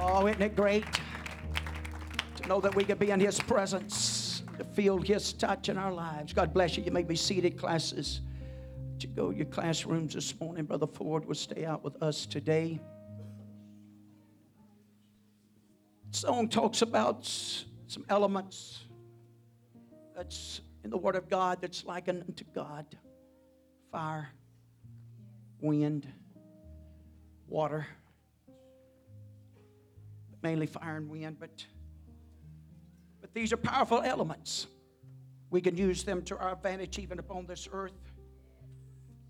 Oh, 0.00 0.26
isn't 0.26 0.42
it 0.42 0.54
great 0.54 0.84
to 2.36 2.48
know 2.48 2.60
that 2.60 2.74
we 2.74 2.84
could 2.84 2.98
be 2.98 3.10
in 3.10 3.20
His 3.20 3.40
presence, 3.40 4.42
to 4.58 4.64
feel 4.64 4.98
His 4.98 5.32
touch 5.32 5.68
in 5.68 5.78
our 5.78 5.92
lives? 5.92 6.32
God 6.32 6.54
bless 6.54 6.76
you. 6.76 6.84
You 6.84 6.92
may 6.92 7.02
be 7.02 7.16
seated, 7.16 7.58
classes. 7.58 8.20
To 9.00 9.06
go 9.08 9.32
to 9.32 9.36
your 9.36 9.46
classrooms 9.46 10.14
this 10.14 10.38
morning. 10.40 10.64
Brother 10.64 10.86
Ford 10.86 11.26
will 11.26 11.34
stay 11.34 11.64
out 11.64 11.82
with 11.82 12.02
us 12.02 12.26
today. 12.26 12.80
song 16.14 16.48
talks 16.48 16.80
about 16.80 17.26
some 17.88 18.04
elements 18.08 18.84
that's 20.16 20.60
in 20.84 20.90
the 20.90 20.96
Word 20.96 21.16
of 21.16 21.28
God 21.28 21.58
that's 21.60 21.84
likened 21.84 22.22
unto 22.28 22.44
God 22.54 22.86
fire, 23.90 24.28
wind, 25.60 26.06
water. 27.48 27.86
Mainly 30.42 30.66
fire 30.66 30.96
and 30.96 31.08
wind, 31.08 31.36
but, 31.40 31.64
but 33.20 33.32
these 33.32 33.52
are 33.52 33.56
powerful 33.56 34.02
elements. 34.02 34.66
We 35.50 35.60
can 35.60 35.76
use 35.76 36.04
them 36.04 36.22
to 36.24 36.36
our 36.36 36.52
advantage 36.52 36.98
even 36.98 37.18
upon 37.18 37.46
this 37.46 37.68
earth 37.72 38.12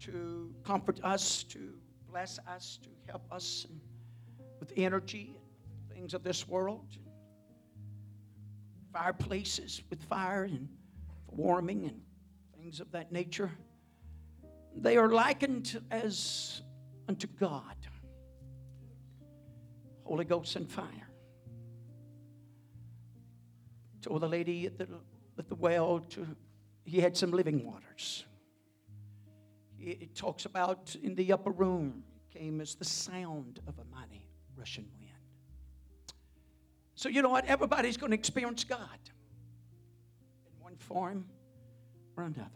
to 0.01 0.55
comfort 0.65 1.01
us, 1.05 1.45
to 1.45 1.75
bless 2.11 2.39
us, 2.49 2.79
to 2.83 2.89
help 3.07 3.31
us 3.33 3.67
with 4.61 4.73
energy 4.77 5.37
and 5.37 5.97
things 5.97 6.15
of 6.15 6.23
this 6.23 6.49
world. 6.49 6.87
Fireplaces 8.93 9.83
with 9.91 10.03
fire 10.05 10.45
and 10.45 10.69
warming 11.29 11.85
and 11.85 12.01
things 12.57 12.81
of 12.81 12.91
that 12.93 13.13
nature. 13.13 13.51
They 14.77 14.97
are 14.97 15.09
likened 15.09 15.81
as 15.91 16.63
unto 17.09 17.27
God. 17.27 17.77
Holy 20.05 20.25
Ghost 20.25 20.57
and 20.57 20.71
fire. 20.71 21.09
Told 24.03 24.23
the 24.23 24.29
lady 24.29 24.67
at 24.67 24.79
the, 24.79 24.87
at 25.39 25.49
the 25.49 25.55
well 25.55 26.01
to 26.11 26.27
he 26.85 27.01
had 27.01 27.17
some 27.17 27.31
living 27.31 27.65
waters. 27.65 28.25
It 29.81 30.15
talks 30.15 30.45
about 30.45 30.95
in 31.03 31.15
the 31.15 31.33
upper 31.33 31.51
room 31.51 32.05
came 32.31 32.61
as 32.61 32.75
the 32.75 32.85
sound 32.85 33.61
of 33.67 33.79
a 33.79 33.85
mighty 33.95 34.27
rushing 34.57 34.87
wind. 34.99 35.11
So 36.95 37.09
you 37.09 37.23
know 37.23 37.29
what? 37.31 37.47
Everybody's 37.47 37.97
going 37.97 38.11
to 38.11 38.15
experience 38.15 38.65
God 38.65 38.99
in 40.47 40.63
one 40.63 40.77
form 40.77 41.27
or 42.17 42.25
another. 42.25 42.51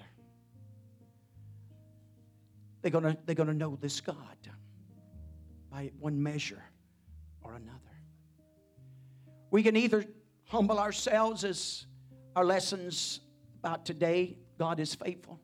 They're 2.83 2.91
going 2.91 3.05
to, 3.05 3.17
they're 3.27 3.35
going 3.35 3.49
to 3.49 3.55
know 3.55 3.77
this 3.81 4.01
God 4.01 4.17
by 5.71 5.91
one 5.99 6.23
measure 6.23 6.63
or 7.49 7.55
another. 7.55 7.79
We 9.51 9.63
can 9.63 9.77
either 9.77 10.05
humble 10.47 10.79
ourselves 10.79 11.45
as 11.45 11.87
our 12.37 12.45
lessons 12.45 13.21
about 13.59 13.87
today, 13.87 14.37
God 14.59 14.79
is 14.79 14.95
faithful. 14.95 15.41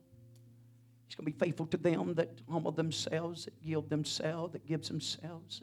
He's 1.07 1.15
going 1.15 1.27
to 1.27 1.33
be 1.33 1.45
faithful 1.45 1.67
to 1.67 1.77
them 1.77 2.15
that 2.15 2.41
humble 2.49 2.73
themselves, 2.73 3.47
that 3.47 3.55
yield 3.61 3.89
themselves, 3.89 4.53
that 4.53 4.67
gives 4.67 4.89
themselves, 4.89 5.63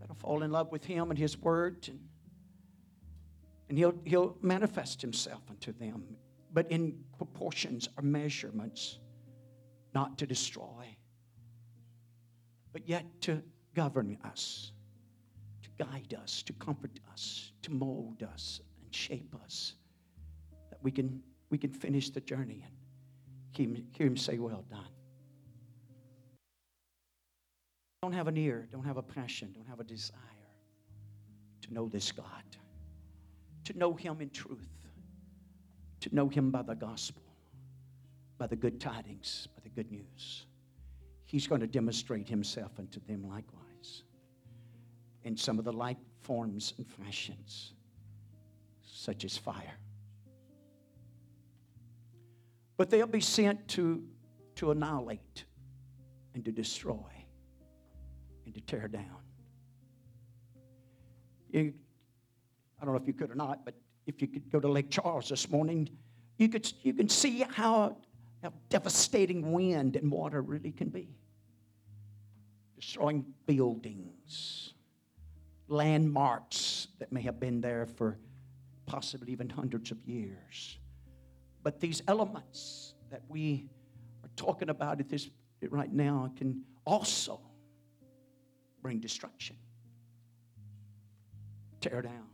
that'll 0.00 0.16
fall 0.16 0.42
in 0.42 0.52
love 0.52 0.70
with 0.70 0.84
Him 0.84 1.10
and 1.10 1.18
His 1.18 1.36
Word. 1.38 1.88
And, 1.88 2.00
and 3.68 3.76
he'll, 3.76 3.94
he'll 4.04 4.36
manifest 4.40 5.02
Himself 5.02 5.42
unto 5.50 5.72
them, 5.72 6.04
but 6.52 6.70
in 6.70 6.98
proportions 7.16 7.88
or 7.96 8.02
measurements, 8.02 8.98
not 9.94 10.18
to 10.18 10.26
destroy, 10.26 10.96
but 12.72 12.88
yet 12.88 13.04
to 13.22 13.42
govern 13.74 14.18
us, 14.24 14.72
guide 15.78 16.16
us, 16.22 16.42
to 16.42 16.52
comfort 16.54 16.98
us, 17.12 17.52
to 17.62 17.70
mold 17.72 18.22
us 18.22 18.60
and 18.82 18.94
shape 18.94 19.34
us, 19.44 19.74
that 20.70 20.78
we 20.82 20.90
can, 20.90 21.22
we 21.50 21.58
can 21.58 21.70
finish 21.70 22.10
the 22.10 22.20
journey 22.20 22.64
and 22.64 23.84
hear 23.92 24.06
him 24.06 24.16
say, 24.16 24.38
Well 24.38 24.64
done. 24.70 24.84
Don't 28.02 28.12
have 28.12 28.28
an 28.28 28.36
ear, 28.36 28.68
don't 28.70 28.84
have 28.84 28.96
a 28.96 29.02
passion, 29.02 29.52
don't 29.52 29.66
have 29.66 29.80
a 29.80 29.84
desire 29.84 30.18
to 31.62 31.74
know 31.74 31.88
this 31.88 32.12
God, 32.12 32.44
to 33.64 33.76
know 33.76 33.94
Him 33.94 34.20
in 34.20 34.30
truth, 34.30 34.68
to 36.00 36.14
know 36.14 36.28
Him 36.28 36.50
by 36.50 36.62
the 36.62 36.74
gospel, 36.74 37.22
by 38.38 38.46
the 38.46 38.56
good 38.56 38.80
tidings, 38.80 39.48
by 39.56 39.62
the 39.62 39.70
good 39.70 39.90
news. 39.90 40.46
He's 41.24 41.46
going 41.46 41.60
to 41.60 41.66
demonstrate 41.66 42.28
Himself 42.28 42.70
unto 42.78 43.00
them 43.06 43.28
likewise 43.28 43.68
in 45.28 45.36
some 45.36 45.60
of 45.60 45.64
the 45.64 45.72
light 45.72 45.98
forms 46.22 46.74
and 46.78 46.86
fashions, 46.88 47.74
such 48.82 49.24
as 49.24 49.36
fire 49.36 49.78
but 52.78 52.88
they'll 52.88 53.06
be 53.06 53.20
sent 53.20 53.68
to, 53.68 54.02
to 54.54 54.70
annihilate 54.70 55.44
and 56.34 56.44
to 56.44 56.52
destroy 56.52 57.12
and 58.46 58.54
to 58.54 58.60
tear 58.62 58.88
down. 58.88 59.20
You, 61.50 61.74
I 62.80 62.84
don't 62.84 62.94
know 62.94 63.00
if 63.00 63.06
you 63.06 63.12
could 63.12 63.30
or 63.30 63.34
not, 63.34 63.64
but 63.64 63.74
if 64.06 64.22
you 64.22 64.28
could 64.28 64.50
go 64.50 64.60
to 64.60 64.68
Lake 64.68 64.90
Charles 64.90 65.28
this 65.28 65.50
morning, 65.50 65.90
you, 66.38 66.48
could, 66.48 66.72
you 66.82 66.94
can 66.94 67.08
see 67.08 67.44
how, 67.50 67.96
how 68.42 68.52
devastating 68.68 69.52
wind 69.52 69.96
and 69.96 70.10
water 70.10 70.40
really 70.40 70.70
can 70.70 70.88
be. 70.88 71.08
Destroying 72.76 73.26
buildings, 73.44 74.74
landmarks 75.68 76.88
that 76.98 77.12
may 77.12 77.22
have 77.22 77.38
been 77.38 77.60
there 77.60 77.86
for 77.86 78.18
possibly 78.86 79.30
even 79.32 79.48
hundreds 79.48 79.90
of 79.90 80.02
years 80.06 80.78
but 81.62 81.80
these 81.80 82.02
elements 82.08 82.94
that 83.10 83.22
we 83.28 83.68
are 84.22 84.30
talking 84.36 84.70
about 84.70 85.00
at 85.00 85.08
this 85.08 85.28
right 85.70 85.92
now 85.92 86.32
can 86.36 86.62
also 86.86 87.40
bring 88.80 89.00
destruction, 89.00 89.56
tear 91.80 92.02
down. 92.02 92.28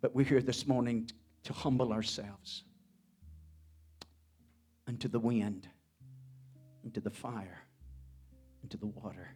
But 0.00 0.14
we're 0.14 0.24
here 0.24 0.40
this 0.40 0.66
morning 0.66 1.10
to 1.44 1.52
humble 1.52 1.92
ourselves 1.92 2.64
unto 4.88 5.08
the 5.08 5.18
wind, 5.18 5.68
into 6.84 7.00
the 7.00 7.10
fire, 7.10 7.61
into 8.72 8.78
the 8.78 8.86
water. 8.86 9.28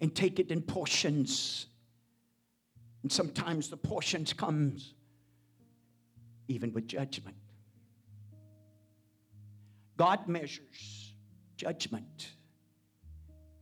And 0.00 0.14
take 0.14 0.38
it 0.38 0.50
in 0.50 0.62
portions 0.62 1.66
and 3.02 3.12
sometimes 3.12 3.68
the 3.68 3.76
portions 3.76 4.32
comes 4.32 4.94
even 6.48 6.72
with 6.72 6.86
judgment. 6.86 7.36
God 9.96 10.26
measures 10.26 11.14
judgment. 11.56 12.30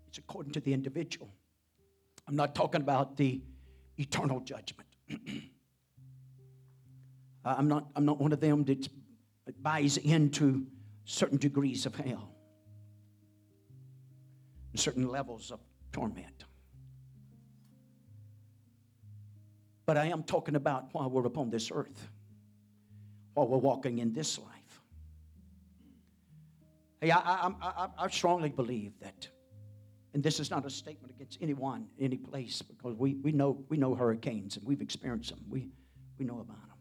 It's 0.08 0.18
according 0.18 0.52
to 0.52 0.60
the 0.60 0.72
individual. 0.72 1.30
I'm 2.26 2.36
not 2.36 2.54
talking 2.54 2.80
about 2.80 3.16
the 3.16 3.42
eternal 3.98 4.40
judgment. 4.40 4.88
Uh, 7.46 7.56
I'm, 7.58 7.68
not, 7.68 7.88
I'm 7.94 8.06
not 8.06 8.18
one 8.18 8.32
of 8.32 8.40
them 8.40 8.64
that 8.64 8.88
buys 9.62 9.98
into 9.98 10.66
certain 11.04 11.36
degrees 11.36 11.84
of 11.84 11.94
hell, 11.94 12.33
certain 14.78 15.08
levels 15.08 15.50
of 15.50 15.60
torment. 15.92 16.44
But 19.86 19.98
I 19.98 20.06
am 20.06 20.22
talking 20.22 20.56
about 20.56 20.88
while 20.92 21.10
we're 21.10 21.26
upon 21.26 21.50
this 21.50 21.70
earth, 21.72 22.08
while 23.34 23.46
we're 23.46 23.58
walking 23.58 23.98
in 23.98 24.12
this 24.12 24.38
life. 24.38 24.80
Hey, 27.00 27.10
I, 27.10 27.18
I, 27.18 27.52
I, 27.60 27.88
I 27.98 28.08
strongly 28.08 28.48
believe 28.48 28.92
that, 29.00 29.28
and 30.14 30.22
this 30.22 30.40
is 30.40 30.50
not 30.50 30.64
a 30.64 30.70
statement 30.70 31.12
against 31.14 31.38
anyone, 31.42 31.86
any 32.00 32.16
place, 32.16 32.62
because 32.62 32.94
we, 32.96 33.14
we, 33.16 33.30
know, 33.30 33.62
we 33.68 33.76
know 33.76 33.94
hurricanes 33.94 34.56
and 34.56 34.66
we've 34.66 34.80
experienced 34.80 35.30
them. 35.30 35.40
We, 35.50 35.68
we 36.18 36.24
know 36.24 36.40
about 36.40 36.56
them. 36.56 36.78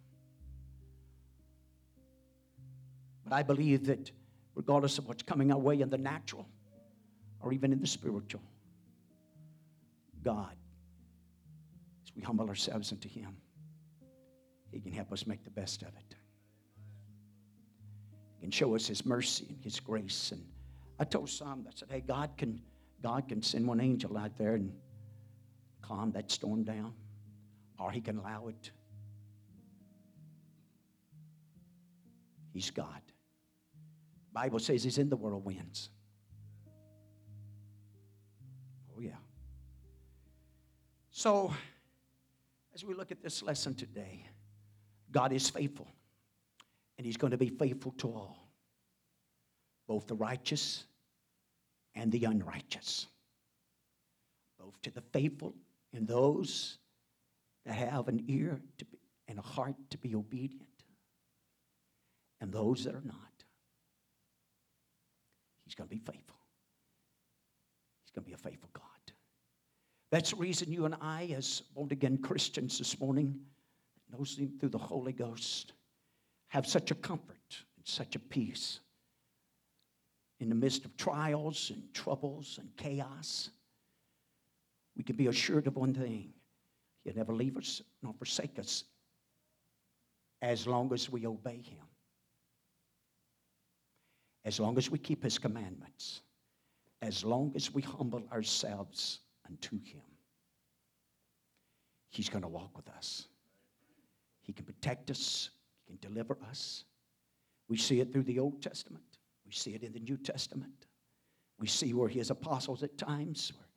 But 3.26 3.34
I 3.34 3.44
believe 3.44 3.86
that 3.88 4.12
regardless 4.56 4.98
of 4.98 5.08
what's 5.08 5.24
coming 5.24 5.52
our 5.52 5.58
way 5.58 5.82
in 5.82 5.90
the 5.90 5.98
natural 5.98 6.48
or 7.44 7.52
even 7.54 7.74
in 7.74 7.80
the 7.80 7.88
spiritual, 7.88 8.42
God 10.24 10.56
as 12.06 12.16
we 12.16 12.22
humble 12.22 12.48
ourselves 12.48 12.92
unto 12.92 13.10
Him, 13.10 13.36
He 14.72 14.80
can 14.80 14.94
help 14.94 15.12
us 15.12 15.28
make 15.28 15.44
the 15.44 15.52
best 15.52 15.82
of 15.82 15.90
it. 15.90 16.16
He 18.38 18.42
can 18.42 18.52
show 18.52 18.76
us 18.76 18.88
His 18.88 19.06
mercy 19.06 19.46
and 19.50 19.64
His 19.64 19.80
grace. 19.80 20.32
And 20.32 20.44
I 21.00 21.04
told 21.04 21.30
some 21.30 21.64
that 21.66 21.78
said, 21.78 21.90
"Hey, 21.92 22.02
God 22.02 22.32
can, 22.38 22.62
God 23.02 23.28
can 23.28 23.42
send 23.42 23.68
one 23.68 23.82
angel 23.82 24.18
out 24.18 24.38
there 24.38 24.56
and 24.56 24.72
calm 25.82 26.12
that 26.14 26.32
storm 26.32 26.64
down, 26.64 26.94
or 27.78 27.92
He 27.92 28.00
can 28.00 28.18
allow 28.18 28.48
it." 28.48 28.72
He's 32.54 32.70
God. 32.72 33.02
Bible 34.32 34.60
says 34.60 34.84
he's 34.84 35.00
in 35.00 35.10
the 35.10 35.16
whirlwinds. 35.16 35.90
So, 41.16 41.54
as 42.74 42.84
we 42.84 42.96
look 42.96 43.12
at 43.12 43.22
this 43.22 43.44
lesson 43.44 43.76
today, 43.76 44.26
God 45.12 45.32
is 45.32 45.48
faithful, 45.48 45.88
and 46.98 47.06
he's 47.06 47.18
going 47.18 47.30
to 47.30 47.38
be 47.38 47.50
faithful 47.50 47.92
to 48.00 48.08
all, 48.08 48.50
both 49.88 50.08
the 50.08 50.16
righteous 50.16 50.86
and 51.94 52.12
the 52.12 52.26
unrighteous, 52.26 53.06
both 54.60 54.82
to 54.82 54.90
the 54.90 55.02
faithful 55.14 55.54
and 55.94 56.08
those 56.08 56.80
that 57.68 57.76
have 57.76 58.08
an 58.08 58.26
ear 58.28 58.60
to 58.80 58.86
be, 58.86 58.98
and 59.28 59.38
a 59.38 59.44
heart 59.44 59.76
to 59.92 60.00
be 60.00 60.16
obedient, 60.16 60.68
and 62.42 62.52
those 62.52 62.86
that 62.86 62.96
are 62.96 63.04
not. 63.06 63.44
He's 65.64 65.76
going 65.76 65.88
to 65.88 65.96
be 65.96 66.02
faithful. 66.02 66.40
He's 68.04 68.12
going 68.16 68.24
to 68.24 68.30
be 68.30 68.34
a 68.34 68.38
faithful 68.38 68.72
God. 68.74 68.93
That's 70.14 70.30
the 70.30 70.36
reason 70.36 70.72
you 70.72 70.86
and 70.86 70.94
I, 71.02 71.34
as 71.36 71.62
born 71.74 71.92
again 71.92 72.20
Christians 72.20 72.78
this 72.78 73.00
morning, 73.00 73.40
knows 74.12 74.38
Him 74.38 74.54
through 74.60 74.70
the 74.70 74.78
Holy 74.78 75.12
Ghost, 75.12 75.74
have 76.50 76.68
such 76.68 76.92
a 76.92 76.96
comfort 76.96 77.42
and 77.50 77.84
such 77.84 78.16
a 78.16 78.20
peace 78.20 78.80
in 80.40 80.50
the 80.50 80.56
midst 80.56 80.86
of 80.86 80.96
trials 80.98 81.72
and 81.72 81.92
troubles 81.96 82.60
and 82.62 82.70
chaos. 82.78 83.50
We 84.96 85.04
can 85.04 85.16
be 85.16 85.26
assured 85.26 85.66
of 85.66 85.78
one 85.78 85.96
thing. 85.96 86.32
He'll 87.04 87.16
never 87.16 87.34
leave 87.34 87.58
us 87.58 87.82
nor 88.04 88.14
forsake 88.14 88.60
us 88.60 88.84
as 90.44 90.68
long 90.68 90.94
as 90.94 91.10
we 91.10 91.26
obey 91.26 91.64
Him. 91.64 91.88
As 94.46 94.60
long 94.60 94.78
as 94.78 94.92
we 94.92 95.00
keep 95.00 95.24
his 95.24 95.40
commandments, 95.40 96.22
as 97.02 97.24
long 97.24 97.52
as 97.56 97.74
we 97.74 97.82
humble 97.82 98.22
ourselves 98.32 99.22
unto 99.48 99.78
him, 99.80 100.02
he's 102.10 102.30
going 102.30 102.44
to 102.44 102.48
walk 102.48 102.76
with 102.76 102.90
us. 102.90 103.28
He 104.42 104.54
can 104.54 104.66
protect 104.66 105.10
us, 105.10 105.50
he 105.86 105.98
can 105.98 105.98
deliver 106.12 106.38
us. 106.50 106.86
We 107.70 107.78
see 107.78 108.02
it 108.02 108.12
through 108.12 108.24
the 108.24 108.40
Old 108.40 108.62
Testament, 108.62 109.04
we 109.46 109.52
see 109.52 109.74
it 109.74 109.84
in 109.84 109.94
the 109.94 110.00
New 110.00 110.18
Testament. 110.18 110.88
We 111.60 111.68
see 111.68 111.94
where 111.94 112.10
his 112.10 112.30
apostles 112.30 112.84
at 112.84 112.98
times 112.98 113.54
were, 113.56 113.68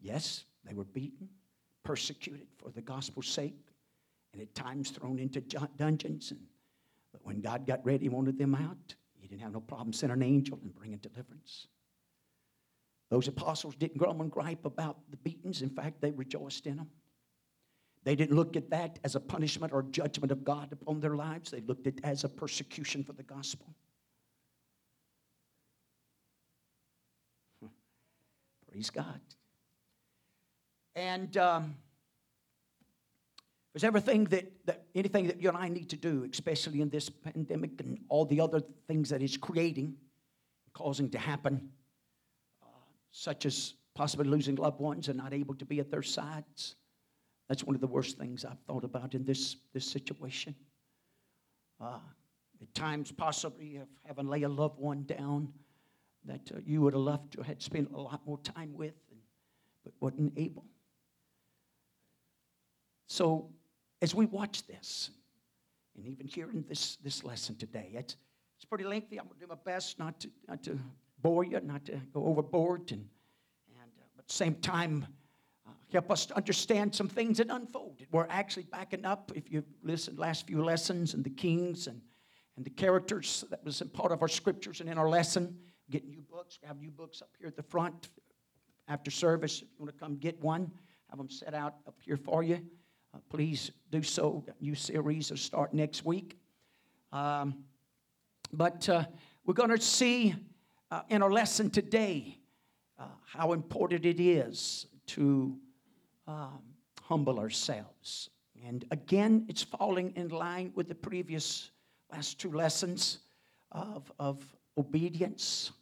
yes, 0.00 0.44
they 0.64 0.74
were 0.74 0.84
beaten, 0.84 1.28
persecuted 1.84 2.48
for 2.58 2.70
the 2.70 2.82
gospel's 2.82 3.28
sake, 3.28 3.56
and 4.32 4.42
at 4.42 4.54
times 4.54 4.90
thrown 4.90 5.18
into 5.18 5.40
dungeons. 5.76 6.32
And, 6.32 6.40
but 7.12 7.24
when 7.24 7.40
God 7.40 7.66
got 7.66 7.84
ready, 7.84 8.04
he 8.04 8.08
wanted 8.08 8.36
them 8.36 8.54
out, 8.54 8.94
he 9.14 9.26
didn't 9.26 9.42
have 9.42 9.52
no 9.52 9.60
problem 9.60 9.92
sending 9.92 10.20
an 10.20 10.22
angel 10.22 10.58
and 10.62 10.74
bringing 10.74 10.98
deliverance. 10.98 11.68
Those 13.10 13.26
apostles 13.26 13.74
didn't 13.74 13.98
grumble 13.98 14.22
and 14.22 14.30
gripe 14.30 14.64
about 14.64 14.98
the 15.10 15.16
beatings. 15.16 15.62
In 15.62 15.70
fact, 15.70 16.00
they 16.00 16.12
rejoiced 16.12 16.66
in 16.66 16.76
them. 16.76 16.88
They 18.04 18.14
didn't 18.14 18.36
look 18.36 18.56
at 18.56 18.70
that 18.70 18.98
as 19.04 19.14
a 19.14 19.20
punishment 19.20 19.72
or 19.72 19.82
judgment 19.82 20.32
of 20.32 20.44
God 20.44 20.72
upon 20.72 21.00
their 21.00 21.16
lives. 21.16 21.50
They 21.50 21.60
looked 21.60 21.86
at 21.86 21.94
it 21.94 22.00
as 22.04 22.24
a 22.24 22.28
persecution 22.28 23.04
for 23.04 23.12
the 23.12 23.24
gospel. 23.24 23.74
Praise 28.70 28.90
God. 28.90 29.20
And 30.94 31.36
um, 31.36 31.74
there's 33.74 33.84
everything 33.84 34.24
that, 34.26 34.50
that 34.66 34.84
anything 34.94 35.26
that 35.26 35.42
you 35.42 35.48
and 35.48 35.58
I 35.58 35.68
need 35.68 35.90
to 35.90 35.96
do, 35.96 36.28
especially 36.32 36.80
in 36.80 36.88
this 36.88 37.10
pandemic 37.10 37.72
and 37.80 37.98
all 38.08 38.24
the 38.24 38.40
other 38.40 38.60
things 38.86 39.10
that 39.10 39.22
it's 39.22 39.36
creating, 39.36 39.96
causing 40.72 41.10
to 41.10 41.18
happen, 41.18 41.70
such 43.10 43.46
as 43.46 43.74
possibly 43.94 44.28
losing 44.28 44.56
loved 44.56 44.80
ones 44.80 45.08
and 45.08 45.18
not 45.18 45.32
able 45.32 45.54
to 45.54 45.64
be 45.64 45.80
at 45.80 45.90
their 45.90 46.02
sides. 46.02 46.76
That's 47.48 47.64
one 47.64 47.74
of 47.74 47.80
the 47.80 47.86
worst 47.86 48.16
things 48.18 48.44
I've 48.44 48.60
thought 48.66 48.84
about 48.84 49.14
in 49.14 49.24
this, 49.24 49.56
this 49.74 49.84
situation. 49.84 50.54
Uh, 51.80 51.98
at 52.62 52.74
times, 52.74 53.10
possibly 53.10 53.76
of 53.76 53.88
having 54.04 54.28
lay 54.28 54.42
a 54.42 54.48
loved 54.48 54.78
one 54.78 55.04
down 55.04 55.52
that 56.26 56.52
uh, 56.54 56.60
you 56.64 56.82
would 56.82 56.92
have 56.92 57.02
loved 57.02 57.32
to 57.32 57.42
have 57.42 57.62
spent 57.62 57.90
a 57.92 58.00
lot 58.00 58.20
more 58.26 58.38
time 58.38 58.72
with, 58.74 58.94
and, 59.10 59.20
but 59.82 59.92
wasn't 60.00 60.32
able. 60.36 60.64
So 63.06 63.48
as 64.02 64.14
we 64.14 64.26
watch 64.26 64.66
this, 64.66 65.10
and 65.96 66.06
even 66.06 66.28
hearing 66.28 66.64
this, 66.68 66.96
this 67.02 67.24
lesson 67.24 67.56
today, 67.56 67.90
it's, 67.94 68.16
it's 68.56 68.64
pretty 68.64 68.84
lengthy. 68.84 69.18
I'm 69.18 69.26
going 69.26 69.40
to 69.40 69.46
do 69.46 69.48
my 69.48 69.56
best 69.64 69.98
not 69.98 70.20
to, 70.20 70.30
not 70.46 70.62
to 70.64 70.78
bore 71.22 71.44
you, 71.44 71.60
not 71.60 71.84
to 71.86 72.00
go 72.12 72.24
overboard, 72.24 72.92
and, 72.92 73.00
and 73.00 73.90
uh, 73.98 74.04
but 74.16 74.22
at 74.22 74.28
the 74.28 74.34
same 74.34 74.54
time, 74.56 75.06
uh, 75.66 75.72
help 75.92 76.10
us 76.10 76.26
to 76.26 76.36
understand 76.36 76.94
some 76.94 77.08
things 77.08 77.38
that 77.38 77.48
unfolded. 77.50 78.06
We're 78.10 78.26
actually 78.28 78.64
backing 78.64 79.04
up, 79.04 79.32
if 79.34 79.50
you've 79.50 79.64
listened 79.82 80.18
last 80.18 80.46
few 80.46 80.62
lessons, 80.62 81.14
and 81.14 81.24
the 81.24 81.30
kings 81.30 81.86
and, 81.86 82.00
and 82.56 82.64
the 82.64 82.70
characters 82.70 83.44
that 83.50 83.64
was 83.64 83.82
part 83.92 84.12
of 84.12 84.22
our 84.22 84.28
scriptures 84.28 84.80
and 84.80 84.88
in 84.88 84.98
our 84.98 85.08
lesson. 85.08 85.56
Get 85.90 86.06
new 86.06 86.22
books. 86.22 86.58
We 86.62 86.68
have 86.68 86.80
new 86.80 86.90
books 86.90 87.20
up 87.20 87.30
here 87.38 87.48
at 87.48 87.56
the 87.56 87.62
front 87.62 88.10
after 88.86 89.10
service. 89.10 89.56
If 89.56 89.62
you 89.62 89.84
want 89.84 89.92
to 89.92 89.98
come 89.98 90.16
get 90.16 90.40
one, 90.40 90.70
have 91.08 91.18
them 91.18 91.30
set 91.30 91.54
out 91.54 91.74
up 91.86 91.96
here 92.04 92.16
for 92.16 92.42
you. 92.42 92.60
Uh, 93.12 93.18
please 93.28 93.72
do 93.90 94.02
so. 94.02 94.44
New 94.60 94.74
series 94.74 95.30
will 95.30 95.36
start 95.36 95.74
next 95.74 96.04
week. 96.04 96.38
Um, 97.12 97.64
but 98.52 98.88
uh, 98.88 99.04
we're 99.44 99.54
going 99.54 99.70
to 99.70 99.80
see 99.80 100.34
uh, 100.90 101.02
in 101.08 101.22
our 101.22 101.30
lesson 101.30 101.70
today 101.70 102.38
uh, 102.98 103.04
how 103.24 103.52
important 103.52 104.04
it 104.04 104.20
is 104.20 104.86
to 105.06 105.56
um, 106.26 106.60
humble 107.02 107.38
ourselves. 107.38 108.30
And 108.66 108.84
again, 108.90 109.46
it's 109.48 109.62
falling 109.62 110.12
in 110.16 110.28
line 110.28 110.72
with 110.74 110.88
the 110.88 110.94
previous 110.94 111.70
last 112.12 112.38
two 112.38 112.52
lessons 112.52 113.20
of, 113.72 114.12
of 114.18 114.44
obedience, 114.76 115.72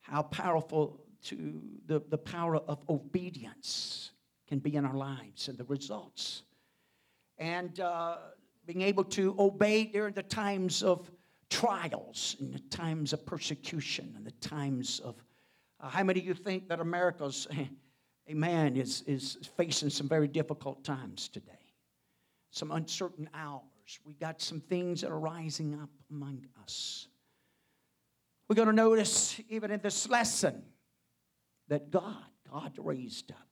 how 0.00 0.22
powerful 0.22 1.00
to 1.24 1.60
the, 1.86 2.02
the 2.08 2.18
power 2.18 2.56
of 2.56 2.82
obedience 2.88 4.10
can 4.48 4.58
be 4.58 4.74
in 4.74 4.84
our 4.84 4.96
lives 4.96 5.48
and 5.48 5.56
the 5.56 5.64
results 5.64 6.42
and 7.40 7.80
uh, 7.80 8.16
being 8.66 8.82
able 8.82 9.02
to 9.02 9.34
obey 9.38 9.84
during 9.84 10.12
the 10.14 10.22
times 10.22 10.82
of 10.82 11.10
trials 11.50 12.36
and 12.40 12.54
the 12.54 12.60
times 12.70 13.12
of 13.12 13.26
persecution 13.26 14.14
and 14.16 14.24
the 14.24 14.30
times 14.32 15.00
of 15.00 15.16
uh, 15.80 15.88
how 15.88 16.02
many 16.04 16.20
of 16.20 16.26
you 16.26 16.34
think 16.34 16.68
that 16.68 16.80
america's 16.80 17.46
amen 18.30 18.76
is, 18.76 19.02
is 19.06 19.38
facing 19.56 19.90
some 19.90 20.08
very 20.08 20.28
difficult 20.28 20.84
times 20.84 21.28
today? 21.28 21.52
Some 22.50 22.70
uncertain 22.70 23.28
hours. 23.34 23.62
We 24.04 24.14
got 24.14 24.40
some 24.40 24.60
things 24.60 25.00
that 25.00 25.10
are 25.10 25.18
rising 25.18 25.74
up 25.74 25.90
among 26.10 26.46
us. 26.62 27.08
We're 28.48 28.56
going 28.56 28.68
to 28.68 28.74
notice 28.74 29.40
even 29.48 29.70
in 29.70 29.80
this 29.80 30.08
lesson 30.08 30.62
that 31.68 31.90
god 31.90 32.16
god 32.50 32.72
raised 32.78 33.30
up 33.30 33.46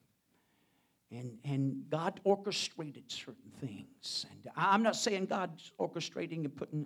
and, 1.11 1.37
and 1.43 1.85
God 1.89 2.19
orchestrated 2.23 3.09
certain 3.09 3.51
things. 3.59 4.25
And 4.29 4.51
I'm 4.55 4.83
not 4.83 4.95
saying 4.95 5.25
God's 5.25 5.71
orchestrating 5.79 6.45
and 6.45 6.55
putting 6.55 6.85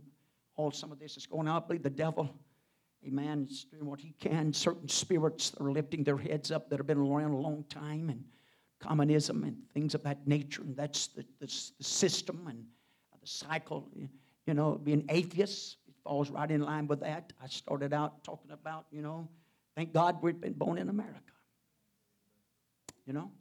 all 0.55 0.71
some 0.71 0.91
of 0.91 0.99
this 0.99 1.17
is 1.17 1.25
going 1.25 1.47
on. 1.47 1.61
I 1.61 1.65
believe 1.65 1.83
the 1.83 1.89
devil, 1.89 2.29
amen, 3.05 3.47
is 3.49 3.65
doing 3.65 3.85
what 3.85 3.99
he 3.99 4.13
can. 4.19 4.53
Certain 4.53 4.87
spirits 4.87 5.53
are 5.59 5.71
lifting 5.71 6.03
their 6.03 6.17
heads 6.17 6.51
up 6.51 6.69
that 6.69 6.79
have 6.79 6.87
been 6.87 6.97
around 6.97 7.31
a 7.31 7.37
long 7.37 7.63
time, 7.69 8.09
and 8.09 8.23
communism 8.83 9.43
and 9.43 9.57
things 9.73 9.95
of 9.95 10.03
that 10.03 10.27
nature. 10.27 10.61
And 10.61 10.75
that's 10.75 11.07
the, 11.07 11.25
the, 11.39 11.47
the 11.77 11.83
system 11.83 12.47
and 12.49 12.65
the 13.21 13.27
cycle. 13.27 13.89
You 14.45 14.53
know, 14.53 14.73
being 14.83 15.05
atheist 15.09 15.77
it 15.87 15.95
falls 16.03 16.29
right 16.29 16.49
in 16.51 16.61
line 16.61 16.87
with 16.87 16.99
that. 16.99 17.31
I 17.41 17.47
started 17.47 17.93
out 17.93 18.23
talking 18.23 18.51
about, 18.51 18.85
you 18.91 19.01
know, 19.01 19.29
thank 19.75 19.93
God 19.93 20.21
we've 20.21 20.39
been 20.39 20.53
born 20.53 20.77
in 20.77 20.89
America. 20.89 21.19
You 23.05 23.13
know? 23.13 23.31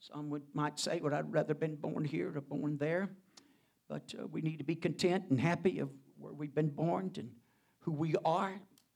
Some 0.00 0.30
would, 0.30 0.42
might 0.54 0.80
say, 0.80 1.00
well, 1.00 1.14
I'd 1.14 1.30
rather 1.32 1.54
been 1.54 1.76
born 1.76 2.04
here 2.04 2.32
or 2.34 2.40
born 2.40 2.78
there. 2.78 3.10
But 3.88 4.14
uh, 4.18 4.26
we 4.28 4.40
need 4.40 4.58
to 4.58 4.64
be 4.64 4.74
content 4.74 5.24
and 5.30 5.38
happy 5.38 5.78
of 5.78 5.90
where 6.20 6.32
we've 6.32 6.54
been 6.54 6.68
born 6.68 7.10
and 7.16 7.30
who 7.80 7.92
we 7.92 8.14
are. 8.24 8.54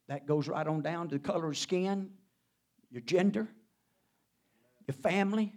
That 0.08 0.26
goes 0.26 0.48
right 0.48 0.66
on 0.66 0.82
down 0.82 1.08
to 1.08 1.14
the 1.16 1.18
color 1.18 1.48
of 1.48 1.56
skin, 1.56 2.10
your 2.90 3.00
gender, 3.00 3.48
your 4.86 4.94
family, 4.94 5.52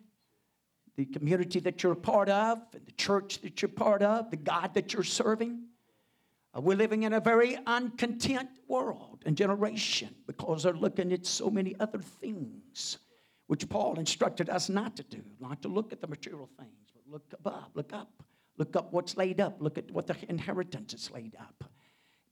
the 0.96 1.06
community 1.06 1.60
that 1.60 1.84
you're 1.84 1.92
a 1.92 1.96
part 1.96 2.30
of, 2.30 2.60
and 2.74 2.86
the 2.86 2.92
church 2.94 3.42
that 3.42 3.62
you're 3.62 3.70
part 3.70 4.02
of, 4.02 4.32
the 4.32 4.38
God 4.38 4.74
that 4.74 4.94
you're 4.94 5.04
serving. 5.04 5.64
Uh, 6.56 6.62
we're 6.62 6.78
living 6.78 7.04
in 7.04 7.14
a 7.14 7.20
very 7.20 7.58
uncontent 7.68 8.50
world 8.68 9.22
and 9.26 9.38
generation 9.38 10.10
because 10.26 10.64
they're 10.64 10.74
looking 10.74 11.12
at 11.12 11.26
so 11.26 11.50
many 11.50 11.76
other 11.80 12.00
things 12.00 12.98
which 13.48 13.68
Paul 13.70 14.00
instructed 14.00 14.50
us 14.50 14.70
not 14.70 14.96
to 14.98 15.04
do, 15.04 15.22
not 15.40 15.62
to 15.62 15.68
look 15.68 15.94
at 15.94 16.02
the 16.02 16.08
material 16.08 16.50
things, 16.58 16.92
but 16.94 17.04
look 17.12 17.34
above, 17.34 17.70
look 17.76 17.94
up, 17.94 18.24
look 18.58 18.76
up 18.76 18.92
what's 18.92 19.18
laid 19.18 19.40
up, 19.40 19.58
look 19.60 19.78
at 19.78 19.90
what 19.92 20.08
the 20.08 20.16
inheritance 20.30 20.94
is 20.94 21.12
laid 21.12 21.36
up. 21.40 21.64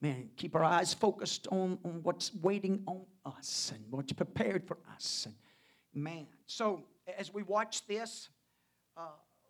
man, 0.01 0.29
keep 0.35 0.55
our 0.55 0.63
eyes 0.63 0.93
focused 0.93 1.47
on, 1.51 1.79
on 1.83 1.99
what's 2.03 2.31
waiting 2.41 2.83
on 2.87 3.05
us 3.25 3.71
and 3.73 3.83
what's 3.89 4.13
prepared 4.13 4.67
for 4.67 4.77
us. 4.93 5.27
And 5.93 6.03
man, 6.03 6.27
so 6.45 6.83
as 7.17 7.33
we 7.33 7.43
watch 7.43 7.85
this 7.87 8.29
uh, 8.97 9.07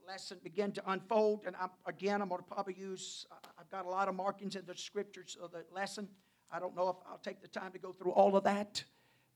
lesson 0.07 0.37
begin 0.43 0.71
to 0.73 0.91
unfold, 0.91 1.43
and 1.45 1.55
I'm, 1.59 1.71
again, 1.85 2.21
I'm 2.21 2.29
going 2.29 2.41
to 2.41 2.47
probably 2.47 2.75
use, 2.77 3.25
I've 3.59 3.69
got 3.69 3.85
a 3.85 3.89
lot 3.89 4.07
of 4.07 4.15
markings 4.15 4.55
in 4.55 4.65
the 4.65 4.75
scriptures 4.75 5.37
of 5.41 5.51
the 5.51 5.65
lesson. 5.73 6.07
I 6.51 6.59
don't 6.59 6.75
know 6.75 6.89
if 6.89 6.97
I'll 7.09 7.17
take 7.17 7.41
the 7.41 7.47
time 7.47 7.71
to 7.71 7.79
go 7.79 7.91
through 7.91 8.11
all 8.11 8.37
of 8.37 8.43
that 8.43 8.83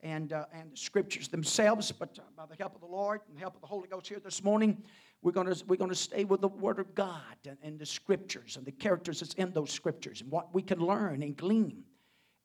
and, 0.02 0.34
uh, 0.34 0.46
and 0.54 0.72
the 0.72 0.78
scriptures 0.78 1.28
themselves, 1.28 1.92
but 1.92 2.18
uh, 2.20 2.22
by 2.36 2.46
the 2.46 2.56
help 2.56 2.76
of 2.76 2.82
the 2.82 2.88
Lord 2.88 3.22
and 3.28 3.36
the 3.36 3.42
help 3.42 3.56
of 3.56 3.62
the 3.62 3.68
Holy 3.68 3.88
Ghost 3.88 4.08
here 4.08 4.20
this 4.20 4.44
morning, 4.44 4.82
we're 5.22 5.32
going 5.32 5.54
we're 5.68 5.76
to 5.76 5.96
stay 5.96 6.24
with 6.24 6.42
the 6.42 6.48
Word 6.48 6.80
of 6.80 6.96
God 6.96 7.36
and, 7.46 7.58
and 7.62 7.78
the 7.78 7.86
scriptures 7.86 8.56
and 8.56 8.66
the 8.66 8.72
characters 8.72 9.20
that's 9.20 9.34
in 9.34 9.52
those 9.52 9.72
scriptures 9.72 10.22
and 10.22 10.32
what 10.32 10.54
we 10.54 10.62
can 10.62 10.80
learn 10.80 11.22
and 11.22 11.36
glean, 11.36 11.84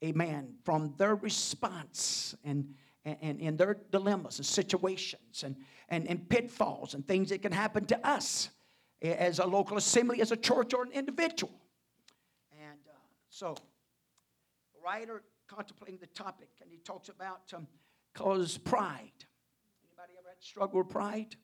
amen, 0.04 0.54
from 0.64 0.92
their 0.98 1.14
response 1.14 2.34
and, 2.44 2.74
and, 3.04 3.40
and 3.40 3.56
their 3.56 3.76
dilemmas 3.92 4.38
and 4.38 4.46
situations 4.46 5.44
and, 5.44 5.56
and, 5.88 6.08
and 6.08 6.28
pitfalls 6.28 6.94
and 6.94 7.06
things 7.06 7.28
that 7.30 7.42
can 7.42 7.52
happen 7.52 7.84
to 7.86 8.06
us 8.06 8.50
as 9.02 9.38
a 9.38 9.46
local 9.46 9.76
assembly, 9.76 10.20
as 10.20 10.32
a 10.32 10.36
church, 10.36 10.74
or 10.74 10.82
an 10.82 10.92
individual. 10.92 11.52
And 12.60 12.80
uh, 12.88 12.96
so, 13.28 13.54
writer 14.84 15.22
contemplating 15.46 15.98
the 15.98 16.06
topic, 16.08 16.48
and 16.60 16.70
he 16.70 16.78
talks 16.78 17.08
about 17.08 17.52
um, 17.54 17.66
cause 18.14 18.58
pride. 18.58 19.12
Anybody 19.88 20.14
ever 20.18 20.28
had 20.28 20.42
struggle 20.42 20.78
with 20.80 20.88
pride? 20.88 21.36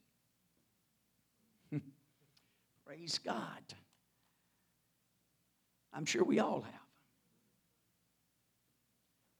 Praise 2.85 3.19
God. 3.19 3.61
I'm 5.93 6.05
sure 6.05 6.23
we 6.23 6.39
all 6.39 6.61
have. 6.61 6.73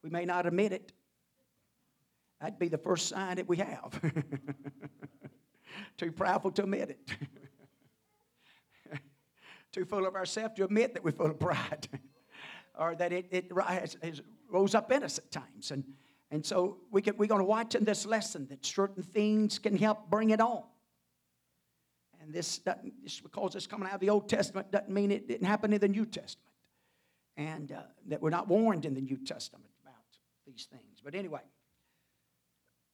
We 0.03 0.09
may 0.09 0.25
not 0.25 0.45
admit 0.45 0.73
it. 0.73 0.91
That'd 2.39 2.59
be 2.59 2.69
the 2.69 2.77
first 2.77 3.07
sign 3.07 3.35
that 3.37 3.47
we 3.47 3.57
have. 3.57 4.01
Too 5.97 6.11
proudful 6.11 6.53
to 6.55 6.63
admit 6.63 6.89
it. 6.89 6.99
Too 9.71 9.85
full 9.85 10.07
of 10.07 10.15
ourselves 10.15 10.55
to 10.55 10.65
admit 10.65 10.95
that 10.95 11.03
we're 11.03 11.11
full 11.11 11.27
of 11.27 11.39
pride. 11.39 11.87
Or 12.77 12.95
that 12.95 13.11
it, 13.11 13.27
it 13.31 13.51
has 14.01 14.21
rose 14.49 14.75
up 14.75 14.91
in 14.91 15.03
us 15.03 15.17
at 15.17 15.31
times. 15.31 15.71
And, 15.71 15.83
and 16.29 16.45
so 16.45 16.77
we 16.91 17.01
can, 17.01 17.17
we're 17.17 17.27
going 17.27 17.41
to 17.41 17.45
watch 17.45 17.75
in 17.75 17.83
this 17.83 18.05
lesson 18.05 18.47
that 18.49 18.65
certain 18.65 19.03
things 19.03 19.59
can 19.59 19.77
help 19.77 20.09
bring 20.09 20.29
it 20.29 20.41
on. 20.41 20.63
And 22.21 22.33
this, 22.33 22.61
just 23.03 23.23
because 23.23 23.55
it's 23.55 23.67
coming 23.67 23.87
out 23.87 23.95
of 23.95 23.99
the 23.99 24.09
Old 24.09 24.29
Testament 24.29 24.71
doesn't 24.71 24.89
mean 24.89 25.11
it 25.11 25.27
didn't 25.27 25.47
happen 25.47 25.73
in 25.73 25.79
the 25.79 25.87
New 25.87 26.05
Testament. 26.05 26.47
And 27.37 27.71
uh, 27.71 27.81
that 28.07 28.21
we're 28.21 28.29
not 28.29 28.47
warned 28.47 28.85
in 28.85 28.93
the 28.93 29.01
New 29.01 29.17
Testament 29.17 29.71
about 29.81 29.95
these 30.45 30.67
things. 30.71 31.01
But 31.03 31.15
anyway, 31.15 31.41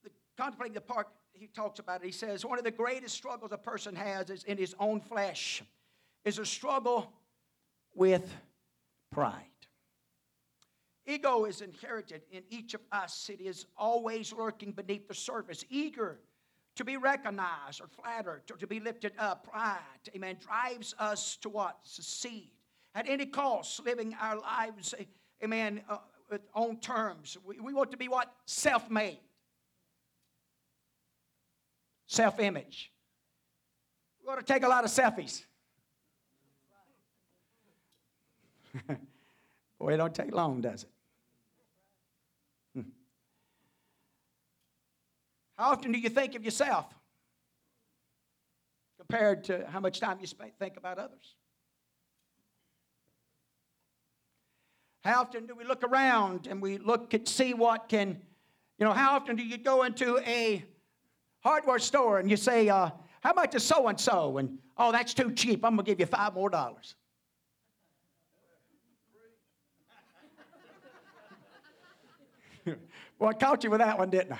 the, 0.03 0.11
contemplating 0.37 0.75
the 0.75 0.81
part 0.81 1.07
he 1.33 1.47
talks 1.47 1.79
about 1.79 2.01
it, 2.01 2.05
he 2.05 2.11
says, 2.11 2.45
one 2.45 2.57
of 2.57 2.63
the 2.63 2.71
greatest 2.71 3.15
struggles 3.15 3.51
a 3.51 3.57
person 3.57 3.95
has 3.95 4.29
is 4.29 4.43
in 4.45 4.57
his 4.57 4.75
own 4.79 5.01
flesh, 5.01 5.61
is 6.23 6.39
a 6.39 6.45
struggle 6.45 7.11
with 7.93 8.33
pride. 9.11 9.43
Ego 11.07 11.45
is 11.45 11.61
inherited 11.61 12.23
in 12.31 12.43
each 12.49 12.73
of 12.73 12.81
us. 12.91 13.29
It 13.33 13.39
is 13.39 13.65
always 13.77 14.33
lurking 14.33 14.73
beneath 14.73 15.07
the 15.07 15.13
surface, 15.13 15.63
eager 15.69 16.19
to 16.75 16.83
be 16.83 16.97
recognized 16.97 17.81
or 17.81 17.87
flattered, 17.87 18.43
or 18.51 18.57
to 18.57 18.67
be 18.67 18.81
lifted 18.81 19.13
up. 19.17 19.49
Pride, 19.49 19.77
amen, 20.15 20.37
drives 20.45 20.93
us 20.99 21.37
to 21.37 21.49
what? 21.49 21.77
Succeed. 21.83 22.51
At 22.93 23.07
any 23.07 23.25
cost, 23.25 23.83
living 23.85 24.15
our 24.19 24.37
lives, 24.37 24.93
amen, 25.43 25.81
uh, 25.89 25.97
on 26.53 26.77
terms. 26.77 27.37
We, 27.45 27.59
we 27.59 27.73
want 27.73 27.91
to 27.91 27.97
be 27.97 28.09
what? 28.09 28.31
Self 28.45 28.89
made. 28.91 29.19
Self 32.07 32.39
image. 32.39 32.91
We 34.21 34.27
want 34.27 34.45
to 34.45 34.53
take 34.53 34.63
a 34.63 34.67
lot 34.67 34.83
of 34.83 34.91
selfies. 34.91 35.45
Boy, 39.79 39.93
it 39.93 39.97
don't 39.97 40.13
take 40.13 40.33
long, 40.33 40.59
does 40.61 40.83
it? 40.83 40.89
How 45.57 45.71
often 45.71 45.91
do 45.91 45.97
you 45.97 46.09
think 46.09 46.35
of 46.35 46.45
yourself 46.45 46.85
compared 48.97 49.43
to 49.45 49.65
how 49.67 49.79
much 49.79 49.99
time 49.99 50.19
you 50.21 50.27
spend, 50.27 50.51
think 50.59 50.77
about 50.77 50.99
others? 50.99 51.35
How 55.03 55.21
often 55.21 55.47
do 55.47 55.55
we 55.55 55.63
look 55.63 55.83
around 55.83 56.45
and 56.47 56.61
we 56.61 56.77
look 56.77 57.13
and 57.13 57.27
see 57.27 57.55
what 57.55 57.89
can, 57.89 58.21
you 58.77 58.85
know, 58.85 58.93
how 58.93 59.15
often 59.15 59.35
do 59.35 59.43
you 59.43 59.57
go 59.57 59.83
into 59.83 60.19
a 60.19 60.63
hardware 61.39 61.79
store 61.79 62.19
and 62.19 62.29
you 62.29 62.37
say, 62.37 62.69
uh, 62.69 62.91
how 63.21 63.33
much 63.33 63.55
is 63.55 63.63
so 63.63 63.87
and 63.87 63.99
so? 63.99 64.37
And, 64.37 64.59
oh, 64.77 64.91
that's 64.91 65.15
too 65.15 65.31
cheap. 65.31 65.65
I'm 65.65 65.75
going 65.75 65.85
to 65.85 65.91
give 65.91 65.99
you 65.99 66.05
five 66.05 66.35
more 66.35 66.49
dollars. 66.49 66.95
well, 73.17 73.29
I 73.29 73.33
caught 73.33 73.63
you 73.63 73.71
with 73.71 73.79
that 73.79 73.97
one, 73.97 74.09
didn't 74.09 74.33
I? 74.33 74.39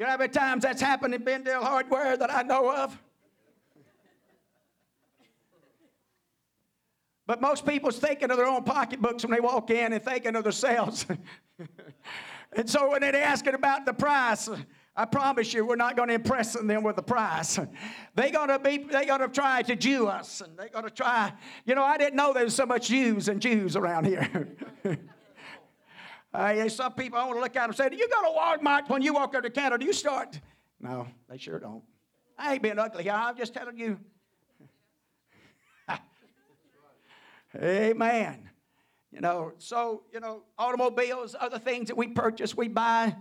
You 0.00 0.06
know 0.06 0.12
how 0.12 0.16
many 0.16 0.32
times 0.32 0.62
that's 0.62 0.80
happened 0.80 1.12
in 1.12 1.22
Bendale 1.22 1.62
Hardware 1.62 2.16
that 2.16 2.34
I 2.34 2.40
know 2.40 2.74
of? 2.74 2.98
But 7.26 7.42
most 7.42 7.66
people's 7.66 7.98
thinking 7.98 8.30
of 8.30 8.38
their 8.38 8.46
own 8.46 8.64
pocketbooks 8.64 9.24
when 9.24 9.32
they 9.32 9.40
walk 9.40 9.68
in 9.68 9.92
and 9.92 10.02
thinking 10.02 10.36
of 10.36 10.44
themselves. 10.44 11.04
and 12.54 12.68
so 12.68 12.92
when 12.92 13.02
they're 13.02 13.14
asking 13.14 13.52
about 13.52 13.84
the 13.84 13.92
price, 13.92 14.48
I 14.96 15.04
promise 15.04 15.52
you, 15.52 15.66
we're 15.66 15.76
not 15.76 15.98
going 15.98 16.08
to 16.08 16.14
impress 16.14 16.54
them 16.54 16.82
with 16.82 16.96
the 16.96 17.02
price. 17.02 17.60
They're 18.14 18.30
going 18.30 18.48
to 18.48 18.58
be, 18.58 18.78
they're 18.78 19.04
going 19.04 19.20
to 19.20 19.28
try 19.28 19.60
to 19.60 19.76
Jew 19.76 20.06
us, 20.06 20.40
and 20.40 20.58
they're 20.58 20.70
going 20.70 20.86
to 20.86 20.90
try. 20.90 21.30
You 21.66 21.74
know, 21.74 21.84
I 21.84 21.98
didn't 21.98 22.16
know 22.16 22.32
there 22.32 22.44
was 22.44 22.54
so 22.54 22.64
much 22.64 22.88
Jews 22.88 23.28
and 23.28 23.38
Jews 23.38 23.76
around 23.76 24.06
here. 24.06 24.56
Uh, 26.32 26.68
some 26.68 26.92
people, 26.92 27.18
I 27.18 27.24
want 27.24 27.36
to 27.36 27.40
look 27.40 27.56
at 27.56 27.62
them 27.62 27.70
and 27.70 27.76
say, 27.76 27.88
Do 27.88 27.96
you 27.96 28.08
go 28.08 28.22
to 28.22 28.38
Walmart 28.38 28.88
when 28.88 29.02
you 29.02 29.14
walk 29.14 29.34
up 29.34 29.42
to 29.42 29.50
Canada? 29.50 29.78
Do 29.78 29.86
you 29.86 29.92
start? 29.92 30.40
No, 30.80 31.06
they 31.28 31.36
sure 31.36 31.58
don't. 31.58 31.82
I 32.38 32.54
ain't 32.54 32.62
being 32.62 32.78
ugly 32.78 33.02
here. 33.02 33.12
I'm 33.12 33.36
just 33.36 33.52
telling 33.52 33.76
you. 33.76 33.98
Amen. 37.56 38.48
You 39.12 39.20
know, 39.20 39.52
so, 39.58 40.04
you 40.12 40.20
know, 40.20 40.44
automobiles, 40.56 41.34
other 41.38 41.58
things 41.58 41.88
that 41.88 41.96
we 41.96 42.06
purchase, 42.06 42.56
we 42.56 42.68
buy. 42.68 43.14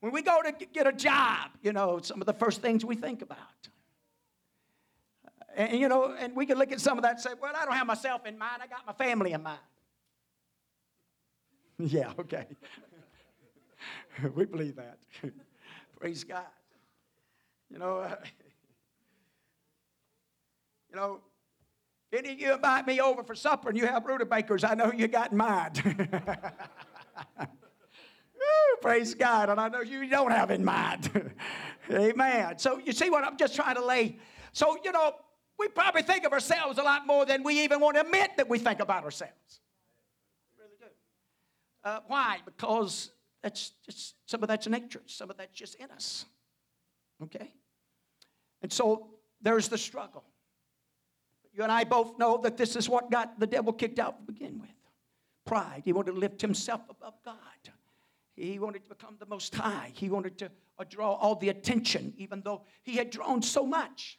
When 0.00 0.12
we 0.12 0.22
go 0.22 0.42
to 0.42 0.52
get 0.52 0.86
a 0.86 0.92
job, 0.92 1.50
you 1.62 1.72
know, 1.72 2.00
some 2.02 2.20
of 2.20 2.26
the 2.26 2.32
first 2.32 2.60
things 2.60 2.84
we 2.84 2.96
think 2.96 3.22
about. 3.22 3.38
And, 5.56 5.80
you 5.80 5.88
know, 5.88 6.14
and 6.18 6.36
we 6.36 6.44
can 6.44 6.58
look 6.58 6.72
at 6.72 6.80
some 6.80 6.98
of 6.98 7.02
that 7.02 7.12
and 7.12 7.20
say, 7.20 7.30
well, 7.40 7.52
I 7.56 7.64
don't 7.64 7.74
have 7.74 7.86
myself 7.86 8.26
in 8.26 8.36
mind. 8.36 8.60
I 8.62 8.66
got 8.66 8.86
my 8.86 8.92
family 8.92 9.32
in 9.32 9.42
mind. 9.42 9.60
yeah, 11.78 12.12
okay. 12.18 12.46
we 14.34 14.46
believe 14.46 14.76
that. 14.76 14.98
Praise 16.00 16.24
God. 16.24 16.46
You 17.70 17.78
know, 17.78 17.98
uh, 17.98 18.16
you 20.90 20.96
know, 20.96 21.20
any 22.12 22.32
of 22.32 22.40
you 22.40 22.54
invite 22.54 22.86
me 22.86 23.00
over 23.00 23.22
for 23.22 23.34
supper 23.34 23.68
and 23.68 23.76
you 23.76 23.86
have 23.86 24.06
rutabagas, 24.06 24.64
I 24.64 24.74
know 24.74 24.92
you 24.92 25.08
got. 25.08 25.32
Woo, 25.32 25.56
praise 28.80 29.14
God. 29.14 29.50
And 29.50 29.60
I 29.60 29.68
know 29.68 29.80
you 29.80 30.08
don't 30.08 30.30
have 30.30 30.50
in 30.50 30.64
mind. 30.64 31.32
Amen. 31.90 32.58
So 32.58 32.78
you 32.78 32.92
see 32.92 33.10
what 33.10 33.24
I'm 33.24 33.36
just 33.36 33.56
trying 33.56 33.74
to 33.74 33.84
lay. 33.84 34.18
So, 34.52 34.78
you 34.84 34.92
know, 34.92 35.16
we 35.58 35.68
probably 35.68 36.02
think 36.02 36.24
of 36.24 36.32
ourselves 36.32 36.78
a 36.78 36.82
lot 36.82 37.06
more 37.06 37.26
than 37.26 37.42
we 37.42 37.64
even 37.64 37.80
want 37.80 37.96
to 37.96 38.02
admit 38.02 38.36
that 38.36 38.48
we 38.48 38.58
think 38.58 38.80
about 38.80 39.04
ourselves. 39.04 39.60
Uh, 41.86 42.00
why? 42.08 42.38
Because 42.44 43.12
that's 43.44 43.70
just, 43.84 44.16
some 44.26 44.42
of 44.42 44.48
that's 44.48 44.66
nature, 44.66 45.02
some 45.06 45.30
of 45.30 45.36
that's 45.36 45.56
just 45.56 45.76
in 45.76 45.88
us. 45.92 46.24
Okay? 47.22 47.54
And 48.60 48.72
so 48.72 49.10
there's 49.40 49.68
the 49.68 49.78
struggle. 49.78 50.24
You 51.54 51.62
and 51.62 51.70
I 51.70 51.84
both 51.84 52.18
know 52.18 52.38
that 52.38 52.56
this 52.56 52.74
is 52.74 52.88
what 52.88 53.08
got 53.08 53.38
the 53.38 53.46
devil 53.46 53.72
kicked 53.72 54.00
out 54.00 54.18
to 54.18 54.32
begin 54.32 54.58
with 54.58 54.70
pride. 55.44 55.82
He 55.84 55.92
wanted 55.92 56.12
to 56.12 56.18
lift 56.18 56.40
himself 56.40 56.80
above 56.90 57.14
God. 57.24 57.36
He 58.34 58.58
wanted 58.58 58.82
to 58.82 58.88
become 58.88 59.14
the 59.20 59.26
most 59.26 59.54
high. 59.54 59.92
He 59.94 60.10
wanted 60.10 60.38
to 60.38 60.50
uh, 60.80 60.84
draw 60.90 61.12
all 61.12 61.36
the 61.36 61.50
attention, 61.50 62.14
even 62.16 62.42
though 62.42 62.62
he 62.82 62.96
had 62.96 63.10
drawn 63.10 63.42
so 63.42 63.64
much. 63.64 64.18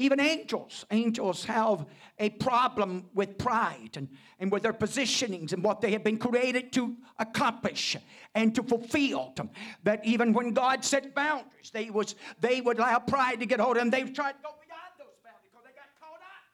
Even 0.00 0.18
angels, 0.18 0.86
angels 0.90 1.44
have 1.44 1.84
a 2.18 2.30
problem 2.30 3.10
with 3.12 3.36
pride 3.36 3.90
and, 3.96 4.08
and 4.38 4.50
with 4.50 4.62
their 4.62 4.72
positionings 4.72 5.52
and 5.52 5.62
what 5.62 5.82
they 5.82 5.90
have 5.92 6.02
been 6.02 6.16
created 6.16 6.72
to 6.72 6.96
accomplish 7.18 7.98
and 8.34 8.54
to 8.54 8.62
fulfill. 8.62 9.34
That 9.82 10.02
even 10.06 10.32
when 10.32 10.54
God 10.54 10.86
set 10.86 11.14
boundaries, 11.14 11.70
they, 11.70 11.90
was, 11.90 12.14
they 12.40 12.62
would 12.62 12.78
allow 12.78 12.98
pride 13.00 13.40
to 13.40 13.46
get 13.46 13.60
hold 13.60 13.76
of 13.76 13.82
them. 13.82 13.90
They've 13.90 14.10
tried 14.10 14.32
to 14.32 14.38
go 14.42 14.54
beyond 14.66 14.96
those 14.98 15.18
boundaries 15.22 15.50
because 15.52 15.66
they 15.66 15.76
got 15.76 15.92
caught 16.00 16.22
up 16.22 16.48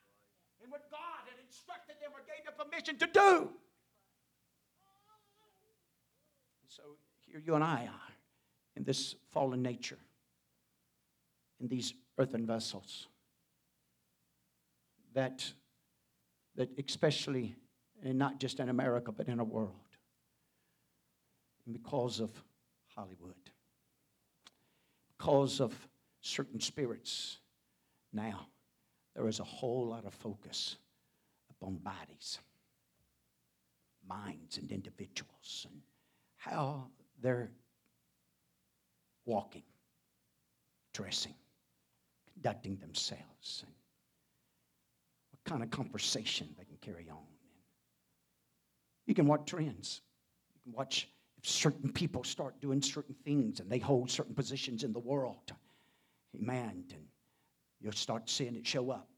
in 0.65 0.69
what 0.69 0.91
God 0.91 0.99
had 1.27 1.39
instructed 1.47 1.95
them 2.03 2.11
or 2.15 2.23
gave 2.27 2.45
them 2.45 2.55
permission 2.59 2.99
to 2.99 3.07
do. 3.07 3.51
So 6.67 6.83
here 7.21 7.41
you 7.47 7.55
and 7.55 7.63
I 7.63 7.85
are 7.85 8.13
in 8.75 8.83
this 8.83 9.15
fallen 9.31 9.63
nature, 9.63 9.99
in 11.61 11.69
these 11.69 11.95
earthen 12.19 12.45
vessels. 12.45 13.07
That, 15.17 15.51
that 16.57 16.69
especially, 16.87 17.57
and 18.05 18.19
not 18.19 18.39
just 18.39 18.61
in 18.61 18.69
America, 18.69 19.13
but 19.13 19.29
in 19.29 19.41
a 19.41 19.45
world. 19.45 19.73
Because 21.73 22.21
of 22.21 22.31
Hollywood, 22.95 23.35
because 25.17 25.61
of 25.63 25.75
certain 26.21 26.61
spirits, 26.61 27.39
now 28.13 28.47
there 29.15 29.27
is 29.27 29.41
a 29.41 29.45
whole 29.45 29.87
lot 29.89 30.05
of 30.05 30.13
focus 30.13 30.77
upon 31.51 31.77
bodies, 31.77 32.39
minds, 34.07 34.59
and 34.59 34.71
individuals, 34.71 35.67
and 35.71 35.81
how 36.37 36.89
they're 37.23 37.51
walking, 39.25 39.65
dressing, 40.93 41.35
conducting 42.35 42.77
themselves, 42.77 43.65
and 43.65 43.73
kind 45.47 45.63
of 45.63 45.71
conversation 45.71 46.49
they 46.59 46.65
can 46.65 46.77
carry 46.83 47.09
on. 47.09 47.25
You 49.07 49.15
can 49.15 49.27
watch 49.27 49.47
trends. 49.47 50.03
You 50.53 50.61
can 50.65 50.77
watch 50.77 51.09
if 51.39 51.49
certain 51.49 51.93
people 51.93 52.25
start 52.25 52.61
doing 52.61 52.83
certain 52.83 53.15
things 53.25 53.61
and 53.61 53.71
they 53.71 53.79
hold 53.79 54.11
certain 54.11 54.35
positions 54.35 54.83
in 54.83 54.93
the 54.93 54.99
world. 54.99 55.53
Amen. 56.35 56.85
And 56.93 57.05
you'll 57.81 57.93
start 57.93 58.29
seeing 58.29 58.57
it 58.57 58.67
show 58.67 58.91
up. 58.91 59.09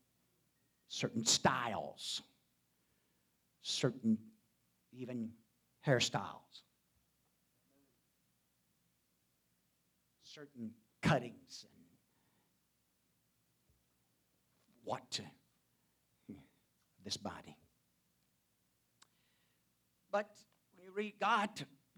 Certain 0.88 1.24
styles, 1.24 2.22
certain 3.62 4.18
even 4.92 5.30
hairstyles, 5.86 6.62
certain 10.22 10.70
cuttings 11.02 11.64
and 11.64 11.72
what 14.84 15.10
to 15.10 15.22
this 17.08 17.16
body. 17.16 17.56
But 20.12 20.28
when 20.74 20.84
you 20.84 20.92
read 20.92 21.14
God, 21.18 21.48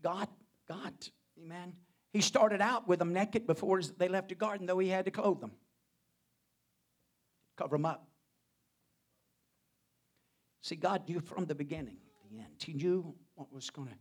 God, 0.01 0.29
God, 0.69 0.95
amen, 1.37 1.73
He 2.13 2.21
started 2.21 2.61
out 2.61 2.87
with 2.87 3.01
them 3.01 3.13
naked 3.13 3.45
before 3.45 3.83
they 3.83 4.07
left 4.07 4.29
the 4.29 4.37
garden, 4.37 4.67
though 4.67 4.79
He 4.79 4.89
had 4.89 5.07
to 5.07 5.11
clothe 5.11 5.41
them, 5.41 5.51
cover 7.57 7.75
them 7.75 7.87
up. 7.87 8.07
See, 10.63 10.77
God 10.77 11.09
knew 11.09 11.19
from 11.19 11.47
the 11.47 11.57
beginning, 11.57 11.97
the 12.31 12.39
end. 12.39 12.63
He 12.65 12.73
knew 12.73 13.13
what 13.35 13.53
was 13.53 13.69
going 13.69 13.89
to, 13.89 13.95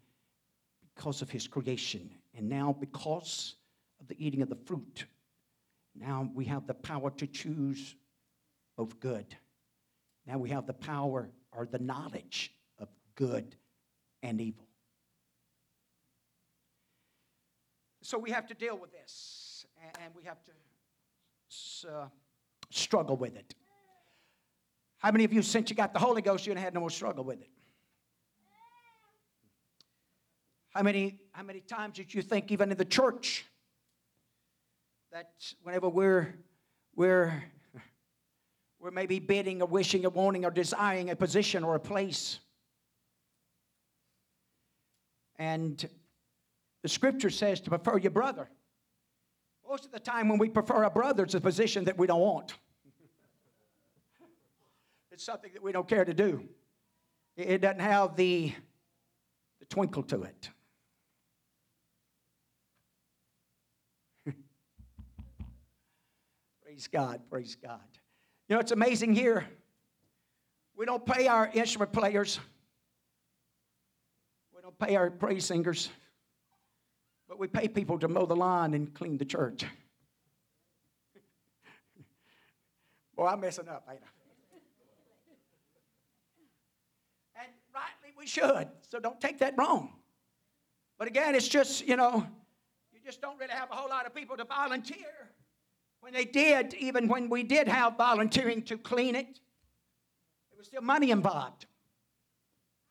because 0.95 1.23
of 1.23 1.31
His 1.31 1.47
creation. 1.47 2.11
And 2.37 2.47
now, 2.47 2.75
because 2.79 3.55
of 3.99 4.07
the 4.07 4.23
eating 4.23 4.43
of 4.43 4.49
the 4.49 4.59
fruit, 4.67 5.05
now 5.95 6.29
we 6.35 6.45
have 6.45 6.67
the 6.67 6.75
power 6.75 7.09
to 7.09 7.25
choose 7.25 7.95
both 8.77 8.99
good. 8.99 9.25
Now 10.29 10.37
we 10.37 10.49
have 10.51 10.67
the 10.67 10.73
power 10.73 11.31
or 11.51 11.65
the 11.65 11.79
knowledge 11.79 12.53
of 12.77 12.87
good 13.15 13.55
and 14.21 14.39
evil. 14.39 14.67
So 18.03 18.19
we 18.19 18.29
have 18.29 18.45
to 18.45 18.53
deal 18.53 18.77
with 18.77 18.91
this, 18.91 19.65
and 19.99 20.13
we 20.13 20.23
have 20.25 20.37
to 20.43 21.89
uh, 21.89 22.07
struggle 22.69 23.17
with 23.17 23.35
it. 23.37 23.55
How 24.99 25.11
many 25.11 25.23
of 25.23 25.33
you, 25.33 25.41
since 25.41 25.71
you 25.71 25.75
got 25.75 25.93
the 25.93 25.99
Holy 25.99 26.21
Ghost, 26.21 26.45
you 26.45 26.53
had 26.53 26.75
no 26.75 26.81
more 26.81 26.91
struggle 26.91 27.23
with 27.23 27.41
it? 27.41 27.49
How 30.75 30.83
many, 30.83 31.21
how 31.31 31.41
many 31.41 31.61
times 31.61 31.95
did 31.95 32.13
you 32.13 32.21
think, 32.21 32.51
even 32.51 32.69
in 32.69 32.77
the 32.77 32.85
church, 32.85 33.45
that 35.11 35.31
whenever 35.63 35.89
we're, 35.89 36.35
we're, 36.95 37.43
we're 38.79 38.91
maybe 38.91 39.19
bidding 39.19 39.61
or 39.61 39.67
wishing 39.67 40.05
or 40.05 40.09
wanting 40.09 40.45
or 40.45 40.51
desiring 40.51 41.09
a 41.09 41.15
position 41.15 41.63
or 41.63 41.75
a 41.75 41.79
place, 41.79 42.39
and 45.37 45.87
the 46.81 46.89
scripture 46.89 47.29
says 47.29 47.59
to 47.61 47.69
prefer 47.69 47.97
your 47.97 48.11
brother. 48.11 48.49
Most 49.67 49.85
of 49.85 49.91
the 49.91 49.99
time, 49.99 50.29
when 50.29 50.39
we 50.39 50.49
prefer 50.49 50.83
a 50.83 50.89
brother, 50.89 51.23
it's 51.23 51.35
a 51.35 51.41
position 51.41 51.85
that 51.85 51.97
we 51.97 52.07
don't 52.07 52.21
want. 52.21 52.53
it's 55.11 55.23
something 55.23 55.51
that 55.53 55.61
we 55.61 55.71
don't 55.71 55.87
care 55.87 56.03
to 56.03 56.13
do. 56.13 56.43
It 57.37 57.61
doesn't 57.61 57.79
have 57.79 58.15
the, 58.15 58.51
the 59.59 59.65
twinkle 59.65 60.01
to 60.03 60.23
it. 60.23 60.49
praise 66.63 66.87
God, 66.87 67.21
praise 67.29 67.55
God. 67.55 67.98
You 68.49 68.55
know, 68.55 68.59
it's 68.59 68.71
amazing 68.71 69.13
here. 69.13 69.47
We 70.75 70.85
don't 70.85 71.05
pay 71.05 71.27
our 71.27 71.49
instrument 71.53 71.93
players 71.93 72.39
we 74.59 74.63
don't 74.63 74.77
pay 74.77 74.97
our 74.97 75.09
praise 75.09 75.45
singers, 75.45 75.87
but 77.29 77.39
we 77.39 77.47
pay 77.47 77.69
people 77.69 77.97
to 77.99 78.09
mow 78.09 78.25
the 78.25 78.35
lawn 78.35 78.73
and 78.73 78.93
clean 78.93 79.17
the 79.17 79.23
church. 79.23 79.63
Boy, 83.15 83.27
I'm 83.27 83.39
messing 83.39 83.69
up, 83.69 83.87
ain't 83.89 84.01
I? 84.03 84.07
And 87.41 87.47
rightly 87.73 88.13
we 88.17 88.27
should, 88.27 88.67
so 88.89 88.99
don't 88.99 89.21
take 89.21 89.39
that 89.39 89.53
wrong. 89.57 89.93
But 90.97 91.07
again, 91.07 91.35
it's 91.35 91.47
just, 91.47 91.87
you 91.87 91.95
know, 91.95 92.27
you 92.91 92.99
just 93.05 93.21
don't 93.21 93.39
really 93.39 93.53
have 93.53 93.71
a 93.71 93.75
whole 93.75 93.89
lot 93.89 94.05
of 94.05 94.13
people 94.13 94.35
to 94.35 94.43
volunteer. 94.43 95.29
When 96.01 96.13
they 96.13 96.25
did, 96.25 96.73
even 96.75 97.07
when 97.07 97.29
we 97.29 97.43
did 97.43 97.67
have 97.67 97.97
volunteering 97.97 98.61
to 98.63 98.77
clean 98.77 99.15
it, 99.15 99.39
there 100.49 100.57
was 100.57 100.67
still 100.67 100.81
money 100.81 101.11
involved. 101.11 101.65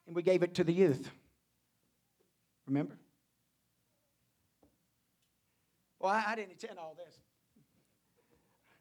And 0.07 0.15
we 0.15 0.23
gave 0.23 0.43
it 0.43 0.55
to 0.55 0.65
the 0.65 0.73
youth. 0.73 1.11
Remember? 2.67 2.97
Well, 6.01 6.13
I, 6.13 6.35
didn't 6.37 6.53
attend 6.53 6.79
all 6.79 6.95
this. 6.97 7.19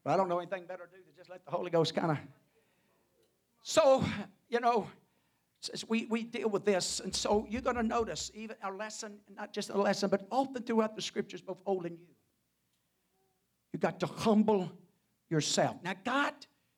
But 0.04 0.14
I 0.14 0.18
don't 0.18 0.30
know 0.30 0.40
anything 0.40 0.66
better 0.68 0.86
to 0.86 0.98
do 0.98 1.04
than 1.04 1.16
just 1.16 1.30
let 1.30 1.44
the 1.44 1.52
Holy 1.52 1.72
Ghost 1.72 1.96
kind 1.96 2.12
of. 2.12 2.18
So, 3.64 4.04
you 4.50 4.60
know, 4.60 4.88
we, 5.88 6.06
we 6.06 6.24
deal 6.24 6.50
with 6.50 6.64
this. 6.64 7.00
And 7.00 7.14
so 7.14 7.46
you're 7.50 7.62
going 7.62 7.76
to 7.76 7.84
notice 7.84 8.32
even 8.34 8.56
our 8.62 8.76
lesson, 8.76 9.18
not 9.36 9.52
just 9.52 9.70
a 9.70 9.78
lesson, 9.78 10.10
but 10.10 10.28
often 10.32 10.64
throughout 10.64 10.96
the 10.96 11.02
scriptures, 11.02 11.42
both 11.42 11.62
old 11.66 11.86
and 11.86 11.98
new. 11.98 12.17
You 13.74 13.80
got 13.80 14.00
to 14.00 14.08
humble 14.08 14.72
yourself. 15.30 15.78
Now, 15.84 15.94
God, 16.04 16.34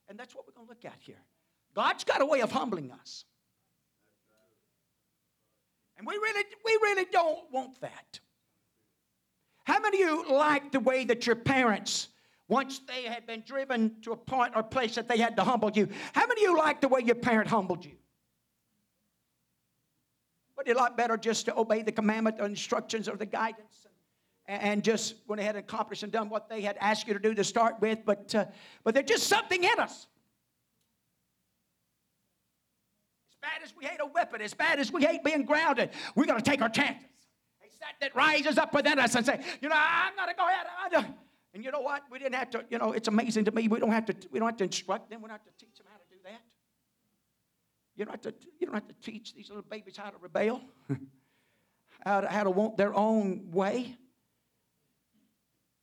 and 0.08 0.18
that's 0.18 0.34
what 0.34 0.46
we're 0.46 0.52
going 0.52 0.66
to 0.66 0.70
look 0.70 0.84
at 0.84 0.98
here. 1.00 1.22
God's 1.74 2.04
got 2.04 2.20
a 2.20 2.26
way 2.26 2.40
of 2.40 2.50
humbling 2.50 2.90
us. 2.90 3.24
And 5.96 6.06
we 6.06 6.14
really, 6.14 6.44
we 6.64 6.78
really 6.82 7.06
don't 7.12 7.40
want 7.52 7.80
that. 7.82 8.20
How 9.64 9.78
many 9.78 10.02
of 10.02 10.08
you 10.08 10.34
like 10.34 10.72
the 10.72 10.80
way 10.80 11.04
that 11.04 11.26
your 11.26 11.36
parents, 11.36 12.08
once 12.48 12.80
they 12.80 13.02
had 13.02 13.26
been 13.26 13.42
driven 13.46 14.00
to 14.02 14.12
a 14.12 14.16
point 14.16 14.54
or 14.56 14.62
place 14.62 14.94
that 14.96 15.08
they 15.08 15.18
had 15.18 15.36
to 15.36 15.44
humble 15.44 15.70
you, 15.72 15.88
how 16.12 16.26
many 16.26 16.44
of 16.44 16.50
you 16.50 16.58
like 16.58 16.80
the 16.80 16.88
way 16.88 17.02
your 17.04 17.14
parent 17.14 17.48
humbled 17.48 17.84
you? 17.84 17.92
Would 20.56 20.66
you 20.66 20.74
like 20.74 20.96
better 20.96 21.16
just 21.16 21.46
to 21.46 21.58
obey 21.58 21.82
the 21.82 21.92
commandment 21.92 22.36
or 22.40 22.46
instructions 22.46 23.08
or 23.08 23.16
the 23.16 23.26
guidance 23.26 23.86
and, 24.50 24.82
just 24.82 25.14
went 25.26 25.40
ahead 25.40 25.54
and 25.56 25.64
accomplished 25.64 26.02
and 26.02 26.10
done 26.12 26.28
what 26.28 26.48
they 26.48 26.60
had 26.60 26.76
asked 26.80 27.06
you 27.06 27.14
to 27.14 27.20
do 27.20 27.34
to 27.34 27.44
start 27.44 27.80
with? 27.80 28.00
But, 28.04 28.34
uh, 28.34 28.46
but 28.84 28.94
there's 28.94 29.06
just 29.06 29.26
something 29.28 29.62
in 29.62 29.78
us 29.78 30.06
As 33.30 33.36
bad 33.40 33.62
as 33.64 33.74
we 33.76 33.84
hate 33.86 34.00
a 34.00 34.06
whipping, 34.06 34.42
as 34.42 34.54
bad 34.54 34.78
as 34.78 34.92
we 34.92 35.02
hate 35.02 35.24
being 35.24 35.44
grounded, 35.44 35.90
we're 36.14 36.26
going 36.26 36.40
to 36.40 36.50
take 36.50 36.60
our 36.60 36.68
chances. 36.68 37.06
It's 37.62 37.78
that 37.78 37.94
that 38.00 38.14
rises 38.14 38.58
up 38.58 38.74
within 38.74 38.98
us 38.98 39.14
and 39.14 39.24
say, 39.24 39.40
you 39.62 39.68
know, 39.68 39.76
I'm 39.78 40.14
going 40.14 40.28
to 40.28 40.34
go 40.34 40.46
ahead. 40.46 41.14
And 41.54 41.64
you 41.64 41.70
know 41.70 41.80
what? 41.80 42.02
We 42.10 42.18
didn't 42.18 42.34
have 42.34 42.50
to, 42.50 42.64
you 42.70 42.78
know, 42.78 42.92
it's 42.92 43.08
amazing 43.08 43.46
to 43.46 43.50
me. 43.50 43.66
We 43.66 43.80
don't 43.80 43.92
have 43.92 44.06
to, 44.06 44.14
we 44.30 44.38
don't 44.38 44.48
have 44.48 44.58
to 44.58 44.64
instruct 44.64 45.10
them. 45.10 45.22
We 45.22 45.28
don't 45.28 45.38
have 45.38 45.44
to 45.44 45.64
teach 45.64 45.76
them 45.78 45.86
how 45.90 45.98
to 45.98 46.04
do 46.10 46.16
that. 46.24 46.40
You 47.96 48.04
don't 48.04 48.12
have 48.12 48.22
to, 48.22 48.34
you 48.58 48.66
don't 48.66 48.74
have 48.74 48.88
to 48.88 48.94
teach 49.02 49.34
these 49.34 49.48
little 49.48 49.64
babies 49.68 49.96
how 49.96 50.10
to 50.10 50.16
rebel, 50.20 50.60
how, 52.04 52.20
to, 52.20 52.28
how 52.28 52.44
to 52.44 52.50
want 52.50 52.76
their 52.76 52.94
own 52.94 53.50
way. 53.50 53.96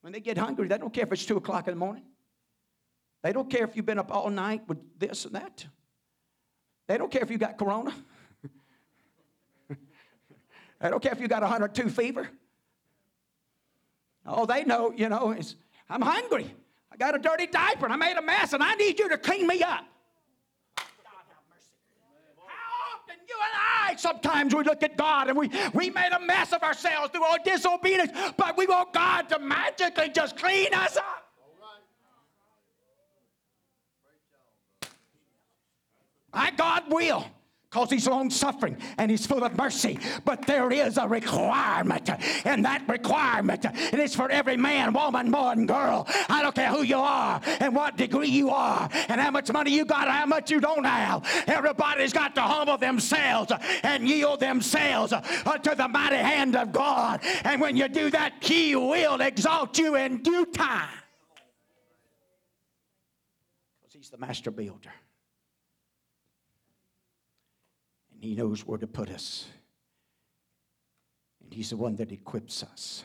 When 0.02 0.14
they 0.14 0.20
get 0.20 0.38
hungry, 0.38 0.68
they 0.68 0.78
don't 0.78 0.94
care 0.94 1.06
if 1.06 1.12
it's 1.12 1.26
2 1.26 1.38
o'clock 1.38 1.68
in 1.68 1.74
the 1.74 1.80
morning. 1.80 2.04
They 3.24 3.34
don't 3.34 3.50
care 3.50 3.64
if 3.64 3.76
you've 3.76 3.86
been 3.86 4.00
up 4.00 4.14
all 4.14 4.30
night 4.30 4.62
with 4.68 4.78
this 5.00 5.26
and 5.26 5.36
that. 5.36 5.66
They 6.88 6.98
don't 6.98 7.12
care 7.12 7.24
if 7.24 7.32
you 7.32 7.38
got 7.38 7.58
corona. 7.58 7.94
they 9.70 10.90
don't 10.90 11.02
care 11.02 11.12
if 11.12 11.20
you 11.20 11.28
got 11.28 11.42
102 11.42 11.90
fever. 11.90 12.30
Oh, 14.26 14.46
they 14.46 14.64
know, 14.64 14.94
you 14.96 15.10
know, 15.10 15.32
is 15.32 15.56
I'm 15.90 16.02
hungry. 16.02 16.54
I 16.92 16.98
got 16.98 17.16
a 17.16 17.20
dirty 17.20 17.48
diaper 17.48 17.86
and 17.86 17.94
I 17.94 17.98
made 17.98 18.18
a 18.18 18.22
mess 18.22 18.54
and 18.54 18.64
I 18.64 18.76
need 18.76 19.00
you 19.00 19.10
to 19.10 19.18
clean 19.18 19.48
me 19.48 19.64
up. 19.64 19.86
God 20.76 20.86
have 21.30 21.44
mercy. 21.50 21.72
How 22.46 23.00
like 23.88 24.00
sometimes 24.00 24.54
we 24.54 24.63
look 24.63 24.84
at 24.84 24.97
God 24.97 25.30
and 25.30 25.38
we, 25.38 25.50
we 25.73 25.89
made 25.89 26.12
a 26.12 26.19
mess 26.19 26.52
of 26.52 26.62
ourselves 26.62 27.12
through 27.12 27.23
our 27.23 27.39
disobedience, 27.39 28.12
but 28.36 28.58
we 28.58 28.67
want 28.67 28.91
God 28.93 29.30
to 29.30 29.39
magically 29.39 30.10
just 30.10 30.38
clean 30.38 30.73
us 30.73 30.97
up. 30.97 31.23
My 36.34 36.52
God 36.52 36.84
will 36.89 37.26
because 37.70 37.90
he's 37.90 38.08
long 38.08 38.30
suffering 38.30 38.78
and 38.98 39.12
he's 39.12 39.26
full 39.26 39.44
of 39.44 39.58
mercy. 39.58 40.00
But 40.24 40.46
there 40.48 40.72
is 40.72 40.98
a 40.98 41.08
requirement, 41.08 42.10
and 42.46 42.64
that 42.66 42.88
requirement 42.88 43.66
is 43.94 44.16
for 44.16 44.30
every 44.32 44.58
man, 44.58 44.94
woman, 44.94 45.32
boy, 45.32 45.50
and 45.52 45.68
girl. 45.68 46.08
I 46.30 46.42
don't 46.42 46.56
care 46.56 46.70
who 46.70 46.84
you 46.84 46.98
are 46.98 47.42
and 47.60 47.76
what 47.76 47.98
degree 47.98 48.30
you 48.30 48.50
are 48.52 48.90
and 49.10 49.20
how 49.20 49.32
much 49.32 49.52
money 49.52 49.72
you 49.72 49.86
got 49.86 50.08
or 50.08 50.12
how 50.12 50.26
much 50.26 50.50
you 50.50 50.60
don't 50.60 50.86
have. 50.86 51.26
Everybody's 51.48 52.14
got 52.14 52.36
to 52.36 52.42
humble 52.42 52.78
themselves 52.78 53.52
and 53.84 54.08
yield 54.08 54.40
themselves 54.40 55.14
unto 55.14 55.76
the 55.76 55.88
mighty 55.88 56.16
hand 56.16 56.56
of 56.56 56.72
God. 56.72 57.20
And 57.44 57.60
when 57.60 57.76
you 57.76 57.88
do 57.90 58.10
that, 58.12 58.34
he 58.40 58.76
will 58.76 59.20
exalt 59.20 59.78
you 59.78 59.96
in 59.96 60.24
due 60.24 60.46
time. 60.46 60.90
Because 63.82 63.94
he's 63.94 64.10
the 64.10 64.18
master 64.18 64.52
builder. 64.52 64.92
And 68.18 68.24
He 68.24 68.36
knows 68.36 68.66
where 68.66 68.80
to 68.80 68.88
put 68.88 69.12
us. 69.12 69.46
And 71.44 71.54
He's 71.54 71.70
the 71.70 71.78
one 71.78 71.96
that 71.98 72.12
equips 72.12 72.64
us. 72.64 73.04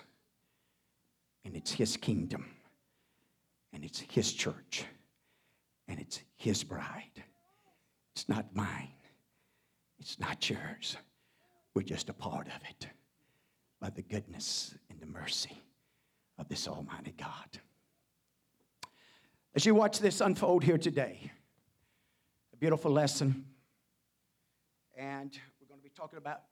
And 1.45 1.55
it's 1.55 1.73
His 1.73 1.99
kingdom, 1.99 2.47
and 3.75 3.85
it's 3.85 4.01
His 4.01 4.33
church, 4.33 4.87
and 5.87 6.01
it's 6.01 6.23
His 6.37 6.65
bride. 6.65 7.25
It's 8.15 8.27
not 8.27 8.55
mine, 8.55 8.95
it's 9.99 10.19
not 10.19 10.49
yours. 10.49 10.97
We're 11.75 11.83
just 11.83 12.09
a 12.09 12.15
part 12.15 12.47
of 12.47 12.63
it 12.71 12.87
by 13.81 13.91
the 13.91 14.03
goodness 14.03 14.75
and 14.89 14.99
the 15.01 15.07
mercy 15.07 15.63
of 16.39 16.49
this 16.49 16.69
Almighty 16.69 17.15
God. 17.19 17.61
As 19.55 19.67
you 19.67 19.75
watch 19.75 19.99
this 19.99 20.23
unfold 20.23 20.65
here 20.65 20.79
today, 20.79 21.31
a 22.55 22.57
beautiful 22.57 22.91
lesson 22.91 23.45
and 24.97 25.39
we're 25.61 25.69
going 25.69 25.81
to 25.81 25.85
be 25.85 25.93
talking 25.95 26.19
about 26.19 26.43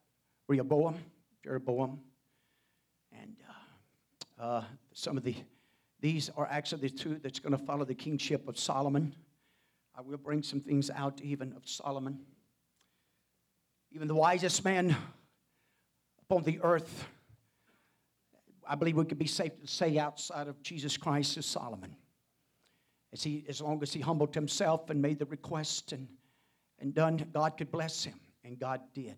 Rehoboam, 0.48 0.96
Jeroboam, 1.44 2.00
and 3.12 3.37
uh, 4.38 4.42
uh, 4.42 4.64
some 4.92 5.16
of 5.16 5.24
the 5.24 5.35
these 6.00 6.31
are 6.37 6.48
actually 6.50 6.88
the 6.88 6.96
two 6.96 7.20
that's 7.22 7.38
going 7.38 7.53
to 7.53 7.62
follow 7.62 7.85
the 7.85 7.94
kingship 7.94 8.48
of 8.48 8.59
Solomon. 8.59 9.14
I 9.94 10.00
will 10.00 10.16
bring 10.16 10.42
some 10.42 10.61
things 10.61 10.90
out 10.90 11.20
even 11.22 11.53
of 11.53 11.68
Solomon. 11.68 12.20
Even 13.92 14.09
the 14.09 14.14
wisest 14.14 14.64
man 14.64 14.96
upon 16.22 16.44
the 16.44 16.59
earth, 16.62 17.07
I 18.66 18.76
believe 18.76 18.96
we 18.96 19.05
could 19.05 19.18
be 19.18 19.26
safe 19.26 19.61
to 19.61 19.66
say 19.66 19.98
outside 19.98 20.48
of 20.48 20.62
Jesus 20.62 20.96
Christ 20.96 21.37
is 21.37 21.44
Solomon. 21.44 21.94
As, 23.12 23.22
he, 23.22 23.44
as 23.48 23.61
long 23.61 23.83
as 23.83 23.92
he 23.92 24.00
humbled 24.00 24.35
himself 24.35 24.88
and 24.88 25.03
made 25.03 25.18
the 25.18 25.26
request 25.26 25.92
and, 25.92 26.09
and 26.79 26.94
done, 26.94 27.26
God 27.35 27.59
could 27.59 27.70
bless 27.70 28.05
him. 28.05 28.14
And 28.50 28.58
God 28.58 28.80
did. 28.92 29.16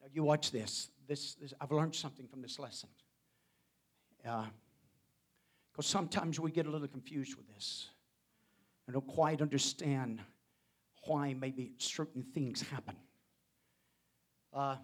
Now, 0.00 0.08
you 0.10 0.24
watch 0.24 0.50
this. 0.50 0.88
This, 1.06 1.34
this 1.34 1.52
I've 1.60 1.70
learned 1.70 1.94
something 1.94 2.26
from 2.26 2.40
this 2.40 2.58
lesson. 2.58 2.88
Because 4.22 4.46
uh, 5.78 5.82
sometimes 5.82 6.40
we 6.40 6.52
get 6.52 6.64
a 6.64 6.70
little 6.70 6.88
confused 6.88 7.36
with 7.36 7.46
this. 7.54 7.88
and 8.86 8.94
don't 8.94 9.06
quite 9.06 9.42
understand 9.42 10.22
why 11.04 11.34
maybe 11.34 11.72
certain 11.76 12.22
things 12.22 12.62
happen. 12.62 12.96
Uh, 14.54 14.76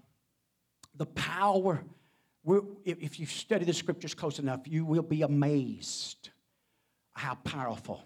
the 0.97 1.07
power, 1.07 1.83
if 2.85 3.19
you 3.19 3.25
study 3.25 3.65
the 3.65 3.73
scriptures 3.73 4.13
close 4.13 4.39
enough, 4.39 4.61
you 4.67 4.85
will 4.85 5.03
be 5.03 5.23
amazed 5.23 6.29
how 7.13 7.37
powerful 7.37 8.05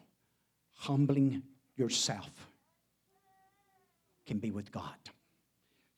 humbling 0.74 1.42
yourself 1.76 2.49
can 4.26 4.38
be 4.38 4.50
with 4.50 4.70
God. 4.70 4.96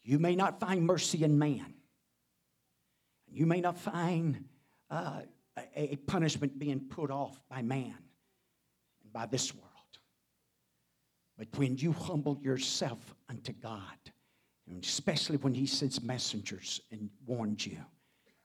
You 0.03 0.19
may 0.19 0.35
not 0.35 0.59
find 0.59 0.85
mercy 0.85 1.23
in 1.23 1.39
man. 1.39 1.75
You 3.29 3.47
may 3.47 3.61
not 3.61 3.79
find 3.79 4.45
uh, 4.91 5.23
a, 5.57 5.93
a 5.93 5.97
punishment 5.97 6.59
being 6.59 6.81
put 6.81 7.11
off 7.11 7.41
by 7.49 7.63
man 7.63 7.95
and 9.03 9.13
by 9.13 9.27
this 9.27 9.55
world. 9.55 9.69
But 11.39 11.49
when 11.57 11.77
you 11.79 11.93
humble 11.93 12.39
yourself 12.43 13.15
unto 13.29 13.53
God, 13.53 13.81
and 14.69 14.85
especially 14.85 15.39
when 15.39 15.55
He 15.55 15.67
sends 15.67 16.03
messengers 16.03 16.81
and 16.91 17.11
warns 17.27 17.67
you, 17.67 17.79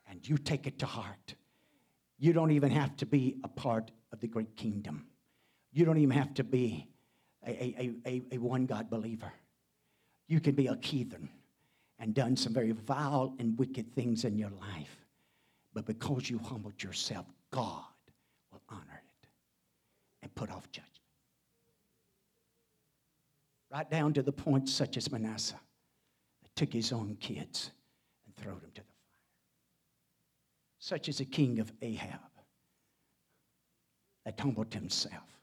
and 0.08 0.26
you 0.26 0.38
take 0.38 0.66
it 0.66 0.78
to 0.78 0.86
heart, 0.86 1.34
you 2.18 2.32
don't 2.32 2.50
even 2.50 2.70
have 2.70 2.96
to 2.96 3.06
be 3.06 3.36
a 3.44 3.48
part 3.48 3.90
of 4.12 4.20
the 4.20 4.26
great 4.26 4.56
kingdom. 4.56 5.06
You 5.70 5.84
don't 5.84 5.98
even 5.98 6.16
have 6.16 6.34
to 6.34 6.44
be 6.44 6.88
a, 7.46 7.50
a, 7.50 7.92
a, 8.06 8.22
a 8.32 8.38
one 8.38 8.66
God 8.66 8.90
believer. 8.90 9.32
You 10.28 10.40
can 10.40 10.54
be 10.54 10.66
a 10.66 10.76
heathen 10.80 11.30
and 11.98 12.14
done 12.14 12.36
some 12.36 12.52
very 12.52 12.72
vile 12.72 13.34
and 13.38 13.58
wicked 13.58 13.94
things 13.94 14.24
in 14.24 14.38
your 14.38 14.50
life. 14.50 15.06
But 15.72 15.86
because 15.86 16.28
you 16.28 16.38
humbled 16.38 16.80
yourself, 16.82 17.26
God 17.50 17.82
will 18.52 18.62
honor 18.68 19.02
it 19.22 19.28
and 20.22 20.34
put 20.34 20.50
off 20.50 20.70
judgment. 20.70 20.92
Right 23.70 23.90
down 23.90 24.12
to 24.14 24.22
the 24.22 24.32
point, 24.32 24.68
such 24.68 24.96
as 24.96 25.10
Manasseh, 25.10 25.60
that 26.42 26.56
took 26.56 26.72
his 26.72 26.92
own 26.92 27.16
kids 27.20 27.70
and 28.26 28.36
threw 28.36 28.52
them 28.52 28.70
to 28.74 28.80
the 28.82 28.86
fire. 28.86 28.94
Such 30.78 31.08
as 31.08 31.18
the 31.18 31.24
king 31.24 31.58
of 31.58 31.72
Ahab 31.82 32.20
that 34.24 34.38
humbled 34.38 34.72
himself. 34.72 35.40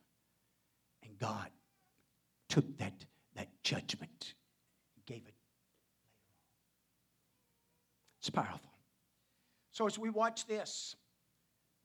And 1.04 1.18
God 1.20 1.50
took 2.50 2.78
that, 2.78 2.94
that 3.36 3.50
judgment 3.64 4.36
gave 5.06 5.24
it 5.28 5.34
It's 8.26 8.32
powerful. 8.32 8.72
So 9.72 9.86
as 9.86 10.00
we 10.00 10.10
watch 10.10 10.48
this 10.48 10.96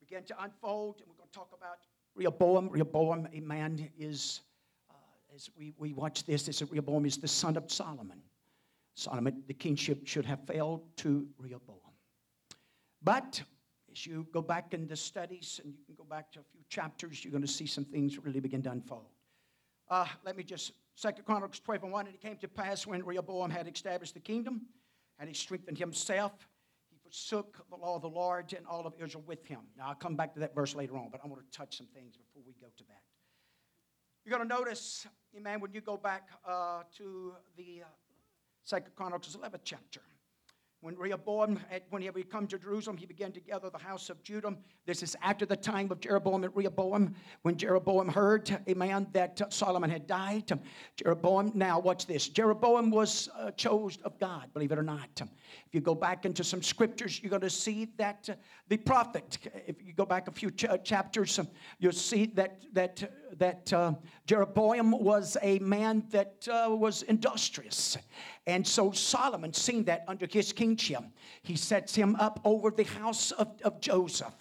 begin 0.01 0.25
to 0.25 0.43
unfold, 0.43 1.03
and 1.03 1.11
we're 1.11 1.19
going 1.19 1.29
to 1.31 1.39
talk 1.39 1.51
about 1.53 1.81
Rehoboam. 2.15 2.71
Rehoboam, 2.71 3.29
a 3.35 3.41
man, 3.41 3.91
is, 3.99 4.41
uh, 4.89 4.95
as 5.35 5.51
we, 5.55 5.75
we 5.77 5.93
watch 5.93 6.25
this, 6.25 6.47
this 6.47 6.63
Rehoboam 6.63 7.05
is 7.05 7.19
the 7.19 7.29
son 7.29 7.59
of 7.59 7.71
Solomon. 7.71 8.23
Solomon, 8.95 9.43
the 9.49 9.53
kingship 9.53 10.07
should 10.07 10.25
have 10.25 10.41
failed 10.47 10.81
to 10.97 11.27
Rehoboam. 11.37 11.77
But 13.03 13.43
as 13.93 14.07
you 14.07 14.27
go 14.33 14.41
back 14.41 14.73
in 14.73 14.87
the 14.87 14.97
studies, 14.97 15.61
and 15.63 15.75
you 15.75 15.81
can 15.85 15.95
go 15.95 16.05
back 16.05 16.33
to 16.33 16.41
a 16.41 16.45
few 16.51 16.63
chapters, 16.71 17.23
you're 17.23 17.33
going 17.33 17.43
to 17.43 17.49
see 17.49 17.67
some 17.67 17.85
things 17.85 18.17
really 18.17 18.41
begin 18.41 18.63
to 18.63 18.71
unfold. 18.71 19.11
Uh, 19.91 20.07
let 20.25 20.39
me 20.39 20.43
just 20.43 20.73
Second 20.95 21.27
Chronicles 21.27 21.61
12 21.61 21.83
and 21.83 21.93
1, 21.93 22.07
and 22.07 22.15
it 22.15 22.23
came 22.23 22.39
to 22.39 22.49
pass 22.49 22.87
when 22.87 23.05
Rehoboam 23.05 23.51
had 23.51 23.69
established 23.69 24.15
the 24.15 24.21
kingdom 24.21 24.63
and 25.21 25.29
he 25.29 25.35
strengthened 25.35 25.79
himself, 25.79 26.33
he 26.91 26.97
forsook 26.97 27.65
the 27.69 27.77
law 27.77 27.97
of 27.97 28.03
the 28.03 28.09
Lord 28.09 28.53
and 28.57 28.67
all 28.67 28.87
of 28.87 28.95
Israel 28.99 29.23
with 29.27 29.47
him. 29.47 29.61
Now, 29.77 29.89
I'll 29.89 29.95
come 29.95 30.17
back 30.17 30.33
to 30.35 30.41
that 30.41 30.55
verse 30.55 30.75
later 30.75 30.97
on, 30.97 31.11
but 31.13 31.21
I 31.23 31.29
want 31.29 31.41
to 31.41 31.57
touch 31.57 31.77
some 31.77 31.87
things 31.95 32.17
before 32.17 32.43
we 32.47 32.55
go 32.61 32.69
to 32.77 32.85
that. 32.85 33.03
You're 34.25 34.37
going 34.37 34.49
to 34.49 34.55
notice, 34.55 35.07
amen, 35.37 35.61
when 35.61 35.73
you 35.73 35.83
go 35.83 35.97
back 35.97 36.29
uh, 36.49 36.83
to 36.97 37.35
the 37.57 37.83
uh, 37.83 37.89
Second 38.65 38.95
Chronicles 38.97 39.37
11th 39.37 39.61
chapter. 39.65 40.01
When 40.83 40.97
Rehoboam, 40.97 41.61
when 41.91 42.01
he 42.01 42.07
had 42.07 42.31
come 42.31 42.47
to 42.47 42.59
Jerusalem, 42.59 42.97
he 42.97 43.05
began 43.05 43.33
to 43.33 43.41
gather 43.41 43.69
the 43.69 43.77
house 43.77 44.09
of 44.09 44.23
Judah. 44.23 44.57
This 44.87 45.03
is 45.03 45.15
after 45.23 45.45
the 45.45 45.57
time 45.57 45.93
of 45.93 46.01
Jeroboam 46.01 46.43
and 46.43 46.57
Rehoboam, 46.57 47.15
when 47.43 47.59
Jeroboam 47.59 48.09
heard, 48.09 48.51
amen, 48.67 49.09
that 49.13 49.53
Solomon 49.53 49.91
had 49.91 50.07
died. 50.07 50.51
Jeroboam, 50.97 51.53
now 51.55 51.79
watch 51.79 52.07
this. 52.07 52.31
Jeroboam 52.31 52.91
was 52.91 53.29
uh, 53.39 53.51
chosen 53.51 54.01
of 54.05 54.19
God, 54.19 54.51
believe 54.55 54.73
it 54.73 54.79
or 54.79 54.83
not. 54.83 55.21
If 55.21 55.75
you 55.75 55.83
go 55.83 55.95
back 55.95 56.25
into 56.25 56.43
some 56.43 56.63
scriptures, 56.63 57.21
you're 57.23 57.29
going 57.29 57.43
to 57.43 57.51
see 57.51 57.89
that 57.99 58.31
uh, 58.31 58.37
the 58.69 58.79
prophet, 58.79 59.37
if 59.67 59.83
you 59.85 59.93
go 59.93 60.07
back 60.07 60.29
a 60.29 60.33
few 60.33 60.51
ch- 60.51 60.65
chapters, 60.83 61.39
um, 61.39 61.49
you'll 61.79 61.93
see 61.93 62.25
that, 62.37 62.63
that, 62.73 63.03
that 63.39 63.73
uh, 63.73 63.95
Jeroboam 64.27 64.93
was 64.93 65.37
a 65.43 65.59
man 65.61 66.05
that 66.11 66.47
uh, 66.51 66.75
was 66.75 67.03
industrious. 67.03 67.97
And 68.47 68.67
so 68.67 68.91
Solomon, 68.91 69.53
seeing 69.53 69.85
that 69.85 70.05
under 70.09 70.27
his 70.27 70.53
kingship. 70.53 71.05
He 71.43 71.57
sets 71.57 71.95
him 71.95 72.17
up 72.17 72.41
over 72.45 72.71
the 72.71 72.85
house 72.85 73.31
of, 73.33 73.49
of 73.63 73.81
Joseph. 73.81 74.35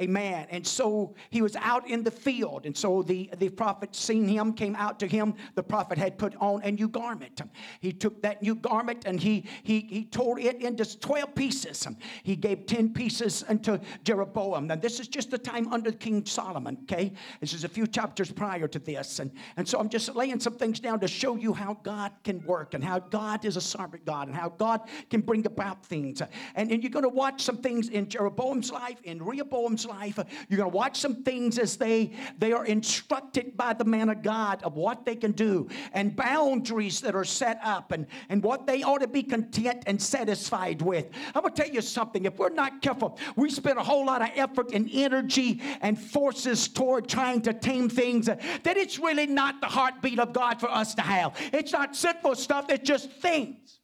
Amen. 0.00 0.46
And 0.50 0.66
so 0.66 1.14
he 1.30 1.42
was 1.42 1.56
out 1.56 1.88
in 1.88 2.04
the 2.04 2.10
field. 2.10 2.66
And 2.66 2.76
so 2.76 3.02
the, 3.02 3.30
the 3.38 3.48
prophet 3.48 3.96
seen 3.96 4.28
him, 4.28 4.52
came 4.52 4.76
out 4.76 5.00
to 5.00 5.06
him. 5.06 5.34
The 5.54 5.62
prophet 5.62 5.98
had 5.98 6.18
put 6.18 6.36
on 6.36 6.62
a 6.62 6.70
new 6.70 6.88
garment. 6.88 7.40
He 7.80 7.92
took 7.92 8.22
that 8.22 8.42
new 8.42 8.54
garment 8.54 9.06
and 9.06 9.18
he, 9.18 9.44
he, 9.62 9.80
he 9.80 10.04
tore 10.04 10.38
it 10.38 10.62
into 10.62 10.98
12 10.98 11.34
pieces. 11.34 11.86
He 12.22 12.36
gave 12.36 12.66
10 12.66 12.92
pieces 12.92 13.44
unto 13.48 13.78
Jeroboam. 14.04 14.66
Now, 14.66 14.76
this 14.76 15.00
is 15.00 15.08
just 15.08 15.30
the 15.30 15.38
time 15.38 15.72
under 15.72 15.90
King 15.90 16.24
Solomon, 16.26 16.78
okay? 16.82 17.12
This 17.40 17.54
is 17.54 17.64
a 17.64 17.68
few 17.68 17.86
chapters 17.86 18.27
prior 18.30 18.68
to 18.68 18.78
this. 18.78 19.18
And, 19.18 19.30
and 19.56 19.68
so 19.68 19.78
I'm 19.78 19.88
just 19.88 20.14
laying 20.14 20.40
some 20.40 20.54
things 20.54 20.80
down 20.80 21.00
to 21.00 21.08
show 21.08 21.36
you 21.36 21.52
how 21.52 21.78
God 21.82 22.12
can 22.24 22.44
work 22.44 22.74
and 22.74 22.82
how 22.82 22.98
God 22.98 23.44
is 23.44 23.56
a 23.56 23.60
sovereign 23.60 24.02
God 24.04 24.28
and 24.28 24.36
how 24.36 24.48
God 24.48 24.82
can 25.10 25.20
bring 25.20 25.46
about 25.46 25.84
things. 25.84 26.22
And, 26.54 26.70
and 26.72 26.82
you're 26.82 26.90
going 26.90 27.04
to 27.04 27.08
watch 27.08 27.42
some 27.42 27.58
things 27.58 27.88
in 27.88 28.08
Jeroboam's 28.08 28.72
life, 28.72 28.98
in 29.04 29.22
Rehoboam's 29.22 29.86
life. 29.86 30.18
You're 30.48 30.58
going 30.58 30.70
to 30.70 30.76
watch 30.76 30.98
some 30.98 31.22
things 31.22 31.58
as 31.58 31.76
they, 31.76 32.12
they 32.38 32.52
are 32.52 32.64
instructed 32.66 33.56
by 33.56 33.72
the 33.72 33.84
man 33.84 34.08
of 34.08 34.22
God 34.22 34.62
of 34.62 34.74
what 34.74 35.04
they 35.04 35.16
can 35.16 35.32
do 35.32 35.68
and 35.92 36.14
boundaries 36.14 37.00
that 37.00 37.14
are 37.14 37.24
set 37.24 37.60
up 37.62 37.92
and, 37.92 38.06
and 38.28 38.42
what 38.42 38.66
they 38.66 38.82
ought 38.82 38.98
to 38.98 39.08
be 39.08 39.22
content 39.22 39.84
and 39.86 40.00
satisfied 40.00 40.82
with. 40.82 41.06
I'm 41.34 41.42
going 41.42 41.54
to 41.54 41.62
tell 41.62 41.72
you 41.72 41.80
something. 41.80 42.24
If 42.24 42.38
we're 42.38 42.48
not 42.48 42.82
careful, 42.82 43.18
we 43.36 43.50
spend 43.50 43.78
a 43.78 43.84
whole 43.84 44.06
lot 44.06 44.22
of 44.22 44.30
effort 44.34 44.72
and 44.72 44.88
energy 44.92 45.60
and 45.80 45.98
forces 45.98 46.68
toward 46.68 47.08
trying 47.08 47.42
to 47.42 47.52
tame 47.52 47.88
things 47.88 48.17
that 48.26 48.76
it's 48.76 48.98
really 48.98 49.26
not 49.26 49.60
the 49.60 49.66
heartbeat 49.66 50.18
of 50.18 50.32
God 50.32 50.60
for 50.60 50.70
us 50.70 50.94
to 50.94 51.02
have. 51.02 51.34
It's 51.52 51.72
not 51.72 51.96
sinful 51.96 52.34
stuff, 52.36 52.70
it's 52.70 52.86
just 52.86 53.10
things. 53.10 53.80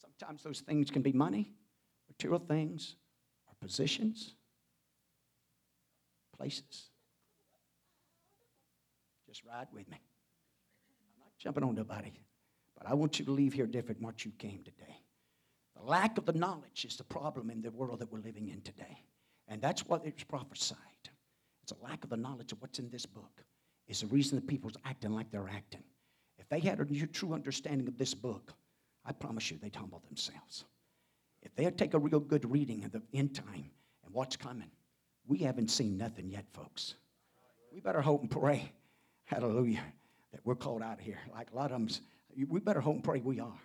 Sometimes 0.00 0.42
those 0.42 0.60
things 0.60 0.90
can 0.90 1.02
be 1.02 1.12
money, 1.12 1.52
material 2.08 2.38
things, 2.38 2.96
or 3.46 3.54
positions, 3.60 4.34
places. 6.36 6.88
Just 9.26 9.44
ride 9.44 9.66
with 9.72 9.88
me. 9.90 9.96
I'm 9.96 11.20
not 11.20 11.30
jumping 11.38 11.64
on 11.64 11.74
nobody, 11.74 12.12
but 12.78 12.88
I 12.88 12.94
want 12.94 13.18
you 13.18 13.24
to 13.24 13.32
leave 13.32 13.52
here 13.52 13.66
different 13.66 13.98
than 13.98 14.06
what 14.06 14.24
you 14.24 14.32
came 14.38 14.62
today. 14.64 15.00
The 15.76 15.82
lack 15.82 16.18
of 16.18 16.24
the 16.24 16.32
knowledge 16.32 16.84
is 16.84 16.96
the 16.96 17.04
problem 17.04 17.50
in 17.50 17.60
the 17.60 17.70
world 17.70 17.98
that 17.98 18.12
we're 18.12 18.20
living 18.20 18.48
in 18.48 18.60
today. 18.60 19.02
And 19.48 19.60
that's 19.60 19.86
what 19.86 20.06
it's 20.06 20.22
prophesied. 20.22 20.78
It's 21.64 21.72
a 21.72 21.82
lack 21.82 22.04
of 22.04 22.10
the 22.10 22.16
knowledge 22.18 22.52
of 22.52 22.60
what's 22.60 22.78
in 22.78 22.90
this 22.90 23.06
book. 23.06 23.42
It's 23.88 24.02
the 24.02 24.06
reason 24.08 24.36
that 24.36 24.46
people's 24.46 24.76
acting 24.84 25.12
like 25.12 25.30
they're 25.30 25.48
acting. 25.48 25.82
If 26.36 26.46
they 26.50 26.60
had 26.60 26.78
a 26.78 27.06
true 27.06 27.32
understanding 27.32 27.88
of 27.88 27.96
this 27.96 28.12
book, 28.12 28.52
I 29.02 29.12
promise 29.12 29.50
you 29.50 29.56
they'd 29.56 29.74
humble 29.74 30.02
themselves. 30.06 30.66
If 31.40 31.54
they'd 31.56 31.78
take 31.78 31.94
a 31.94 31.98
real 31.98 32.20
good 32.20 32.50
reading 32.50 32.84
of 32.84 32.92
the 32.92 33.00
end 33.14 33.34
time 33.34 33.70
and 34.04 34.12
what's 34.12 34.36
coming, 34.36 34.70
we 35.26 35.38
haven't 35.38 35.70
seen 35.70 35.96
nothing 35.96 36.28
yet, 36.28 36.44
folks. 36.52 36.96
We 37.72 37.80
better 37.80 38.02
hope 38.02 38.20
and 38.20 38.30
pray, 38.30 38.70
hallelujah, 39.24 39.84
that 40.32 40.44
we're 40.44 40.56
called 40.56 40.82
out 40.82 40.98
of 40.98 41.04
here. 41.04 41.18
Like 41.32 41.50
a 41.50 41.56
lot 41.56 41.72
of 41.72 41.78
them, 41.78 41.88
we 42.46 42.60
better 42.60 42.82
hope 42.82 42.96
and 42.96 43.04
pray 43.04 43.20
we 43.20 43.40
are. 43.40 43.58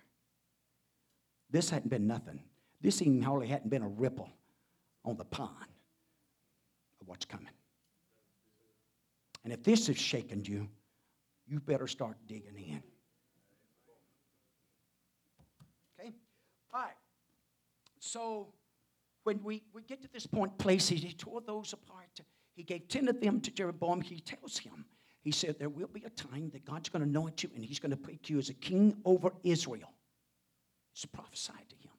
This 1.49 1.69
hadn't 1.69 1.89
been 1.89 2.07
nothing. 2.07 2.39
This 2.79 3.01
even 3.01 3.21
hardly 3.21 3.47
hadn't 3.47 3.69
been 3.69 3.83
a 3.83 3.89
ripple 3.89 4.29
on 5.03 5.17
the 5.17 5.25
pond 5.25 5.51
of 7.01 7.09
what's 7.09 7.25
coming. 7.25 7.49
And 9.49 9.57
if 9.57 9.63
this 9.63 9.87
has 9.87 9.97
shaken 9.97 10.45
you, 10.45 10.69
you 11.47 11.59
better 11.59 11.87
start 11.87 12.17
digging 12.27 12.55
in. 12.55 12.83
Okay? 15.99 16.13
All 16.71 16.81
right. 16.81 16.93
So 17.97 18.53
when 19.23 19.41
we, 19.41 19.63
we 19.73 19.81
get 19.81 20.03
to 20.03 20.07
this 20.13 20.27
point 20.27 20.55
place, 20.59 20.87
he, 20.87 20.99
tore 21.13 21.41
those 21.41 21.73
apart. 21.73 22.21
He 22.53 22.61
gave 22.61 22.87
10 22.89 23.07
of 23.07 23.19
them 23.19 23.35
um, 23.35 23.41
to 23.41 23.49
Jeroboam. 23.49 24.01
He 24.01 24.19
tells 24.19 24.59
him, 24.59 24.85
he 25.21 25.31
said, 25.31 25.57
There 25.57 25.67
will 25.67 25.87
be 25.87 26.03
a 26.03 26.11
time 26.11 26.51
that 26.51 26.63
God's 26.63 26.89
going 26.89 27.01
to 27.01 27.09
anoint 27.09 27.41
you 27.41 27.49
and 27.55 27.65
he's 27.65 27.79
going 27.79 27.89
to 27.89 27.97
put 27.97 28.29
you 28.29 28.37
as 28.37 28.49
a 28.49 28.53
king 28.53 28.95
over 29.03 29.33
Israel. 29.43 29.91
It's 30.93 31.05
prophesied 31.05 31.67
to 31.69 31.75
him. 31.75 31.93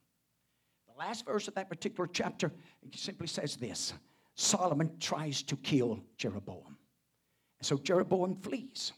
The 0.87 0.97
last 0.97 1.25
verse 1.25 1.49
of 1.49 1.55
that 1.55 1.67
particular 1.67 2.07
chapter 2.07 2.53
simply 2.95 3.27
says 3.27 3.57
this 3.57 3.91
Solomon 4.35 4.97
tries 5.01 5.43
to 5.43 5.57
kill 5.57 5.99
Jeroboam. 6.15 6.77
So 7.61 7.77
Jeroboam 7.77 8.35
flees. 8.35 8.93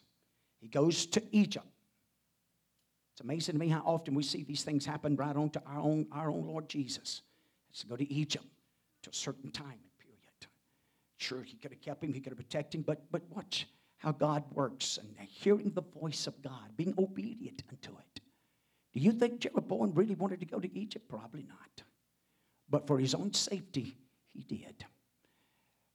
He 0.59 0.67
goes 0.67 1.05
to 1.07 1.21
Egypt. 1.31 1.67
It's 3.13 3.21
amazing 3.21 3.53
to 3.53 3.59
me 3.59 3.67
how 3.67 3.83
often 3.85 4.15
we 4.15 4.23
see 4.23 4.43
these 4.43 4.63
things 4.63 4.85
happen 4.85 5.15
right 5.15 5.35
on 5.35 5.49
to 5.51 5.61
our 5.67 5.79
own, 5.79 6.07
our 6.11 6.29
own 6.29 6.47
Lord 6.47 6.69
Jesus. 6.69 7.21
Has 7.69 7.81
to 7.81 7.87
go 7.87 7.95
to 7.95 8.11
Egypt 8.11 8.45
to 9.03 9.09
a 9.09 9.13
certain 9.13 9.51
time 9.51 9.65
and 9.67 9.97
period. 9.99 10.47
Sure, 11.17 11.43
he 11.43 11.57
could 11.57 11.71
have 11.71 11.81
kept 11.81 12.03
him, 12.03 12.13
he 12.13 12.21
could 12.21 12.31
have 12.31 12.37
protected 12.37 12.79
him, 12.79 12.83
but, 12.83 13.03
but 13.11 13.21
watch 13.29 13.67
how 13.97 14.11
God 14.11 14.43
works 14.51 14.97
and 14.97 15.27
hearing 15.27 15.71
the 15.71 15.83
voice 15.99 16.27
of 16.27 16.41
God, 16.41 16.75
being 16.75 16.93
obedient 16.97 17.63
unto 17.69 17.91
it. 17.91 18.21
Do 18.93 18.99
you 18.99 19.11
think 19.11 19.39
Jeroboam 19.41 19.93
really 19.93 20.15
wanted 20.15 20.39
to 20.39 20.45
go 20.45 20.59
to 20.59 20.77
Egypt? 20.77 21.07
Probably 21.07 21.43
not. 21.43 21.83
But 22.69 22.87
for 22.87 22.99
his 22.99 23.13
own 23.13 23.33
safety, 23.33 23.95
he 24.33 24.43
did. 24.43 24.85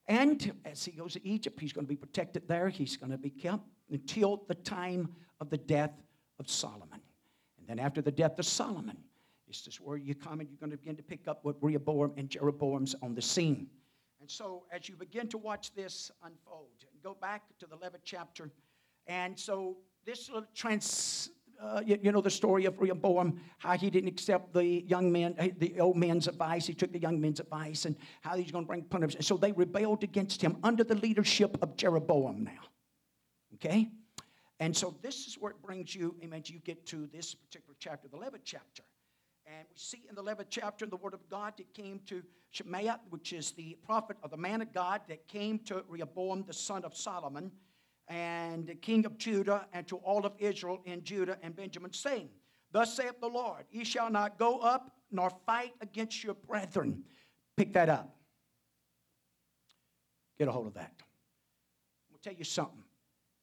And 0.08 0.52
as 0.64 0.84
he 0.84 0.92
goes 0.92 1.12
to 1.12 1.26
Egypt, 1.26 1.60
he's 1.60 1.72
going 1.72 1.86
to 1.86 1.88
be 1.88 1.96
protected 1.96 2.48
there. 2.48 2.70
He's 2.70 2.96
going 2.96 3.12
to 3.12 3.18
be 3.18 3.30
kept 3.30 3.68
until 3.90 4.42
the 4.48 4.54
time 4.54 5.14
of 5.40 5.50
the 5.50 5.58
death 5.58 5.92
of 6.40 6.48
Solomon. 6.48 7.00
And 7.58 7.68
then 7.68 7.78
after 7.78 8.00
the 8.00 8.10
death 8.10 8.38
of 8.38 8.46
Solomon, 8.46 8.96
this 9.46 9.66
is 9.66 9.80
where 9.80 9.98
you 9.98 10.14
come 10.14 10.40
and 10.40 10.48
you're 10.48 10.58
going 10.58 10.70
to 10.70 10.78
begin 10.78 10.96
to 10.96 11.02
pick 11.02 11.28
up 11.28 11.40
what 11.42 11.56
Rehoboam 11.60 12.12
and 12.16 12.28
Jeroboam's 12.28 12.94
on 13.02 13.14
the 13.14 13.22
scene. 13.22 13.68
And 14.20 14.30
so 14.30 14.64
as 14.72 14.88
you 14.88 14.96
begin 14.96 15.28
to 15.28 15.38
watch 15.38 15.74
this 15.74 16.10
unfold, 16.24 16.68
go 17.02 17.16
back 17.20 17.42
to 17.58 17.66
the 17.66 17.76
11th 17.76 18.00
chapter. 18.02 18.50
And 19.06 19.38
so 19.38 19.76
this 20.04 20.28
little 20.28 20.48
trans, 20.54 21.30
uh, 21.60 21.80
you, 21.84 21.98
you, 22.02 22.12
know 22.12 22.20
the 22.20 22.30
story 22.30 22.66
of 22.66 22.78
Rehoboam, 22.78 23.40
how 23.58 23.76
he 23.76 23.90
didn't 23.90 24.08
accept 24.08 24.52
the 24.52 24.64
young 24.64 25.10
man, 25.10 25.34
uh, 25.38 25.48
the 25.58 25.80
old 25.80 25.96
man's 25.96 26.28
advice. 26.28 26.66
He 26.66 26.74
took 26.74 26.92
the 26.92 27.00
young 27.00 27.20
man's 27.20 27.40
advice, 27.40 27.84
and 27.84 27.96
how 28.20 28.36
he's 28.36 28.52
going 28.52 28.64
to 28.64 28.68
bring 28.68 28.82
punishment. 28.82 29.24
So 29.24 29.36
they 29.36 29.52
rebelled 29.52 30.04
against 30.04 30.40
him 30.40 30.56
under 30.62 30.84
the 30.84 30.94
leadership 30.94 31.58
of 31.60 31.76
Jeroboam 31.76 32.44
now. 32.44 32.62
Okay? 33.54 33.88
And 34.60 34.76
so 34.76 34.94
this 35.02 35.26
is 35.26 35.34
where 35.34 35.50
it 35.50 35.62
brings 35.62 35.94
you, 35.94 36.14
amen, 36.22 36.42
you 36.46 36.60
get 36.60 36.86
to 36.86 37.08
this 37.12 37.34
particular 37.34 37.74
chapter, 37.78 38.08
the 38.08 38.16
11th 38.16 38.40
chapter. 38.44 38.82
And 39.46 39.66
we 39.70 39.76
see 39.76 40.02
in 40.08 40.14
the 40.14 40.22
11th 40.22 40.46
chapter 40.50 40.84
in 40.84 40.90
the 40.90 40.96
Word 40.96 41.14
of 41.14 41.28
God, 41.28 41.54
it 41.58 41.72
came 41.74 42.00
to 42.06 42.22
Shemaiah, 42.50 43.00
which 43.10 43.32
is 43.32 43.52
the 43.52 43.76
prophet 43.84 44.16
of 44.22 44.30
the 44.30 44.36
man 44.36 44.62
of 44.62 44.72
God 44.72 45.00
that 45.08 45.26
came 45.26 45.58
to 45.60 45.84
Rehoboam, 45.88 46.44
the 46.46 46.52
son 46.52 46.84
of 46.84 46.96
Solomon 46.96 47.50
and 48.08 48.66
the 48.66 48.74
king 48.74 49.04
of 49.04 49.18
Judah, 49.18 49.66
and 49.72 49.86
to 49.88 49.96
all 49.98 50.24
of 50.24 50.32
Israel 50.38 50.80
in 50.84 51.04
Judah 51.04 51.36
and 51.42 51.54
Benjamin, 51.54 51.92
saying, 51.92 52.28
Thus 52.72 52.94
saith 52.94 53.20
the 53.20 53.28
Lord, 53.28 53.64
ye 53.70 53.84
shall 53.84 54.10
not 54.10 54.38
go 54.38 54.58
up 54.58 54.92
nor 55.10 55.30
fight 55.46 55.72
against 55.80 56.22
your 56.24 56.34
brethren. 56.34 57.02
Pick 57.56 57.72
that 57.74 57.88
up. 57.88 58.14
Get 60.38 60.48
a 60.48 60.52
hold 60.52 60.66
of 60.66 60.74
that. 60.74 60.92
I'm 61.00 62.10
going 62.10 62.20
to 62.22 62.28
tell 62.28 62.38
you 62.38 62.44
something. 62.44 62.84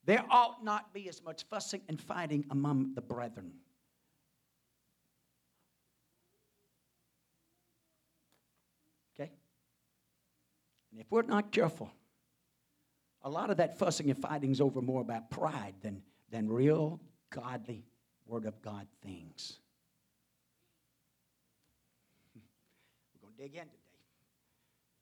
There 0.05 0.23
ought 0.29 0.63
not 0.63 0.93
be 0.93 1.09
as 1.09 1.23
much 1.23 1.43
fussing 1.49 1.81
and 1.89 1.99
fighting 1.99 2.45
among 2.51 2.93
the 2.93 3.01
brethren. 3.01 3.51
Okay? 9.19 9.31
And 10.91 11.01
if 11.01 11.07
we're 11.09 11.23
not 11.23 11.51
careful, 11.51 11.91
a 13.25 13.29
lot 13.29 13.49
of 13.49 13.57
that 13.57 13.77
fussing 13.77 14.09
and 14.11 14.17
fighting 14.17 14.51
is 14.51 14.61
over 14.61 14.81
more 14.81 15.01
about 15.01 15.31
pride 15.31 15.73
than, 15.81 16.01
than 16.29 16.47
real, 16.47 17.01
godly, 17.31 17.83
Word 18.27 18.45
of 18.45 18.61
God 18.61 18.87
things. 19.03 19.57
We're 23.13 23.27
going 23.27 23.35
to 23.35 23.41
dig 23.41 23.53
in 23.55 23.67
today. 23.67 24.03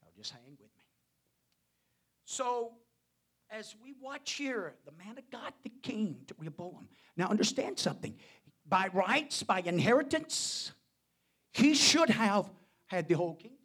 Now 0.01 0.07
just 0.17 0.31
hang 0.31 0.51
with 0.51 0.71
me. 0.77 0.85
So, 2.23 2.71
as 3.51 3.75
we 3.83 3.93
watch 4.01 4.31
here, 4.31 4.73
the 4.85 4.93
man 5.05 5.17
of 5.17 5.29
God 5.29 5.53
that 5.63 5.83
came 5.83 6.15
to 6.27 6.35
Rehoboam. 6.39 6.87
Now, 7.17 7.27
understand 7.27 7.77
something. 7.77 8.15
By 8.67 8.87
rights, 8.93 9.43
by 9.43 9.59
inheritance, 9.59 10.71
he 11.51 11.75
should 11.75 12.09
have 12.09 12.49
had 12.87 13.07
the 13.09 13.15
whole 13.15 13.35
kingdom. 13.35 13.59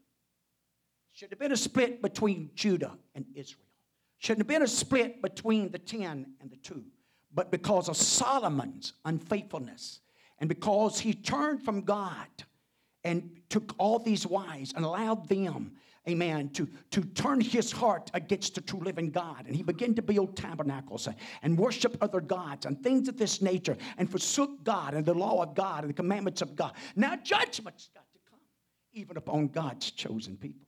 Should 1.14 1.30
have 1.30 1.38
been 1.38 1.52
a 1.52 1.56
split 1.56 2.02
between 2.02 2.50
Judah 2.54 2.98
and 3.14 3.24
Israel. 3.34 3.67
Shouldn't 4.18 4.40
have 4.40 4.48
been 4.48 4.62
a 4.62 4.68
split 4.68 5.22
between 5.22 5.70
the 5.70 5.78
ten 5.78 6.34
and 6.40 6.50
the 6.50 6.56
two. 6.56 6.84
But 7.32 7.50
because 7.50 7.88
of 7.88 7.96
Solomon's 7.96 8.94
unfaithfulness 9.04 10.00
and 10.38 10.48
because 10.48 10.98
he 10.98 11.14
turned 11.14 11.62
from 11.62 11.82
God 11.82 12.26
and 13.04 13.30
took 13.48 13.74
all 13.78 13.98
these 13.98 14.26
wives 14.26 14.72
and 14.74 14.84
allowed 14.84 15.28
them, 15.28 15.72
amen, 16.08 16.48
to, 16.50 16.68
to 16.90 17.02
turn 17.02 17.40
his 17.40 17.70
heart 17.70 18.10
against 18.14 18.54
the 18.54 18.60
true 18.60 18.80
living 18.80 19.10
God. 19.10 19.44
And 19.46 19.54
he 19.54 19.62
began 19.62 19.94
to 19.94 20.02
build 20.02 20.36
tabernacles 20.36 21.06
and 21.42 21.58
worship 21.58 21.96
other 22.00 22.20
gods 22.20 22.66
and 22.66 22.82
things 22.82 23.08
of 23.08 23.18
this 23.18 23.40
nature 23.42 23.76
and 23.98 24.10
forsook 24.10 24.64
God 24.64 24.94
and 24.94 25.04
the 25.04 25.14
law 25.14 25.42
of 25.42 25.54
God 25.54 25.84
and 25.84 25.90
the 25.90 25.94
commandments 25.94 26.42
of 26.42 26.56
God. 26.56 26.72
Now 26.96 27.14
judgment's 27.16 27.90
got 27.94 28.10
to 28.12 28.18
come, 28.28 28.40
even 28.92 29.16
upon 29.16 29.48
God's 29.48 29.90
chosen 29.90 30.36
people. 30.36 30.67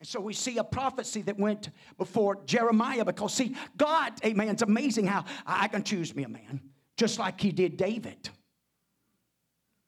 And 0.00 0.08
so 0.08 0.18
we 0.18 0.32
see 0.32 0.56
a 0.56 0.64
prophecy 0.64 1.20
that 1.22 1.38
went 1.38 1.68
before 1.98 2.38
Jeremiah 2.46 3.04
because, 3.04 3.34
see, 3.34 3.54
God, 3.76 4.12
amen, 4.24 4.48
it's 4.48 4.62
amazing 4.62 5.06
how 5.06 5.26
I 5.46 5.68
can 5.68 5.82
choose 5.82 6.14
me 6.16 6.24
a 6.24 6.28
man, 6.28 6.60
just 6.96 7.18
like 7.18 7.38
he 7.38 7.52
did 7.52 7.76
David. 7.76 8.30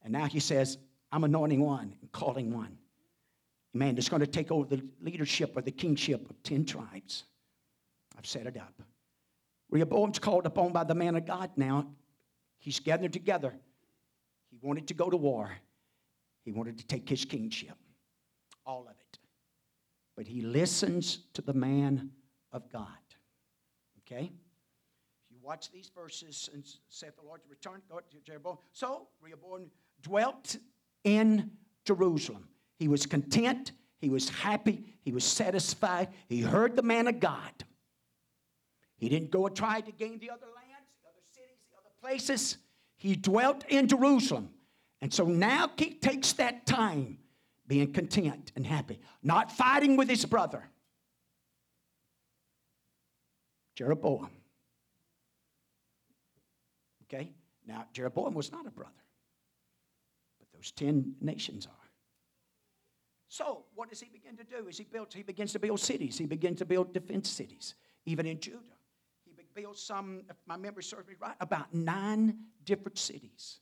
And 0.03 0.13
now 0.13 0.27
he 0.27 0.39
says, 0.39 0.77
I'm 1.11 1.25
anointing 1.25 1.61
one 1.61 1.95
and 2.01 2.13
calling 2.13 2.53
one. 2.53 2.77
Man, 3.73 3.95
that's 3.95 4.11
going 4.11 4.21
to 4.21 4.27
take 4.27 4.51
over 4.51 4.77
the 4.77 4.85
leadership 5.01 5.57
or 5.57 5.63
the 5.63 5.71
kingship 5.71 6.29
of 6.29 6.43
10 6.43 6.67
tribes. 6.67 7.25
I've 8.19 8.27
set 8.27 8.47
it 8.47 8.59
up. 8.59 8.83
Rehoboam's 9.71 10.19
called 10.19 10.45
upon 10.45 10.73
by 10.73 10.85
the 10.85 10.95
man 10.95 11.17
of 11.17 11.25
God 11.25 11.51
now. 11.57 11.87
He's 12.59 12.81
gathered 12.81 13.15
together. 13.15 13.55
He 14.51 14.59
wanted 14.61 14.89
to 14.89 14.95
go 14.95 15.09
to 15.09 15.17
war, 15.17 15.51
he 16.45 16.53
wanted 16.53 16.77
to 16.79 16.87
take 16.87 17.09
his 17.09 17.25
kingship, 17.25 17.77
all 18.67 18.87
of. 18.87 18.92
But 20.17 20.27
he 20.27 20.43
listens 20.43 21.21
to 21.35 21.43
the 21.43 21.55
man 21.55 22.11
of 22.53 22.71
God. 22.71 22.87
Okay? 24.01 24.25
If 24.25 25.31
you 25.31 25.39
watch 25.43 25.71
these 25.71 25.91
verses 25.95 26.51
and 26.53 26.65
saith 26.89 27.17
the 27.17 27.27
Lord 27.27 27.41
return, 27.49 27.81
to 27.89 28.19
Jeroboam. 28.25 28.59
So 28.73 29.09
Rehoboam 29.21 29.71
dwelt 30.03 30.57
in 31.05 31.51
Jerusalem. 31.85 32.49
He 32.79 32.89
was 32.89 33.07
content, 33.07 33.73
he 34.01 34.11
was 34.11 34.29
happy, 34.29 34.85
he 35.03 35.13
was 35.13 35.25
satisfied. 35.25 36.09
He 36.29 36.41
heard 36.41 36.77
the 36.77 36.83
man 36.83 37.07
of 37.07 37.21
God. 37.21 37.65
He 38.97 39.09
didn't 39.09 39.31
go 39.31 39.47
and 39.47 39.57
try 39.57 39.81
to 39.81 39.93
gain 39.93 40.19
the 40.19 40.31
other 40.31 40.47
lands, 40.47 40.91
the 41.01 41.09
other 41.09 41.23
cities, 41.33 41.59
the 41.71 41.79
other 41.79 41.91
places. 42.01 42.59
He 42.97 43.17
dwelt 43.17 43.65
in 43.69 43.89
Jerusalem. 43.89 44.51
And 45.01 45.13
so 45.13 45.25
now 45.25 45.71
he 45.77 45.95
takes 45.95 46.33
that 46.35 46.67
time 46.67 47.19
being 47.73 47.91
content 47.91 48.53
and 48.55 48.67
happy, 48.67 49.01
not 49.23 49.51
fighting 49.51 49.97
with 49.97 50.07
his 50.07 50.27
brother. 50.27 50.63
Jeroboam. 53.75 54.29
Okay? 57.05 57.31
Now, 57.67 57.87
Jeroboam 57.95 58.35
was 58.35 58.53
not 58.53 58.67
a 58.67 58.71
brother, 58.71 58.93
but 60.39 60.49
those 60.53 60.71
10 60.73 61.15
nations 61.23 61.65
are. 61.65 61.73
So, 63.29 63.65
what 63.75 63.89
does 63.89 64.01
he 64.01 64.11
begin 64.11 64.37
to 64.37 64.45
do? 64.45 64.69
Is 64.69 64.77
he 64.77 64.85
builds, 64.85 65.15
he 65.15 65.23
begins 65.23 65.53
to 65.53 65.59
build 65.59 65.81
cities. 65.81 66.19
He 66.19 66.27
begins 66.27 66.59
to 66.59 66.67
build 66.67 66.93
defense 66.93 67.31
cities, 67.31 67.75
even 68.05 68.27
in 68.27 68.39
Judah. 68.39 68.59
He 69.25 69.33
built 69.55 69.79
some, 69.79 70.25
if 70.29 70.37
my 70.47 70.59
memory 70.59 70.83
serves 70.83 71.09
me 71.09 71.15
right, 71.19 71.37
about 71.41 71.73
nine 71.73 72.37
different 72.65 72.99
cities 72.99 73.61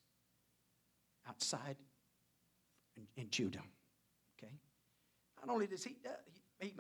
outside 1.29 1.77
in, 2.96 3.07
in 3.16 3.31
Judah. 3.31 3.62
Not 5.44 5.53
only 5.55 5.66
does 5.66 5.85
he, 5.85 5.96
uh, 6.07 6.11
he, 6.61 6.68
he 6.68 6.72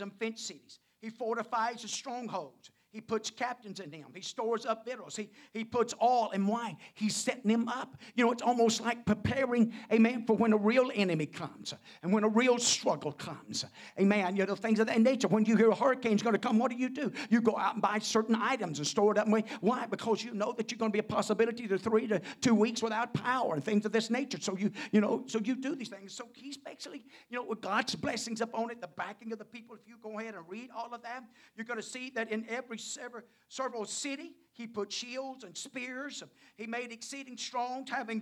them 0.00 0.10
fence 0.18 0.42
cities, 0.42 0.80
he 1.00 1.10
fortifies 1.10 1.82
the 1.82 1.88
strongholds. 1.88 2.70
He 2.98 3.02
puts 3.02 3.30
captains 3.30 3.78
in 3.78 3.90
them. 3.90 4.06
He 4.12 4.20
stores 4.20 4.66
up 4.66 4.84
victuals. 4.84 5.14
He, 5.14 5.30
he 5.52 5.62
puts 5.62 5.94
oil 6.02 6.32
and 6.34 6.48
wine. 6.48 6.76
He's 6.94 7.14
setting 7.14 7.48
them 7.48 7.68
up. 7.68 7.96
You 8.16 8.24
know, 8.24 8.32
it's 8.32 8.42
almost 8.42 8.80
like 8.80 9.06
preparing, 9.06 9.72
amen, 9.92 10.24
for 10.26 10.34
when 10.34 10.52
a 10.52 10.56
real 10.56 10.90
enemy 10.92 11.26
comes 11.26 11.74
and 12.02 12.12
when 12.12 12.24
a 12.24 12.28
real 12.28 12.58
struggle 12.58 13.12
comes. 13.12 13.64
Amen. 14.00 14.34
You 14.34 14.46
know, 14.46 14.56
things 14.56 14.80
of 14.80 14.88
that 14.88 15.00
nature. 15.00 15.28
When 15.28 15.44
you 15.44 15.54
hear 15.54 15.70
a 15.70 15.76
hurricane's 15.76 16.24
going 16.24 16.32
to 16.32 16.40
come, 16.40 16.58
what 16.58 16.72
do 16.72 16.76
you 16.76 16.88
do? 16.88 17.12
You 17.30 17.40
go 17.40 17.56
out 17.56 17.74
and 17.74 17.82
buy 17.82 18.00
certain 18.00 18.34
items 18.34 18.78
and 18.78 18.86
store 18.88 19.12
it 19.12 19.18
up. 19.18 19.28
Why? 19.60 19.86
Because 19.86 20.24
you 20.24 20.34
know 20.34 20.52
that 20.54 20.72
you're 20.72 20.78
going 20.78 20.90
to 20.90 20.92
be 20.92 20.98
a 20.98 21.04
possibility 21.04 21.68
to 21.68 21.78
three 21.78 22.08
to 22.08 22.20
two 22.40 22.56
weeks 22.56 22.82
without 22.82 23.14
power 23.14 23.54
and 23.54 23.62
things 23.64 23.86
of 23.86 23.92
this 23.92 24.10
nature. 24.10 24.38
So 24.40 24.56
you, 24.56 24.72
you 24.90 25.00
know, 25.00 25.22
so 25.26 25.38
you 25.38 25.54
do 25.54 25.76
these 25.76 25.88
things. 25.88 26.14
So 26.14 26.26
he's 26.34 26.56
basically, 26.56 27.04
you 27.30 27.38
know, 27.38 27.44
with 27.44 27.60
God's 27.60 27.94
blessings 27.94 28.40
upon 28.40 28.72
it, 28.72 28.80
the 28.80 28.88
backing 28.88 29.32
of 29.32 29.38
the 29.38 29.44
people, 29.44 29.76
if 29.76 29.82
you 29.86 29.98
go 30.02 30.18
ahead 30.18 30.34
and 30.34 30.42
read 30.48 30.70
all 30.76 30.92
of 30.92 31.00
that, 31.02 31.22
you're 31.56 31.64
going 31.64 31.78
to 31.78 31.86
see 31.86 32.10
that 32.16 32.32
in 32.32 32.44
every 32.48 32.78
every 32.96 33.22
several 33.48 33.84
city. 33.84 34.32
He 34.52 34.66
put 34.66 34.90
shields 34.90 35.44
and 35.44 35.56
spears. 35.56 36.24
He 36.56 36.66
made 36.66 36.90
exceeding 36.90 37.36
strong, 37.36 37.86
having 37.86 38.20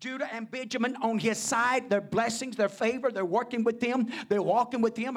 Judah 0.00 0.28
and 0.32 0.50
Benjamin 0.50 0.96
on 0.96 1.18
his 1.20 1.38
side. 1.38 1.88
Their 1.88 2.00
blessings, 2.00 2.56
their 2.56 2.68
favor, 2.68 3.12
they're 3.12 3.24
working 3.24 3.62
with 3.62 3.78
them. 3.78 4.08
They're 4.28 4.42
walking 4.42 4.80
with 4.80 4.96
them. 4.96 5.16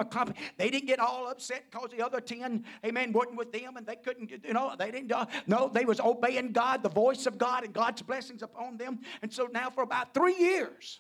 They 0.58 0.70
didn't 0.70 0.86
get 0.86 1.00
all 1.00 1.28
upset 1.28 1.66
because 1.72 1.90
the 1.90 2.06
other 2.06 2.22
ten, 2.22 2.66
amen, 2.86 3.14
wasn't 3.14 3.38
with 3.38 3.52
them 3.52 3.78
and 3.78 3.88
they 3.88 3.96
couldn't, 3.96 4.30
you 4.46 4.54
know, 4.54 4.76
they 4.78 4.92
didn't, 4.92 5.12
uh, 5.12 5.26
no, 5.48 5.72
they 5.74 5.86
was 5.86 6.00
obeying 6.00 6.52
God, 6.52 6.84
the 6.84 6.90
voice 6.90 7.26
of 7.26 7.40
God 7.40 7.64
and 7.64 7.74
God's 7.74 8.04
blessings 8.04 8.44
upon 8.44 8.78
them. 8.78 9.00
And 9.24 9.34
so 9.34 9.48
now 9.52 9.72
for 9.72 9.82
about 9.82 10.14
three 10.14 10.38
years, 10.38 11.00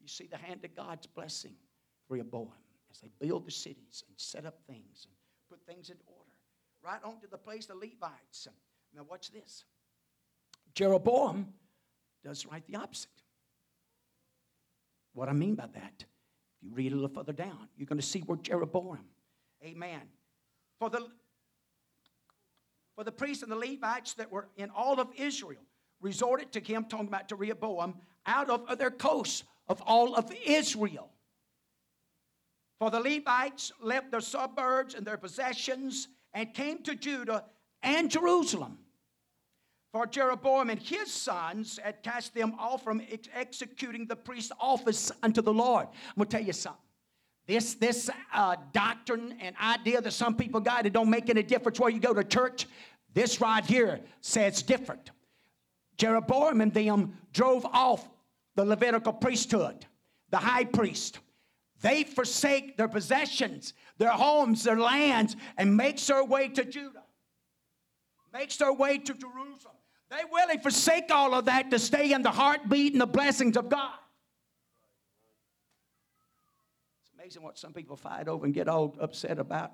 you 0.00 0.08
see 0.08 0.26
the 0.26 0.38
hand 0.38 0.64
of 0.64 0.74
God's 0.74 1.06
blessing 1.06 1.52
Rehoboam 2.08 2.48
as 2.90 3.00
they 3.00 3.10
build 3.20 3.46
the 3.46 3.50
cities 3.50 4.04
and 4.08 4.18
set 4.18 4.46
up 4.46 4.58
things 4.66 5.06
and 5.06 5.14
put 5.50 5.66
things 5.66 5.90
in 5.90 5.96
order 6.06 6.19
right 6.84 7.00
on 7.04 7.20
to 7.20 7.26
the 7.26 7.38
place 7.38 7.68
of 7.68 7.76
Levites. 7.76 8.48
Now, 8.94 9.02
watch 9.08 9.30
this. 9.30 9.64
Jeroboam 10.74 11.52
does 12.24 12.46
right 12.46 12.64
the 12.66 12.76
opposite. 12.76 13.10
What 15.12 15.28
I 15.28 15.32
mean 15.32 15.54
by 15.54 15.66
that, 15.74 15.94
if 15.98 16.62
you 16.62 16.70
read 16.72 16.92
a 16.92 16.94
little 16.94 17.08
further 17.08 17.32
down, 17.32 17.68
you're 17.76 17.86
going 17.86 18.00
to 18.00 18.06
see 18.06 18.20
where 18.20 18.38
Jeroboam, 18.38 18.98
amen. 19.64 20.02
For 20.78 20.88
the, 20.88 21.06
for 22.94 23.04
the 23.04 23.12
priests 23.12 23.42
and 23.42 23.50
the 23.50 23.56
Levites 23.56 24.14
that 24.14 24.30
were 24.30 24.48
in 24.56 24.70
all 24.70 25.00
of 25.00 25.08
Israel 25.16 25.62
resorted 26.00 26.52
to 26.52 26.60
him, 26.60 26.84
talking 26.84 27.08
about 27.08 27.28
to 27.28 27.36
Rehoboam, 27.36 27.94
out 28.26 28.48
of 28.48 28.78
their 28.78 28.90
coasts 28.90 29.44
of 29.68 29.82
all 29.82 30.14
of 30.14 30.32
Israel. 30.46 31.10
For 32.78 32.90
the 32.90 33.00
Levites 33.00 33.72
left 33.82 34.10
their 34.10 34.20
suburbs 34.20 34.94
and 34.94 35.06
their 35.06 35.18
possessions 35.18 36.08
and 36.32 36.52
came 36.54 36.82
to 36.82 36.94
Judah 36.94 37.44
and 37.82 38.10
Jerusalem. 38.10 38.78
For 39.92 40.06
Jeroboam 40.06 40.70
and 40.70 40.80
his 40.80 41.12
sons 41.12 41.78
had 41.82 42.02
cast 42.02 42.32
them 42.32 42.54
off 42.58 42.84
from 42.84 43.02
ex- 43.10 43.28
executing 43.34 44.06
the 44.06 44.14
priest's 44.14 44.52
office 44.60 45.10
unto 45.22 45.42
the 45.42 45.52
Lord. 45.52 45.86
I'm 45.86 46.14
going 46.16 46.28
to 46.28 46.36
tell 46.36 46.46
you 46.46 46.52
something. 46.52 46.80
This, 47.46 47.74
this 47.74 48.08
uh, 48.32 48.54
doctrine 48.72 49.36
and 49.40 49.56
idea 49.60 50.00
that 50.00 50.12
some 50.12 50.36
people 50.36 50.60
got, 50.60 50.86
it 50.86 50.92
don't 50.92 51.10
make 51.10 51.28
any 51.28 51.42
difference 51.42 51.80
where 51.80 51.90
you 51.90 51.98
go 51.98 52.14
to 52.14 52.22
church. 52.22 52.68
This 53.12 53.40
right 53.40 53.64
here 53.64 53.98
says 54.20 54.62
different. 54.62 55.10
Jeroboam 55.96 56.60
and 56.60 56.72
them 56.72 57.16
drove 57.32 57.66
off 57.66 58.08
the 58.54 58.64
Levitical 58.64 59.12
priesthood, 59.12 59.84
the 60.30 60.36
high 60.36 60.64
priest. 60.64 61.18
They 61.80 62.04
forsake 62.04 62.76
their 62.76 62.88
possessions, 62.88 63.74
their 63.98 64.10
homes, 64.10 64.64
their 64.64 64.78
lands, 64.78 65.36
and 65.56 65.76
makes 65.76 66.06
their 66.06 66.24
way 66.24 66.48
to 66.48 66.64
Judah, 66.64 67.04
makes 68.32 68.56
their 68.56 68.72
way 68.72 68.98
to 68.98 69.14
Jerusalem. 69.14 69.74
They 70.10 70.22
willing 70.30 70.60
forsake 70.60 71.10
all 71.10 71.34
of 71.34 71.46
that 71.46 71.70
to 71.70 71.78
stay 71.78 72.12
in 72.12 72.22
the 72.22 72.30
heartbeat 72.30 72.92
and 72.92 73.00
the 73.00 73.06
blessings 73.06 73.56
of 73.56 73.68
God. 73.68 73.94
It's 77.02 77.10
amazing 77.18 77.42
what 77.42 77.58
some 77.58 77.72
people 77.72 77.96
fight 77.96 78.28
over 78.28 78.44
and 78.44 78.52
get 78.52 78.68
all 78.68 78.96
upset 79.00 79.38
about. 79.38 79.72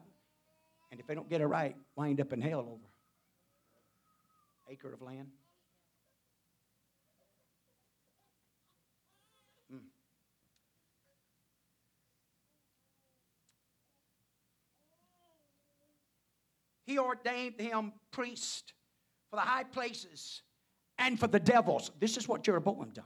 And 0.91 1.01
if 1.01 1.07
they 1.07 1.15
don't 1.15 1.29
get 1.29 1.41
it 1.41 1.47
right, 1.47 1.75
wind 1.97 2.21
up 2.21 2.33
in 2.33 2.41
hell 2.41 2.61
over 2.61 2.87
acre 4.69 4.93
of 4.93 5.03
land. 5.03 5.29
He 16.87 16.99
ordained 16.99 17.61
him 17.61 17.93
priest 18.13 18.73
for 19.31 19.37
the 19.37 19.43
high 19.43 19.65
places 19.65 20.43
and 20.99 21.19
for 21.19 21.27
the 21.27 21.41
devils. 21.41 21.91
This 21.99 22.17
is 22.17 22.29
what 22.29 22.43
Jeroboam 22.43 22.91
done. 22.91 23.05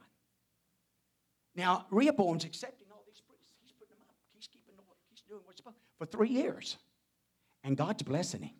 Now, 1.56 1.86
Rehoboam's 1.90 2.44
accepting 2.44 2.86
all 2.92 3.02
these 3.06 3.20
priests. 3.20 3.54
He's 3.60 3.72
putting 3.72 3.96
them 3.96 4.04
up. 4.08 4.14
He's 4.36 4.46
keeping 4.46 4.76
the. 4.76 4.82
He's 5.10 5.22
doing 5.22 5.40
what's 5.44 5.58
supposed 5.58 5.78
for 5.98 6.06
three 6.06 6.28
years. 6.28 6.76
And 7.64 7.76
God's 7.76 8.02
blessing 8.02 8.42
him. 8.42 8.54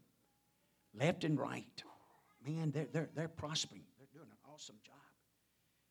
Left 0.95 1.25
and 1.25 1.39
right. 1.39 1.83
Man, 2.45 2.71
they're, 2.71 2.89
they're, 2.93 3.11
they're 3.15 3.29
prospering. 3.29 3.85
They're 3.99 4.09
doing 4.13 4.31
an 4.31 4.53
awesome 4.53 4.77
job. 4.85 4.97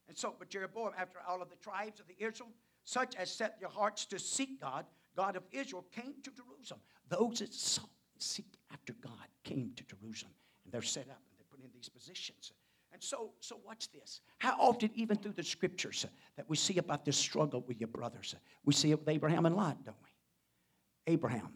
And 0.07 0.17
so, 0.17 0.35
but 0.37 0.49
Jeroboam, 0.49 0.91
after 0.97 1.19
all 1.27 1.41
of 1.41 1.49
the 1.49 1.55
tribes 1.55 1.99
of 1.99 2.07
the 2.07 2.15
Israel, 2.23 2.49
such 2.83 3.15
as 3.15 3.31
set 3.31 3.59
their 3.59 3.69
hearts 3.69 4.05
to 4.07 4.19
seek 4.19 4.59
God, 4.59 4.85
God 5.15 5.35
of 5.35 5.43
Israel, 5.51 5.85
came 5.91 6.15
to 6.23 6.31
Jerusalem. 6.31 6.81
Those 7.07 7.39
that 7.39 7.53
sought 7.53 7.89
seek 8.21 8.57
after 8.71 8.93
God 9.01 9.27
came 9.43 9.71
to 9.75 9.83
Jerusalem. 9.83 10.33
And 10.63 10.73
they're 10.73 10.81
set 10.81 11.09
up 11.09 11.21
and 11.29 11.37
they're 11.37 11.45
put 11.49 11.63
in 11.63 11.69
these 11.73 11.89
positions. 11.89 12.51
And 12.91 13.03
so, 13.03 13.31
so 13.39 13.59
watch 13.65 13.91
this. 13.91 14.21
How 14.39 14.55
often, 14.59 14.89
even 14.95 15.17
through 15.17 15.33
the 15.33 15.43
scriptures, 15.43 16.05
that 16.37 16.49
we 16.49 16.55
see 16.55 16.77
about 16.77 17.05
this 17.05 17.17
struggle 17.17 17.63
with 17.67 17.79
your 17.79 17.87
brothers, 17.87 18.35
we 18.65 18.73
see 18.73 18.91
it 18.91 18.99
with 18.99 19.09
Abraham 19.09 19.45
and 19.45 19.55
Lot, 19.55 19.83
don't 19.85 19.97
we? 20.01 21.13
Abraham, 21.13 21.49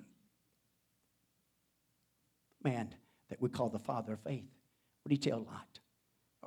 man 2.64 2.94
that 3.30 3.42
we 3.42 3.50
call 3.50 3.70
the 3.70 3.80
father 3.80 4.14
of 4.14 4.20
faith, 4.22 4.46
what 5.04 5.10
did 5.10 5.24
he 5.24 5.30
tell 5.30 5.40
Lot? 5.40 5.80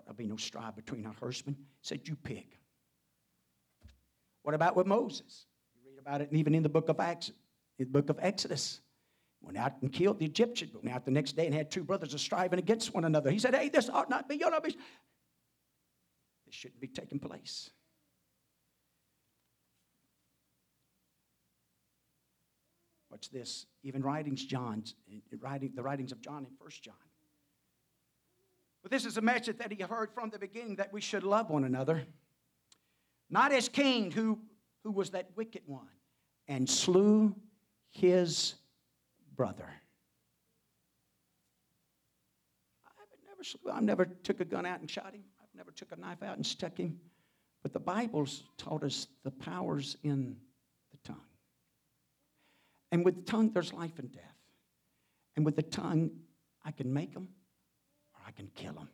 There'll 0.05 0.15
be 0.15 0.27
no 0.27 0.37
strife 0.37 0.77
between 0.77 1.07
our 1.07 1.15
herdsmen. 1.21 1.57
He 1.59 1.87
said, 1.87 2.07
You 2.07 2.17
pick. 2.17 2.59
What 4.43 4.55
about 4.55 4.77
with 4.77 4.87
Moses? 4.87 5.47
You 5.75 5.91
read 5.91 5.99
about 5.99 6.21
it 6.21 6.31
and 6.31 6.39
even 6.39 6.55
in 6.55 6.63
the 6.63 6.69
book 6.69 6.89
of 6.89 7.01
Acts, 7.01 7.33
in 7.79 7.87
the 7.87 7.91
book 7.91 8.11
of 8.11 8.19
Exodus. 8.21 8.81
Went 9.47 9.59
out 9.59 9.75
and 9.81 9.93
killed 9.93 10.19
the 10.19 10.27
Egyptian, 10.27 10.71
but 10.73 10.83
went 10.83 10.95
out 10.95 11.05
the 11.05 11.13
next 11.13 11.37
day 11.37 11.47
and 11.47 11.55
had 11.55 11.71
two 11.71 11.85
brothers 11.85 12.21
striving 12.21 12.59
against 12.59 12.93
one 12.93 13.05
another. 13.05 13.31
He 13.31 13.39
said, 13.39 13.55
Hey, 13.55 13.69
this 13.69 13.89
ought 13.89 14.11
not 14.11 14.29
be, 14.29 14.35
you 14.35 14.51
know, 14.51 14.59
this 14.61 14.75
shouldn't 16.51 16.81
be 16.81 16.89
taking 16.89 17.21
place. 17.21 17.71
What's 23.09 23.29
this? 23.29 23.67
Even 23.85 24.03
writings, 24.03 24.45
John's, 24.45 24.95
writing, 25.41 25.73
the 25.75 25.83
writings 25.83 26.11
of 26.11 26.21
John 26.21 26.45
in 26.45 26.51
First 26.61 26.83
John. 26.83 26.95
But 28.83 28.91
this 28.91 29.07
is 29.07 29.17
a 29.17 29.23
message 29.23 29.59
that 29.59 29.73
he 29.73 29.81
heard 29.83 30.13
from 30.13 30.31
the 30.31 30.39
beginning 30.39 30.77
that 30.77 30.93
we 30.93 31.01
should 31.01 31.23
love 31.23 31.51
one 31.51 31.65
another. 31.65 32.05
Not 33.31 33.53
as 33.53 33.69
Cain, 33.69 34.11
who, 34.11 34.41
who 34.85 34.91
was 34.91 35.11
that 35.11 35.31
wicked 35.37 35.63
one, 35.67 35.89
and 36.47 36.69
slew 36.69 37.35
his 37.91 38.57
brother. 39.37 39.69
I 42.87 43.29
never, 43.29 43.45
slew, 43.45 43.71
I 43.71 43.81
never 43.81 44.05
took 44.05 44.41
a 44.41 44.45
gun 44.45 44.67
out 44.67 44.81
and 44.81 44.91
shot 44.91 45.15
him. 45.15 45.25
I've 45.41 45.55
never 45.55 45.71
took 45.71 45.93
a 45.93 45.97
knife 45.97 46.23
out 46.23 46.37
and 46.37 46.47
stuck 46.47 46.77
him. 46.79 46.99
But 47.63 47.73
the 47.73 47.81
Bible's 47.81 48.45
taught 48.59 48.85
us 48.85 49.09
the 49.25 49.31
powers 49.31 49.97
in 50.03 50.37
the 50.93 50.99
tongue. 51.05 51.21
And 52.93 53.05
with 53.05 53.17
the 53.17 53.23
tongue, 53.23 53.51
there's 53.53 53.73
life 53.73 53.99
and 53.99 54.13
death. 54.13 54.23
And 55.37 55.45
with 55.45 55.57
the 55.57 55.63
tongue, 55.63 56.11
I 56.65 56.71
can 56.71 56.93
make 56.93 57.13
them 57.13 57.29
or 58.15 58.21
I 58.27 58.31
can 58.31 58.49
kill 58.55 58.73
them. 58.73 58.89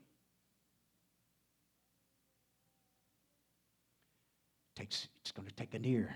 Takes, 4.74 5.09
it's 5.20 5.32
going 5.32 5.47
to 5.47 5.55
take 5.55 5.74
an 5.74 5.84
ear 5.84 6.14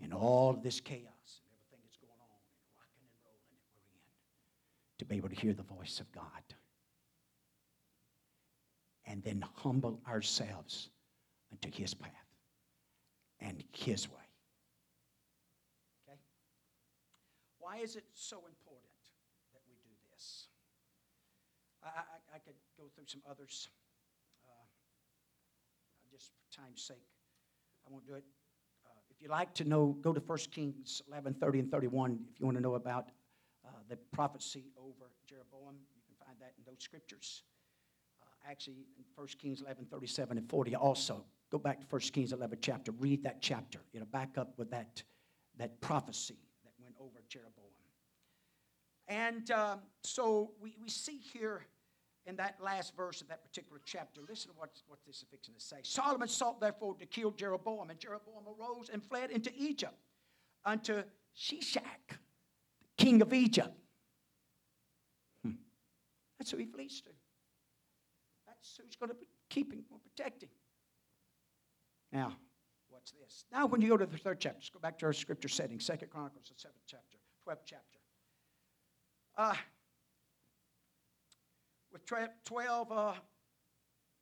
in 0.00 0.12
all 0.12 0.54
this 0.54 0.80
chaos 0.80 1.02
and 1.44 1.52
everything 1.52 1.80
that's 1.84 1.98
going 1.98 2.18
on 2.18 2.40
and 2.40 2.64
rocking 2.72 3.04
and 3.04 3.18
rolling 3.22 3.44
that 3.52 3.60
we're 3.68 3.84
in 3.84 4.00
to 4.98 5.04
be 5.04 5.16
able 5.16 5.28
to 5.28 5.34
hear 5.34 5.52
the 5.52 5.62
voice 5.62 6.00
of 6.00 6.10
God. 6.12 6.24
And 9.06 9.22
then 9.22 9.44
humble 9.56 10.00
ourselves 10.06 10.90
unto 11.50 11.70
His 11.70 11.94
path 11.94 12.12
and 13.40 13.62
His 13.72 14.08
way. 14.08 14.16
Okay? 16.06 16.18
Why 17.58 17.78
is 17.78 17.96
it 17.96 18.04
so 18.12 18.38
important 18.46 18.92
that 19.52 19.60
we 19.66 19.74
do 19.76 19.94
this? 20.12 20.48
I, 21.82 21.88
I, 21.88 22.36
I 22.36 22.38
could 22.38 22.56
go 22.76 22.84
through 22.94 23.06
some 23.06 23.22
others. 23.30 23.68
Uh, 24.44 24.66
just 26.10 26.32
for 26.32 26.60
time's 26.60 26.82
sake, 26.82 27.06
I 27.86 27.90
won't 27.90 28.06
do 28.06 28.14
it. 28.14 28.24
Uh, 28.84 28.90
if 29.10 29.22
you 29.22 29.28
like 29.28 29.54
to 29.54 29.64
know, 29.64 29.96
go 30.02 30.12
to 30.12 30.20
1 30.20 30.38
Kings 30.50 31.00
11, 31.08 31.34
30 31.34 31.60
and 31.60 31.70
31 31.70 32.18
if 32.30 32.40
you 32.40 32.46
want 32.46 32.58
to 32.58 32.62
know 32.62 32.74
about 32.74 33.08
uh, 33.68 33.72
the 33.88 33.96
prophecy 34.12 34.72
over 34.76 35.10
Jeroboam. 35.28 35.76
You 35.94 36.02
can 36.06 36.26
find 36.26 36.38
that 36.40 36.54
in 36.58 36.64
those 36.66 36.80
scriptures. 36.82 37.42
Uh, 38.22 38.50
actually, 38.50 38.86
in 38.96 39.04
1 39.14 39.26
Kings 39.40 39.60
11, 39.62 39.86
37 39.90 40.38
and 40.38 40.48
40 40.48 40.74
also. 40.74 41.24
Go 41.50 41.58
back 41.58 41.80
to 41.80 41.86
1 41.88 42.00
Kings 42.12 42.32
11 42.32 42.58
chapter. 42.60 42.92
Read 42.92 43.22
that 43.24 43.40
chapter. 43.40 43.80
It'll 43.92 44.06
back 44.06 44.36
up 44.36 44.54
with 44.58 44.70
that, 44.70 45.02
that 45.58 45.80
prophecy 45.80 46.36
that 46.64 46.72
went 46.80 46.94
over 47.00 47.22
Jeroboam. 47.28 47.64
And 49.08 49.50
um, 49.50 49.80
so 50.02 50.52
we, 50.60 50.76
we 50.80 50.88
see 50.88 51.18
here 51.32 51.62
in 52.26 52.36
that 52.36 52.56
last 52.62 52.94
verse 52.94 53.22
of 53.22 53.28
that 53.28 53.42
particular 53.42 53.80
chapter, 53.84 54.20
listen 54.28 54.50
to 54.50 54.56
what, 54.58 54.70
what 54.86 54.98
this 55.06 55.16
is 55.16 55.24
fixing 55.30 55.54
to 55.54 55.60
say. 55.60 55.78
Solomon 55.82 56.28
sought 56.28 56.60
therefore 56.60 56.94
to 56.96 57.06
kill 57.06 57.30
Jeroboam, 57.30 57.88
and 57.88 57.98
Jeroboam 57.98 58.44
arose 58.46 58.90
and 58.92 59.02
fled 59.02 59.30
into 59.30 59.50
Egypt 59.56 59.94
unto 60.66 61.02
Shishak, 61.34 62.18
king 62.98 63.22
of 63.22 63.32
Egypt. 63.32 63.74
Hmm. 65.44 65.52
That's 66.38 66.50
who 66.50 66.58
he 66.58 66.66
flees 66.66 67.00
to. 67.06 67.10
That's 68.46 68.78
who's 68.82 68.96
going 68.96 69.10
to 69.10 69.14
be 69.14 69.26
keeping 69.48 69.84
or 69.90 69.98
protecting. 69.98 70.50
Now, 72.12 72.36
What's 72.98 73.12
this? 73.12 73.44
Now, 73.52 73.66
when 73.66 73.80
you 73.80 73.88
go 73.88 73.96
to 73.96 74.06
the 74.06 74.18
third 74.18 74.40
chapter, 74.40 74.56
let's 74.58 74.70
go 74.70 74.80
back 74.80 74.98
to 74.98 75.06
our 75.06 75.12
scripture 75.12 75.48
setting, 75.48 75.78
Second 75.78 76.10
Chronicles, 76.10 76.48
the 76.48 76.54
seventh 76.56 76.82
chapter, 76.84 77.16
12th 77.46 77.64
chapter. 77.64 77.98
Uh, 79.36 79.54
with 81.92 82.04
12, 82.04 82.90
uh, 82.90 83.12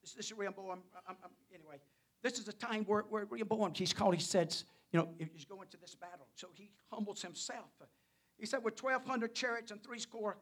this, 0.03 0.13
this 0.13 0.27
is 0.27 0.33
Rehoboam. 0.35 0.83
I'm, 1.09 1.17
I'm, 1.25 1.31
anyway, 1.55 1.81
this 2.23 2.39
is 2.39 2.49
a 2.49 2.53
time 2.53 2.85
where, 2.85 3.05
where 3.09 3.25
Rehoboam, 3.25 3.73
he's 3.75 3.95
called, 3.95 4.15
he 4.15 4.21
says, 4.21 4.67
you 4.93 5.01
know, 5.01 5.09
he's 5.33 5.47
going 5.47 5.69
to 5.71 5.79
this 5.79 5.95
battle. 5.95 6.27
So 6.35 6.49
he 6.53 6.71
humbles 6.93 7.23
himself. 7.23 7.71
He 8.39 8.47
said, 8.47 8.63
with 8.63 8.83
1,200 8.83 9.35
chariots 9.35 9.71
and 9.71 9.83
three 9.83 9.99
score 9.99 10.37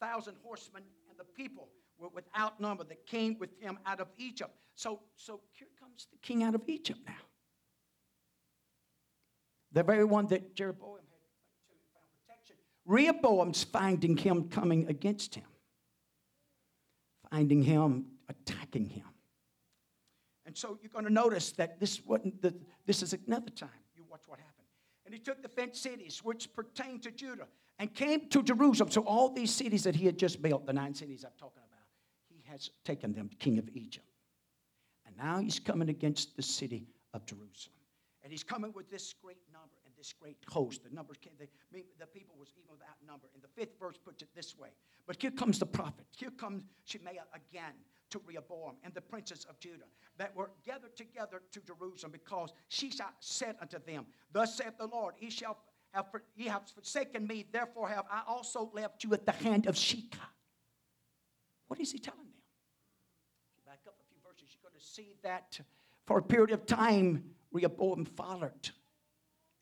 thousand 0.00 0.36
horsemen, 0.42 0.82
and 1.08 1.18
the 1.18 1.24
people 1.24 1.68
were 1.98 2.08
without 2.08 2.60
number 2.60 2.84
that 2.84 3.06
came 3.06 3.38
with 3.38 3.50
him 3.60 3.78
out 3.86 4.00
of 4.00 4.08
Egypt. 4.18 4.52
So, 4.74 5.00
so 5.16 5.40
here 5.52 5.68
comes 5.80 6.06
the 6.12 6.18
king 6.18 6.42
out 6.42 6.54
of 6.54 6.62
Egypt 6.68 7.00
now. 7.06 7.14
The 9.72 9.82
very 9.82 10.04
one 10.04 10.26
that 10.28 10.54
Jeroboam 10.54 10.98
had 11.68 11.78
found 11.92 12.06
protection. 12.26 12.56
Rehoboam's 12.86 13.64
finding 13.64 14.16
him 14.16 14.48
coming 14.48 14.88
against 14.88 15.34
him, 15.34 15.44
finding 17.30 17.62
him 17.62 18.06
attacking 18.28 18.86
him. 18.86 19.04
And 20.46 20.56
so 20.56 20.78
you're 20.80 20.90
going 20.90 21.04
to 21.04 21.12
notice 21.12 21.52
that 21.52 21.78
this 21.78 22.04
wasn't 22.06 22.40
the, 22.40 22.54
this 22.86 23.02
is 23.02 23.14
another 23.26 23.50
time. 23.50 23.68
You 23.94 24.04
watch 24.08 24.22
what 24.26 24.38
happened. 24.38 24.54
And 25.08 25.14
he 25.14 25.20
took 25.20 25.40
the 25.40 25.48
fenced 25.48 25.82
cities 25.82 26.20
which 26.22 26.52
pertained 26.52 27.02
to 27.04 27.10
Judah 27.10 27.46
and 27.78 27.94
came 27.94 28.28
to 28.28 28.42
Jerusalem. 28.42 28.90
So 28.90 29.00
all 29.00 29.30
these 29.30 29.50
cities 29.50 29.84
that 29.84 29.96
he 29.96 30.04
had 30.04 30.18
just 30.18 30.42
built, 30.42 30.66
the 30.66 30.74
nine 30.74 30.94
cities 30.94 31.24
I'm 31.24 31.32
talking 31.38 31.62
about, 31.66 31.86
he 32.28 32.44
has 32.50 32.68
taken 32.84 33.14
them, 33.14 33.30
king 33.38 33.56
of 33.56 33.70
Egypt. 33.72 34.04
And 35.06 35.16
now 35.16 35.38
he's 35.38 35.58
coming 35.58 35.88
against 35.88 36.36
the 36.36 36.42
city 36.42 36.88
of 37.14 37.24
Jerusalem. 37.24 37.72
And 38.22 38.30
he's 38.30 38.44
coming 38.44 38.70
with 38.74 38.90
this 38.90 39.14
great 39.14 39.38
number 39.50 39.76
and 39.86 39.94
this 39.96 40.12
great 40.12 40.36
host. 40.46 40.84
The 40.84 40.94
numbers 40.94 41.16
came, 41.16 41.32
the 41.38 42.06
people 42.08 42.34
was 42.38 42.50
even 42.58 42.70
without 42.70 42.96
number. 43.06 43.28
And 43.32 43.42
the 43.42 43.48
fifth 43.48 43.78
verse 43.80 43.96
puts 43.96 44.20
it 44.20 44.28
this 44.36 44.58
way. 44.58 44.68
But 45.06 45.16
here 45.22 45.30
comes 45.30 45.58
the 45.58 45.64
prophet. 45.64 46.04
Here 46.18 46.32
comes 46.32 46.64
Shemaiah 46.84 47.24
again 47.32 47.72
to 48.10 48.20
Rehoboam 48.26 48.76
and 48.82 48.94
the 48.94 49.00
princes 49.00 49.46
of 49.48 49.58
Judah 49.60 49.84
that 50.16 50.34
were 50.34 50.50
gathered 50.64 50.96
together 50.96 51.42
to 51.52 51.60
Jerusalem 51.60 52.12
because 52.12 52.52
she 52.68 52.92
said 53.20 53.56
unto 53.60 53.78
them, 53.86 54.06
Thus 54.32 54.56
saith 54.56 54.78
the 54.78 54.86
Lord, 54.86 55.14
He 55.16 55.30
shall 55.30 55.58
have, 55.92 56.06
ye 56.36 56.46
have 56.46 56.62
forsaken 56.74 57.26
me, 57.26 57.44
therefore 57.50 57.88
have 57.88 58.04
I 58.10 58.22
also 58.26 58.70
left 58.74 59.04
you 59.04 59.12
at 59.14 59.24
the 59.24 59.32
hand 59.32 59.66
of 59.66 59.74
Shishak. 59.74 60.18
What 61.68 61.80
is 61.80 61.92
he 61.92 61.98
telling 61.98 62.20
them? 62.20 62.28
Back 63.66 63.80
up 63.86 63.94
a 64.00 64.06
few 64.08 64.18
verses, 64.26 64.48
you're 64.54 64.70
going 64.70 64.78
to 64.78 64.86
see 64.86 65.14
that 65.22 65.60
for 66.06 66.18
a 66.18 66.22
period 66.22 66.52
of 66.52 66.66
time, 66.66 67.22
Rehoboam 67.52 68.04
followed, 68.04 68.70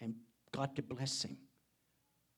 and 0.00 0.14
God 0.52 0.74
could 0.74 0.88
bless 0.88 1.22
him. 1.24 1.36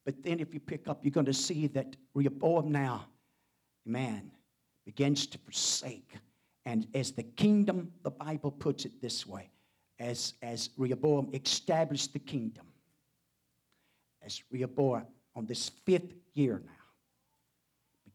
But 0.04 0.22
then, 0.22 0.40
if 0.40 0.54
you 0.54 0.60
pick 0.60 0.88
up, 0.88 1.00
you're 1.02 1.12
going 1.12 1.26
to 1.26 1.34
see 1.34 1.66
that 1.68 1.96
Rehoboam 2.14 2.72
now, 2.72 3.06
man, 3.84 4.30
begins 4.88 5.26
to 5.26 5.36
forsake. 5.36 6.14
And 6.64 6.86
as 6.94 7.12
the 7.12 7.22
kingdom, 7.22 7.92
the 8.04 8.10
Bible 8.10 8.50
puts 8.50 8.86
it 8.86 9.02
this 9.02 9.26
way 9.26 9.50
as, 9.98 10.32
as 10.40 10.70
Rehoboam 10.78 11.28
established 11.34 12.14
the 12.14 12.18
kingdom, 12.18 12.64
as 14.22 14.42
Rehoboam 14.50 15.04
on 15.36 15.44
this 15.44 15.68
fifth 15.84 16.14
year 16.32 16.62
now 16.64 16.72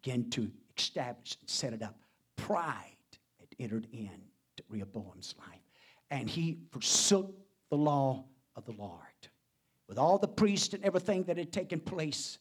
began 0.01 0.32
to 0.32 0.49
establish 0.76 1.38
and 1.39 1.47
set 1.47 1.74
it 1.74 1.84
up, 1.84 1.95
pride 2.38 2.97
had 3.39 3.49
entered 3.59 3.86
in 3.93 4.09
to 4.57 4.63
Rehoboam's 4.67 5.36
life 5.47 5.61
and 6.09 6.28
he 6.28 6.57
forsook 6.71 7.36
the 7.69 7.78
law 7.78 8.26
of 8.55 8.65
the 8.65 8.71
Lord. 8.71 8.99
With 9.88 9.99
all 9.99 10.17
the 10.17 10.28
priests 10.28 10.74
and 10.74 10.84
everything 10.84 11.21
that 11.26 11.38
had 11.38 11.51
taken 11.53 11.80
place, 11.80 12.39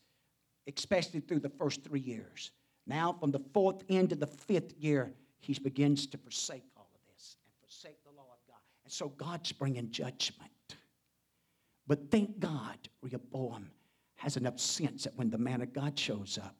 especially 0.66 1.20
through 1.20 1.40
the 1.40 1.50
first 1.50 1.84
three 1.84 2.00
years. 2.00 2.50
Now, 2.86 3.12
from 3.12 3.30
the 3.30 3.40
fourth 3.52 3.82
end 3.88 4.10
to 4.10 4.16
the 4.16 4.26
fifth 4.26 4.72
year, 4.78 5.12
he 5.40 5.54
begins 5.54 6.06
to 6.08 6.18
forsake 6.18 6.64
all 6.76 6.88
of 6.94 7.00
this 7.12 7.36
and 7.44 7.52
forsake 7.60 8.02
the 8.04 8.10
law 8.10 8.26
of 8.32 8.46
God. 8.46 8.60
And 8.84 8.92
so 8.92 9.08
God's 9.08 9.52
bringing 9.52 9.90
judgment. 9.90 10.50
But 11.86 12.10
thank 12.10 12.38
God, 12.38 12.76
Rehoboam 13.02 13.70
has 14.16 14.36
enough 14.36 14.58
sense 14.58 15.04
that 15.04 15.16
when 15.16 15.30
the 15.30 15.38
man 15.38 15.62
of 15.62 15.72
God 15.72 15.98
shows 15.98 16.38
up, 16.38 16.54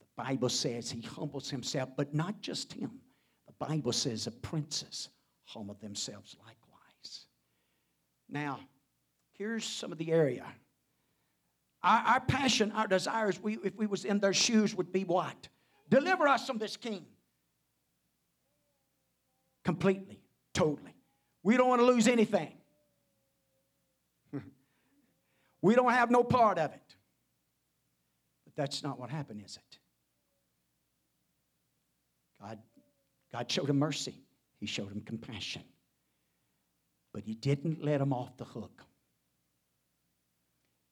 the 0.00 0.22
Bible 0.22 0.48
says 0.48 0.90
he 0.90 1.00
humbles 1.00 1.50
himself, 1.50 1.90
but 1.96 2.14
not 2.14 2.40
just 2.40 2.72
him. 2.72 3.00
The 3.46 3.66
Bible 3.66 3.92
says 3.92 4.24
the 4.26 4.30
princes 4.30 5.08
humble 5.44 5.76
themselves 5.80 6.36
likewise. 6.40 7.26
Now, 8.28 8.60
here's 9.32 9.64
some 9.64 9.92
of 9.92 9.98
the 9.98 10.12
area. 10.12 10.44
Our, 11.82 12.00
our 12.00 12.20
passion, 12.20 12.72
our 12.72 12.86
desires, 12.88 13.40
we, 13.40 13.58
if 13.62 13.76
we 13.76 13.86
was 13.86 14.04
in 14.04 14.18
their 14.18 14.34
shoes, 14.34 14.74
would 14.74 14.92
be 14.92 15.04
what? 15.04 15.48
Deliver 15.88 16.26
us 16.26 16.46
from 16.46 16.58
this 16.58 16.76
king. 16.76 17.06
Completely, 19.64 20.20
totally. 20.52 20.94
We 21.42 21.56
don't 21.56 21.68
want 21.68 21.80
to 21.80 21.86
lose 21.86 22.08
anything. 22.08 22.52
we 25.62 25.74
don't 25.74 25.92
have 25.92 26.10
no 26.10 26.24
part 26.24 26.58
of 26.58 26.72
it. 26.72 26.96
But 28.44 28.54
that's 28.56 28.82
not 28.82 28.98
what 28.98 29.10
happened, 29.10 29.42
is 29.44 29.56
it? 29.56 29.78
God, 32.40 32.58
God 33.32 33.50
showed 33.50 33.70
him 33.70 33.78
mercy. 33.78 34.22
He 34.58 34.66
showed 34.66 34.90
him 34.90 35.00
compassion. 35.00 35.62
But 37.12 37.24
he 37.24 37.34
didn't 37.34 37.84
let 37.84 38.00
him 38.00 38.12
off 38.12 38.36
the 38.36 38.44
hook. 38.44 38.84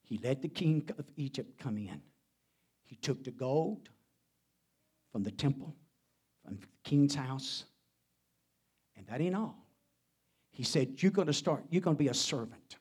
He 0.03 0.19
let 0.23 0.43
the 0.43 0.49
king 0.49 0.89
of 0.99 1.07
Egypt 1.17 1.59
come 1.59 1.79
in. 1.79 2.01
He 2.85 2.97
took 2.97 3.25
the 3.25 3.31
gold 3.31 3.89
from 5.15 5.23
the 5.23 5.31
temple, 5.31 5.73
from 6.45 6.57
the 6.57 6.67
king's 6.83 7.15
house, 7.15 7.67
and 8.97 9.07
that 9.07 9.21
ain't 9.21 9.37
all. 9.37 9.65
He 10.51 10.65
said, 10.65 11.01
You're 11.01 11.13
going 11.13 11.29
to 11.29 11.33
start, 11.33 11.63
you're 11.71 11.83
going 11.83 11.97
to 11.97 12.03
be 12.03 12.09
a 12.09 12.15
servant. 12.15 12.79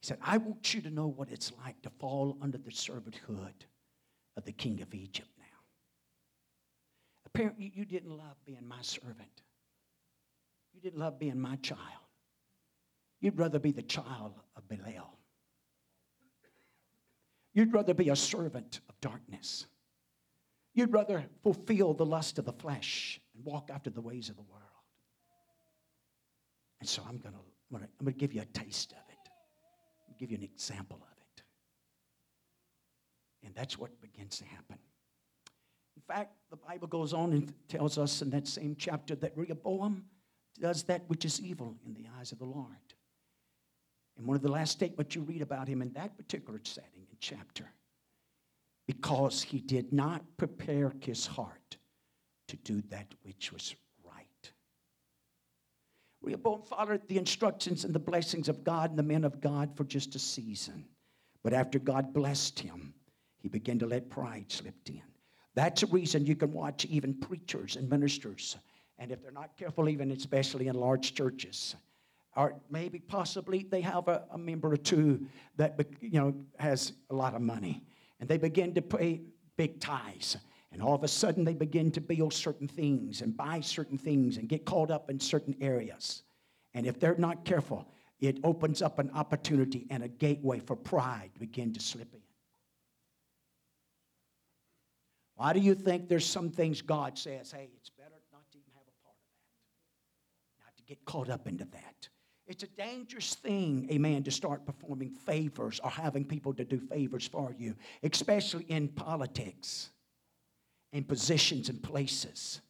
He 0.00 0.06
said, 0.06 0.18
I 0.22 0.38
want 0.38 0.72
you 0.72 0.80
to 0.82 0.90
know 0.90 1.08
what 1.08 1.32
it's 1.32 1.50
like 1.64 1.82
to 1.82 1.90
fall 1.98 2.38
under 2.40 2.58
the 2.58 2.70
servanthood 2.70 3.66
of 4.36 4.44
the 4.44 4.52
king 4.52 4.80
of 4.82 4.94
Egypt 4.94 5.28
now. 5.36 5.44
Apparently, 7.26 7.72
you 7.74 7.84
didn't 7.84 8.16
love 8.16 8.36
being 8.46 8.64
my 8.64 8.82
servant, 8.82 9.42
you 10.72 10.80
didn't 10.80 11.00
love 11.00 11.18
being 11.18 11.40
my 11.40 11.56
child. 11.56 11.80
You'd 13.20 13.36
rather 13.36 13.58
be 13.58 13.72
the 13.72 13.82
child 13.82 14.34
of 14.54 14.68
Belial. 14.68 15.18
You'd 17.52 17.72
rather 17.72 17.94
be 17.94 18.10
a 18.10 18.16
servant 18.16 18.78
of 18.88 19.00
darkness. 19.00 19.66
You'd 20.76 20.92
rather 20.92 21.24
fulfill 21.42 21.94
the 21.94 22.04
lust 22.04 22.38
of 22.38 22.44
the 22.44 22.52
flesh 22.52 23.18
and 23.34 23.42
walk 23.44 23.70
after 23.72 23.88
the 23.88 24.02
ways 24.02 24.28
of 24.28 24.36
the 24.36 24.42
world. 24.42 24.62
And 26.80 26.88
so 26.88 27.02
I'm 27.08 27.16
going 27.16 27.34
to 27.34 27.40
I'm 27.72 27.80
going 27.80 28.12
to 28.12 28.18
give 28.18 28.32
you 28.32 28.42
a 28.42 28.44
taste 28.44 28.92
of 28.92 28.98
it. 29.08 30.18
Give 30.20 30.30
you 30.30 30.36
an 30.36 30.44
example 30.44 30.98
of 31.02 31.16
it. 31.16 31.42
And 33.44 33.54
that's 33.54 33.78
what 33.78 34.00
begins 34.00 34.38
to 34.38 34.44
happen. 34.44 34.78
In 35.96 36.02
fact, 36.06 36.36
the 36.50 36.56
Bible 36.56 36.86
goes 36.88 37.12
on 37.12 37.32
and 37.32 37.52
tells 37.68 37.96
us 37.98 38.22
in 38.22 38.30
that 38.30 38.46
same 38.46 38.76
chapter 38.78 39.16
that 39.16 39.32
Rehoboam 39.34 40.04
does 40.60 40.84
that 40.84 41.02
which 41.08 41.24
is 41.24 41.40
evil 41.40 41.74
in 41.86 41.94
the 41.94 42.06
eyes 42.18 42.32
of 42.32 42.38
the 42.38 42.44
Lord. 42.44 42.66
And 44.18 44.26
one 44.26 44.36
of 44.36 44.42
the 44.42 44.52
last 44.52 44.72
statements 44.72 45.14
you 45.14 45.22
read 45.22 45.42
about 45.42 45.68
him 45.68 45.82
in 45.82 45.92
that 45.94 46.16
particular 46.16 46.60
setting 46.62 47.06
and 47.08 47.18
chapter, 47.18 47.64
because 48.86 49.42
he 49.42 49.60
did 49.60 49.92
not 49.92 50.22
prepare 50.36 50.92
his 51.00 51.26
heart 51.26 51.76
to 52.48 52.56
do 52.56 52.82
that 52.90 53.06
which 53.22 53.52
was 53.52 53.74
right. 54.04 54.52
Rehoboam 56.22 56.62
followed 56.62 57.06
the 57.08 57.18
instructions 57.18 57.84
and 57.84 57.94
the 57.94 57.98
blessings 57.98 58.48
of 58.48 58.64
God 58.64 58.90
and 58.90 58.98
the 58.98 59.02
men 59.02 59.24
of 59.24 59.40
God 59.40 59.76
for 59.76 59.84
just 59.84 60.14
a 60.14 60.18
season. 60.18 60.84
But 61.42 61.52
after 61.52 61.78
God 61.78 62.12
blessed 62.12 62.58
him, 62.58 62.94
he 63.38 63.48
began 63.48 63.78
to 63.80 63.86
let 63.86 64.10
pride 64.10 64.46
slip 64.50 64.74
in. 64.88 65.02
That's 65.54 65.82
a 65.82 65.86
reason 65.86 66.26
you 66.26 66.36
can 66.36 66.52
watch 66.52 66.84
even 66.84 67.14
preachers 67.14 67.76
and 67.76 67.88
ministers, 67.88 68.56
and 68.98 69.10
if 69.10 69.22
they're 69.22 69.30
not 69.30 69.56
careful, 69.56 69.88
even 69.88 70.10
especially 70.10 70.68
in 70.68 70.74
large 70.74 71.14
churches, 71.14 71.76
or 72.36 72.54
maybe 72.70 72.98
possibly 72.98 73.62
they 73.62 73.80
have 73.80 74.08
a, 74.08 74.24
a 74.30 74.38
member 74.38 74.70
or 74.70 74.76
two 74.76 75.26
that 75.56 75.80
you 76.00 76.18
know 76.20 76.34
has 76.58 76.92
a 77.10 77.14
lot 77.14 77.34
of 77.34 77.40
money, 77.40 77.82
and 78.20 78.28
they 78.28 78.38
begin 78.38 78.74
to 78.74 78.82
pay 78.82 79.22
big 79.56 79.80
tithes. 79.80 80.36
and 80.72 80.82
all 80.82 80.94
of 80.94 81.04
a 81.04 81.08
sudden, 81.08 81.44
they 81.44 81.54
begin 81.54 81.90
to 81.92 82.00
build 82.00 82.34
certain 82.34 82.68
things 82.68 83.22
and 83.22 83.36
buy 83.36 83.60
certain 83.60 83.96
things 83.96 84.36
and 84.36 84.48
get 84.48 84.66
caught 84.66 84.90
up 84.90 85.08
in 85.08 85.18
certain 85.18 85.56
areas. 85.60 86.22
And 86.74 86.86
if 86.86 87.00
they're 87.00 87.16
not 87.16 87.44
careful, 87.44 87.86
it 88.20 88.38
opens 88.44 88.82
up 88.82 88.98
an 88.98 89.10
opportunity 89.14 89.86
and 89.90 90.02
a 90.02 90.08
gateway 90.08 90.60
for 90.60 90.76
pride 90.76 91.30
to 91.34 91.40
begin 91.40 91.72
to 91.72 91.80
slip 91.80 92.12
in. 92.12 92.20
Why 95.36 95.52
do 95.52 95.60
you 95.60 95.74
think 95.74 96.08
there's 96.08 96.26
some 96.26 96.50
things 96.50 96.82
God 96.82 97.18
says, 97.18 97.52
hey, 97.52 97.68
it's 97.76 97.90
better 97.90 98.16
not 98.32 98.50
to 98.52 98.58
even 98.58 98.72
have 98.74 98.86
a 98.86 99.04
part 99.04 99.16
of 99.16 99.28
that, 100.58 100.64
not 100.64 100.76
to 100.76 100.82
get 100.82 101.04
caught 101.04 101.28
up 101.28 101.46
into 101.46 101.64
that? 101.66 102.08
It's 102.46 102.62
a 102.62 102.68
dangerous 102.68 103.34
thing, 103.34 103.88
amen, 103.90 104.22
to 104.24 104.30
start 104.30 104.64
performing 104.64 105.10
favors 105.10 105.80
or 105.82 105.90
having 105.90 106.24
people 106.24 106.54
to 106.54 106.64
do 106.64 106.78
favors 106.78 107.26
for 107.26 107.54
you, 107.58 107.74
especially 108.02 108.64
in 108.68 108.88
politics 108.88 109.90
in 110.92 111.04
positions 111.04 111.68
and 111.68 111.82
places. 111.82 112.62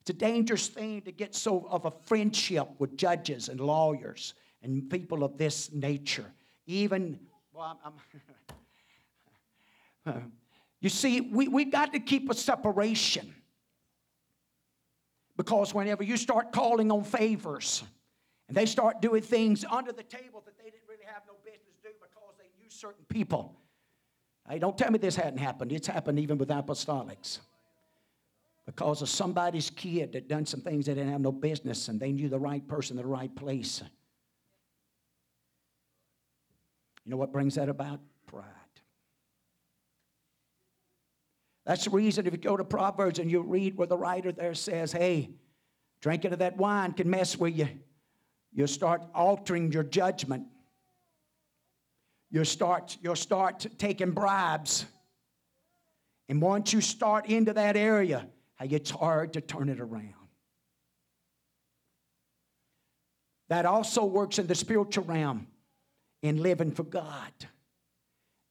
It's 0.00 0.10
a 0.10 0.14
dangerous 0.14 0.68
thing 0.68 1.02
to 1.02 1.12
get 1.12 1.34
so 1.34 1.66
of 1.68 1.84
a 1.84 1.90
friendship 1.90 2.68
with 2.78 2.96
judges 2.96 3.48
and 3.48 3.60
lawyers 3.60 4.34
and 4.62 4.88
people 4.88 5.24
of 5.24 5.36
this 5.38 5.72
nature. 5.72 6.26
Even, 6.66 7.18
well, 7.52 7.78
I'm, 7.84 7.92
I'm 10.06 10.32
you 10.80 10.88
see, 10.88 11.20
we, 11.20 11.48
we 11.48 11.64
got 11.64 11.92
to 11.92 12.00
keep 12.00 12.30
a 12.30 12.34
separation. 12.34 13.34
Because 15.36 15.74
whenever 15.74 16.02
you 16.04 16.16
start 16.16 16.52
calling 16.52 16.92
on 16.92 17.02
favors 17.04 17.82
and 18.48 18.56
they 18.56 18.66
start 18.66 19.00
doing 19.00 19.22
things 19.22 19.64
under 19.70 19.92
the 19.92 20.02
table 20.02 20.42
that 20.44 20.58
they 20.58 20.64
didn't 20.64 20.88
really 20.88 21.04
have 21.06 21.22
no 21.26 21.34
business 21.44 21.76
do 21.82 21.90
because 22.00 22.34
they 22.38 22.50
knew 22.60 22.68
certain 22.68 23.04
people. 23.08 23.56
Hey, 24.48 24.58
don't 24.58 24.76
tell 24.76 24.90
me 24.90 24.98
this 24.98 25.16
hadn't 25.16 25.38
happened. 25.38 25.72
It's 25.72 25.86
happened 25.86 26.18
even 26.18 26.38
with 26.38 26.48
apostolics 26.48 27.38
because 28.66 29.02
of 29.02 29.08
somebody's 29.08 29.70
kid 29.70 30.12
that 30.12 30.28
done 30.28 30.46
some 30.46 30.60
things 30.60 30.86
they 30.86 30.94
didn't 30.94 31.10
have 31.10 31.20
no 31.20 31.32
business 31.32 31.88
and 31.88 31.98
they 31.98 32.12
knew 32.12 32.28
the 32.28 32.38
right 32.38 32.66
person 32.66 32.96
the 32.96 33.04
right 33.04 33.34
place. 33.34 33.82
You 37.04 37.10
know 37.10 37.16
what 37.16 37.32
brings 37.32 37.56
that 37.56 37.68
about? 37.68 38.00
Pride. 38.26 38.44
That's 41.64 41.84
the 41.84 41.90
reason 41.90 42.26
if 42.26 42.32
you 42.32 42.38
go 42.38 42.56
to 42.56 42.64
Proverbs 42.64 43.18
and 43.18 43.30
you 43.30 43.40
read 43.40 43.76
where 43.76 43.86
the 43.86 43.96
writer 43.96 44.32
there 44.32 44.54
says, 44.54 44.92
hey, 44.92 45.30
drinking 46.00 46.32
of 46.32 46.40
that 46.40 46.56
wine 46.56 46.92
can 46.92 47.08
mess 47.08 47.36
with 47.36 47.56
you. 47.56 47.68
You'll 48.52 48.68
start 48.68 49.02
altering 49.14 49.72
your 49.72 49.82
judgment. 49.82 50.46
You'll 52.30 52.44
start, 52.44 52.96
you'll 53.02 53.16
start 53.16 53.66
taking 53.78 54.10
bribes. 54.10 54.86
And 56.28 56.40
once 56.40 56.72
you 56.72 56.80
start 56.80 57.26
into 57.26 57.52
that 57.54 57.76
area, 57.76 58.26
it's 58.60 58.90
hard 58.90 59.34
to 59.34 59.40
turn 59.40 59.68
it 59.68 59.80
around. 59.80 60.14
That 63.48 63.66
also 63.66 64.04
works 64.04 64.38
in 64.38 64.46
the 64.46 64.54
spiritual 64.54 65.04
realm 65.04 65.46
in 66.22 66.40
living 66.40 66.70
for 66.70 66.84
God. 66.84 67.32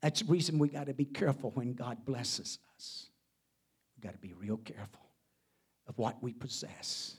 That's 0.01 0.21
the 0.21 0.31
reason 0.31 0.59
we 0.59 0.67
got 0.67 0.87
to 0.87 0.93
be 0.93 1.05
careful 1.05 1.51
when 1.51 1.73
God 1.73 2.05
blesses 2.05 2.59
us. 2.75 3.07
We 3.95 4.07
got 4.07 4.13
to 4.13 4.19
be 4.19 4.33
real 4.33 4.57
careful 4.57 5.07
of 5.87 5.97
what 5.97 6.21
we 6.21 6.33
possess. 6.33 7.15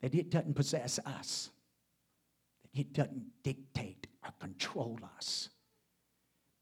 That 0.00 0.14
it 0.14 0.30
doesn't 0.30 0.54
possess 0.54 0.98
us, 1.04 1.50
that 2.62 2.80
it 2.80 2.92
doesn't 2.92 3.24
dictate 3.42 4.06
or 4.24 4.32
control 4.38 4.98
us. 5.16 5.48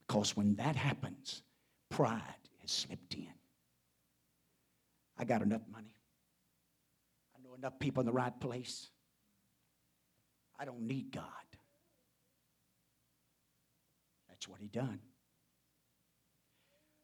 Because 0.07 0.35
when 0.35 0.55
that 0.55 0.75
happens, 0.75 1.43
pride 1.89 2.21
has 2.61 2.71
slipped 2.71 3.13
in. 3.13 3.27
I 5.17 5.25
got 5.25 5.41
enough 5.41 5.63
money. 5.71 5.95
I 7.35 7.43
know 7.43 7.53
enough 7.55 7.77
people 7.79 8.01
in 8.01 8.05
the 8.07 8.13
right 8.13 8.37
place. 8.39 8.89
I 10.59 10.65
don't 10.65 10.81
need 10.81 11.11
God. 11.11 11.23
That's 14.27 14.47
what 14.47 14.59
he 14.61 14.67
done. 14.67 14.99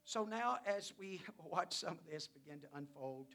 So 0.06 0.26
now, 0.26 0.58
as 0.66 0.94
we 1.00 1.22
watch 1.44 1.74
some 1.74 1.94
of 1.94 2.12
this 2.12 2.28
begin 2.28 2.60
to 2.60 2.68
unfold, 2.76 3.28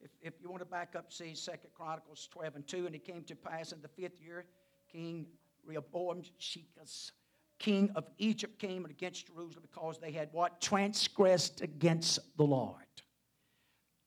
if, 0.00 0.10
if 0.22 0.34
you 0.40 0.50
want 0.50 0.62
to 0.62 0.66
back 0.68 0.94
up, 0.96 1.12
see 1.12 1.34
Second 1.34 1.70
Chronicles 1.74 2.28
12 2.30 2.56
and 2.56 2.66
2, 2.66 2.86
and 2.86 2.94
it 2.94 3.04
came 3.04 3.22
to 3.24 3.34
pass 3.34 3.72
in 3.72 3.80
the 3.82 3.88
fifth 3.88 4.20
year, 4.20 4.44
King 4.90 5.26
Rehoboam, 5.64 6.22
Shishak, 6.40 7.10
king 7.58 7.90
of 7.94 8.04
Egypt, 8.18 8.58
came 8.58 8.84
against 8.84 9.26
Jerusalem 9.26 9.64
because 9.70 9.98
they 9.98 10.12
had 10.12 10.28
what? 10.32 10.60
Transgressed 10.60 11.60
against 11.60 12.20
the 12.36 12.44
Lord. 12.44 12.82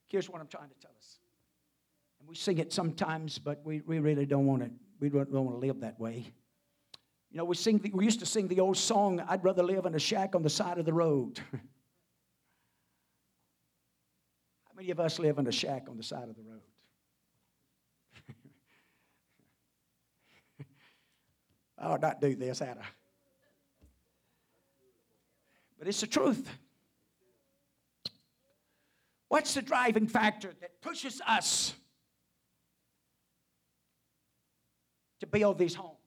Here's 0.07 0.29
what 0.29 0.41
I'm 0.41 0.47
trying 0.47 0.69
to 0.69 0.75
tell 0.81 0.91
us. 0.97 1.19
And 2.19 2.27
we 2.27 2.35
sing 2.35 2.57
it 2.57 2.73
sometimes, 2.73 3.39
but 3.39 3.61
we, 3.63 3.81
we 3.81 3.99
really 3.99 4.25
don't 4.25 4.45
want 4.45 4.63
to, 4.63 4.71
we 4.99 5.09
don't, 5.09 5.31
don't 5.31 5.45
want 5.45 5.59
to 5.59 5.67
live 5.67 5.81
that 5.81 5.99
way. 5.99 6.25
You 7.31 7.37
know, 7.37 7.45
we, 7.45 7.55
sing 7.55 7.77
the, 7.77 7.91
we 7.93 8.03
used 8.03 8.19
to 8.19 8.25
sing 8.25 8.47
the 8.47 8.59
old 8.59 8.77
song, 8.77 9.23
I'd 9.27 9.43
rather 9.43 9.63
live 9.63 9.85
in 9.85 9.95
a 9.95 9.99
shack 9.99 10.35
on 10.35 10.43
the 10.43 10.49
side 10.49 10.77
of 10.77 10.85
the 10.85 10.93
road. 10.93 11.39
How 11.51 11.59
many 14.82 14.89
of 14.89 14.99
us 14.99 15.19
live 15.19 15.38
in 15.38 15.45
a 15.45 15.51
shack 15.51 15.86
on 15.89 15.95
the 15.95 16.01
side 16.01 16.27
of 16.27 16.36
the 16.36 16.41
road? 16.41 16.61
I 21.77 21.86
ought 21.86 22.01
not 22.01 22.19
do 22.19 22.36
this, 22.36 22.63
I? 22.63 22.73
But 25.77 25.88
it's 25.88 26.01
the 26.01 26.07
truth. 26.07 26.49
What's 29.27 29.53
the 29.53 29.61
driving 29.61 30.07
factor 30.07 30.51
that 30.61 30.82
pushes 30.82 31.21
us 31.27 31.75
to 35.19 35.27
build 35.27 35.59
these 35.59 35.75
homes, 35.75 35.99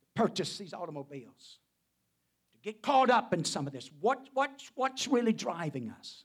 to 0.00 0.06
purchase 0.22 0.56
these 0.56 0.72
automobiles, 0.72 1.58
to 2.54 2.58
get 2.62 2.80
caught 2.80 3.10
up 3.10 3.34
in 3.34 3.44
some 3.44 3.66
of 3.66 3.74
this? 3.74 3.90
What, 4.00 4.30
what, 4.32 4.62
what's 4.76 5.06
really 5.06 5.34
driving 5.34 5.90
us? 5.90 6.24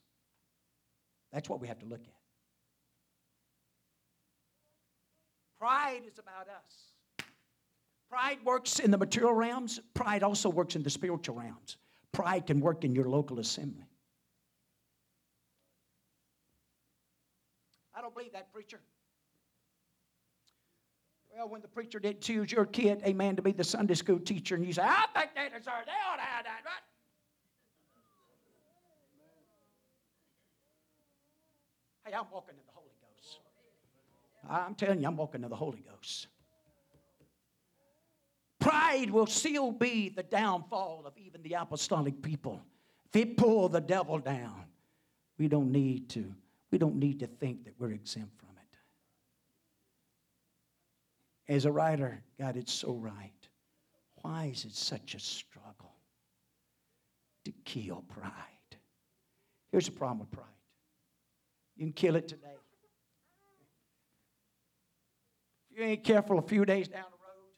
That's 1.34 1.50
what 1.50 1.60
we 1.60 1.68
have 1.68 1.80
to 1.80 1.86
look 1.86 2.02
at. 2.04 2.14
Pride 5.60 6.02
is 6.06 6.20
about 6.20 6.48
us. 6.48 7.26
Pride 8.10 8.38
works 8.46 8.80
in 8.80 8.92
the 8.92 8.98
material 8.98 9.34
realms, 9.34 9.80
pride 9.96 10.22
also 10.22 10.48
works 10.48 10.76
in 10.76 10.84
the 10.84 10.90
spiritual 10.90 11.36
realms. 11.36 11.78
Pride 12.12 12.46
can 12.46 12.60
work 12.60 12.84
in 12.84 12.94
your 12.94 13.06
local 13.10 13.40
assembly. 13.40 13.88
I 17.96 18.02
don't 18.02 18.14
believe 18.14 18.34
that, 18.34 18.54
preacher. 18.54 18.80
Well, 21.36 21.50
when 21.50 21.62
the 21.62 21.68
preacher 21.68 22.00
didn't 22.00 22.22
choose 22.22 22.52
your 22.52 22.66
kid, 22.66 23.02
amen, 23.04 23.38
to 23.38 23.42
be 23.42 23.52
the 23.52 23.64
Sunday 23.64 23.96
school 23.96 24.20
teacher, 24.20 24.54
and 24.54 24.64
you 24.64 24.74
say, 24.74 24.84
I 24.84 25.06
think 25.16 25.32
they 25.34 25.48
deserve, 25.50 25.86
they 25.86 25.92
ought 26.08 26.18
to 26.18 26.22
have 26.22 26.44
that, 26.46 26.62
right? 26.64 26.93
Hey, 32.06 32.14
I'm 32.14 32.26
walking 32.32 32.56
in 32.56 32.66
the 32.66 32.74
Holy 32.74 32.92
Ghost. 33.02 33.40
I'm 34.50 34.76
telling 34.76 35.02
you, 35.02 35.08
I'm 35.08 35.16
walking 35.16 35.44
in 35.44 35.50
the 35.50 35.56
Holy 35.56 35.84
Ghost. 35.90 36.28
Pride 38.60 39.10
will 39.10 39.28
still 39.28 39.72
be 39.72 40.10
the 40.10 40.24
downfall 40.24 41.04
of 41.06 41.14
even 41.18 41.42
the 41.44 41.54
apostolic 41.54 42.22
people. 42.22 42.62
If 43.14 43.16
it 43.16 43.38
pull 43.38 43.70
the 43.70 43.82
devil 43.82 44.20
down, 44.20 44.66
we 45.38 45.48
don't 45.48 45.72
need 45.72 46.10
to 46.10 46.34
we 46.72 46.80
don't 46.80 46.96
need 46.96 47.20
to 47.20 47.28
think 47.28 47.66
that 47.66 47.76
we're 47.78 47.92
exempt 47.92 48.36
from 48.40 48.50
it. 51.48 51.54
As 51.54 51.66
a 51.66 51.72
writer, 51.72 52.24
God, 52.40 52.58
it's 52.58 52.74
so 52.74 52.94
right. 52.94 53.32
Why 54.24 54.46
is 54.52 54.66
it 54.66 54.74
such 54.74 55.14
a 55.14 55.20
struggle 55.20 55.94
to 57.46 57.52
kill 57.64 58.04
pride? 58.08 58.32
Here's 59.72 59.86
the 59.86 59.92
problem 59.92 60.20
with 60.20 60.32
pride 60.32 60.48
you 61.76 61.86
can 61.86 61.94
kill 61.94 62.16
it 62.16 62.28
today. 62.28 62.56
If 65.72 65.80
you 65.80 65.84
ain't 65.86 66.04
careful, 66.04 66.38
a 66.38 66.42
few 66.42 66.66
days 66.66 66.88
down 66.88 67.06
the 67.10 67.18
road, 67.18 67.50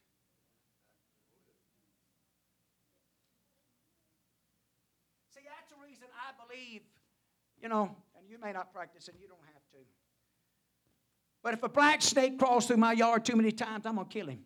See, 5.32 5.42
that's 5.44 5.70
the 5.70 5.86
reason 5.86 6.08
I 6.16 6.32
believe, 6.48 6.82
you 7.62 7.68
know, 7.68 7.94
and 8.18 8.30
you 8.30 8.38
may 8.40 8.54
not 8.54 8.74
practice 8.74 9.10
and 9.10 9.18
you 9.20 9.28
don't 9.28 9.44
have 9.54 9.64
to. 9.74 9.78
But 11.44 11.54
if 11.54 11.64
a 11.64 11.70
black 11.70 12.02
snake 12.02 12.40
crawls 12.40 12.66
through 12.68 12.78
my 12.78 12.94
yard 12.94 13.26
too 13.26 13.36
many 13.36 13.52
times, 13.52 13.86
I'm 13.86 13.96
going 13.96 14.08
to 14.08 14.14
kill 14.14 14.28
him. 14.28 14.40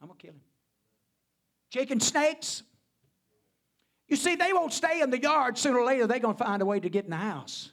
I'm 0.00 0.08
going 0.08 0.18
to 0.18 0.26
kill 0.26 0.34
him. 0.34 0.40
Chicken 1.70 2.00
snakes, 2.00 2.64
you 4.12 4.16
see, 4.16 4.34
they 4.34 4.52
won't 4.52 4.74
stay 4.74 5.00
in 5.00 5.08
the 5.08 5.18
yard. 5.18 5.56
Sooner 5.56 5.78
or 5.78 5.86
later, 5.86 6.06
they're 6.06 6.18
going 6.18 6.36
to 6.36 6.44
find 6.44 6.60
a 6.60 6.66
way 6.66 6.78
to 6.78 6.90
get 6.90 7.06
in 7.06 7.10
the 7.10 7.16
house. 7.16 7.72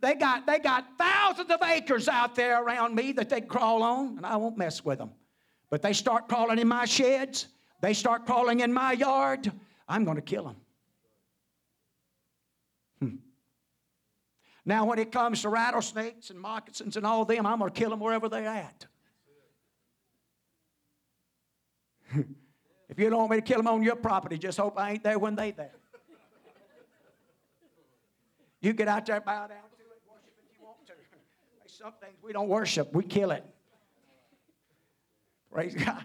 They 0.00 0.14
got, 0.14 0.46
they 0.46 0.60
got 0.60 0.96
thousands 0.96 1.50
of 1.50 1.60
acres 1.60 2.06
out 2.06 2.36
there 2.36 2.62
around 2.62 2.94
me 2.94 3.10
that 3.10 3.28
they 3.28 3.40
crawl 3.40 3.82
on, 3.82 4.16
and 4.16 4.24
I 4.24 4.36
won't 4.36 4.56
mess 4.56 4.84
with 4.84 4.98
them. 4.98 5.10
But 5.70 5.82
they 5.82 5.92
start 5.92 6.28
crawling 6.28 6.60
in 6.60 6.68
my 6.68 6.84
sheds, 6.84 7.48
they 7.80 7.94
start 7.94 8.26
crawling 8.26 8.60
in 8.60 8.72
my 8.72 8.92
yard, 8.92 9.50
I'm 9.88 10.04
going 10.04 10.18
to 10.18 10.22
kill 10.22 10.44
them. 10.44 10.56
Hmm. 13.00 13.16
Now, 14.64 14.84
when 14.84 15.00
it 15.00 15.10
comes 15.10 15.42
to 15.42 15.48
rattlesnakes 15.48 16.30
and 16.30 16.38
moccasins 16.38 16.96
and 16.96 17.04
all 17.04 17.24
them, 17.24 17.44
I'm 17.44 17.58
going 17.58 17.72
to 17.72 17.76
kill 17.76 17.90
them 17.90 17.98
wherever 17.98 18.28
they're 18.28 18.46
at. 18.46 18.86
if 22.92 22.98
you 22.98 23.08
don't 23.08 23.20
want 23.20 23.30
me 23.30 23.36
to 23.38 23.42
kill 23.42 23.56
them 23.56 23.68
on 23.68 23.82
your 23.82 23.96
property, 23.96 24.36
just 24.36 24.58
hope 24.58 24.78
I 24.78 24.90
ain't 24.90 25.02
there 25.02 25.18
when 25.18 25.34
they 25.34 25.50
there. 25.50 25.70
You 28.60 28.74
get 28.74 28.86
out 28.86 29.06
there, 29.06 29.18
bow 29.18 29.46
down 29.46 29.48
to 29.48 29.54
it, 29.54 30.02
worship 30.06 30.34
if 30.36 30.60
you 30.60 30.66
want 30.66 30.86
to. 30.86 30.92
Some 31.74 31.94
things 32.02 32.18
we 32.22 32.34
don't 32.34 32.48
worship, 32.48 32.92
we 32.92 33.02
kill 33.02 33.30
it. 33.30 33.46
Praise 35.50 35.74
God. 35.74 36.04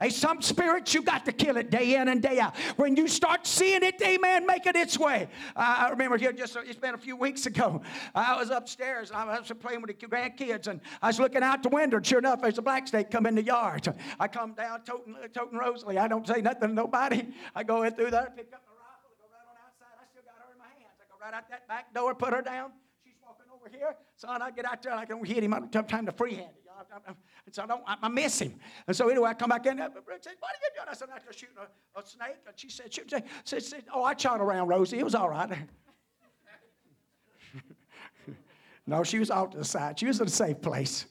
Hey, 0.00 0.08
some 0.08 0.40
spirits, 0.40 0.94
you 0.94 1.02
got 1.02 1.26
to 1.26 1.32
kill 1.32 1.58
it 1.58 1.70
day 1.70 1.96
in 1.96 2.08
and 2.08 2.22
day 2.22 2.40
out. 2.40 2.56
When 2.76 2.96
you 2.96 3.06
start 3.06 3.46
seeing 3.46 3.82
it, 3.82 4.00
amen, 4.00 4.46
make 4.46 4.64
it 4.64 4.74
its 4.74 4.98
way. 4.98 5.28
I 5.54 5.90
remember 5.90 6.16
here 6.16 6.32
just, 6.32 6.56
it's 6.56 6.78
been 6.78 6.94
a 6.94 6.98
few 6.98 7.16
weeks 7.16 7.44
ago. 7.44 7.82
I 8.14 8.34
was 8.38 8.48
upstairs 8.48 9.10
and 9.10 9.18
I 9.18 9.38
was 9.38 9.52
playing 9.60 9.82
with 9.82 10.00
the 10.00 10.06
grandkids 10.06 10.68
and 10.68 10.80
I 11.02 11.08
was 11.08 11.20
looking 11.20 11.42
out 11.42 11.62
the 11.62 11.68
window 11.68 11.98
and 11.98 12.06
sure 12.06 12.18
enough, 12.18 12.40
there's 12.40 12.56
a 12.56 12.62
black 12.62 12.88
snake 12.88 13.10
come 13.10 13.26
in 13.26 13.34
the 13.34 13.42
yard. 13.42 13.94
I 14.18 14.26
come 14.26 14.54
down 14.54 14.84
toting, 14.84 15.16
toting 15.34 15.58
Rosalie. 15.58 15.98
I 15.98 16.08
don't 16.08 16.26
say 16.26 16.40
nothing 16.40 16.70
to 16.70 16.74
nobody. 16.74 17.26
I 17.54 17.62
go 17.62 17.82
in 17.82 17.92
through 17.94 18.12
there, 18.12 18.32
pick 18.34 18.54
up 18.54 18.62
my 18.66 18.72
rifle, 18.80 19.10
go 19.20 19.26
right 19.30 19.44
on 19.50 19.56
outside. 19.66 20.00
I 20.00 20.06
still 20.10 20.22
got 20.22 20.36
her 20.46 20.52
in 20.52 20.58
my 20.58 20.64
hands. 20.64 20.96
I 20.98 21.04
go 21.10 21.22
right 21.22 21.34
out 21.34 21.50
that 21.50 21.68
back 21.68 21.92
door, 21.92 22.14
put 22.14 22.32
her 22.32 22.40
down. 22.40 22.72
She's 23.04 23.16
walking 23.22 23.46
over 23.52 23.68
here. 23.68 23.96
Son, 24.16 24.40
I 24.40 24.50
get 24.50 24.64
out 24.64 24.82
there 24.82 24.92
and 24.92 25.00
I 25.02 25.04
can 25.04 25.22
hit 25.22 25.44
him. 25.44 25.52
I 25.52 25.58
don't 25.60 25.74
have 25.74 25.88
time 25.88 26.06
to 26.06 26.12
freehand 26.12 26.52
it. 26.56 26.59
And 27.46 27.54
so 27.54 27.62
I 27.62 27.66
don't, 27.66 27.82
I, 27.86 28.08
miss 28.08 28.40
him. 28.40 28.54
And 28.86 28.96
so 28.96 29.08
anyway, 29.08 29.30
I 29.30 29.34
come 29.34 29.50
back 29.50 29.66
in. 29.66 29.78
"What 29.78 29.88
are 29.88 29.92
you 29.92 30.00
doing?" 30.74 30.88
I 30.88 30.94
said, 30.94 31.08
"I'm 31.12 31.20
shooting 31.32 31.56
a, 31.58 31.98
a, 31.98 32.06
snake." 32.06 32.36
And 32.46 32.58
she 32.58 32.70
said, 32.70 32.92
"Shoot." 32.92 33.12
Said, 33.44 33.62
said, 33.62 33.84
"Oh, 33.92 34.02
I 34.02 34.16
shot 34.16 34.40
around 34.40 34.68
Rosie. 34.68 34.98
It 34.98 35.04
was 35.04 35.14
all 35.14 35.28
right." 35.28 35.50
no, 38.86 39.02
she 39.02 39.18
was 39.18 39.30
off 39.30 39.50
to 39.50 39.58
the 39.58 39.64
side. 39.64 39.98
She 39.98 40.06
was 40.06 40.20
in 40.20 40.26
a 40.26 40.30
safe 40.30 40.60
place. 40.60 41.06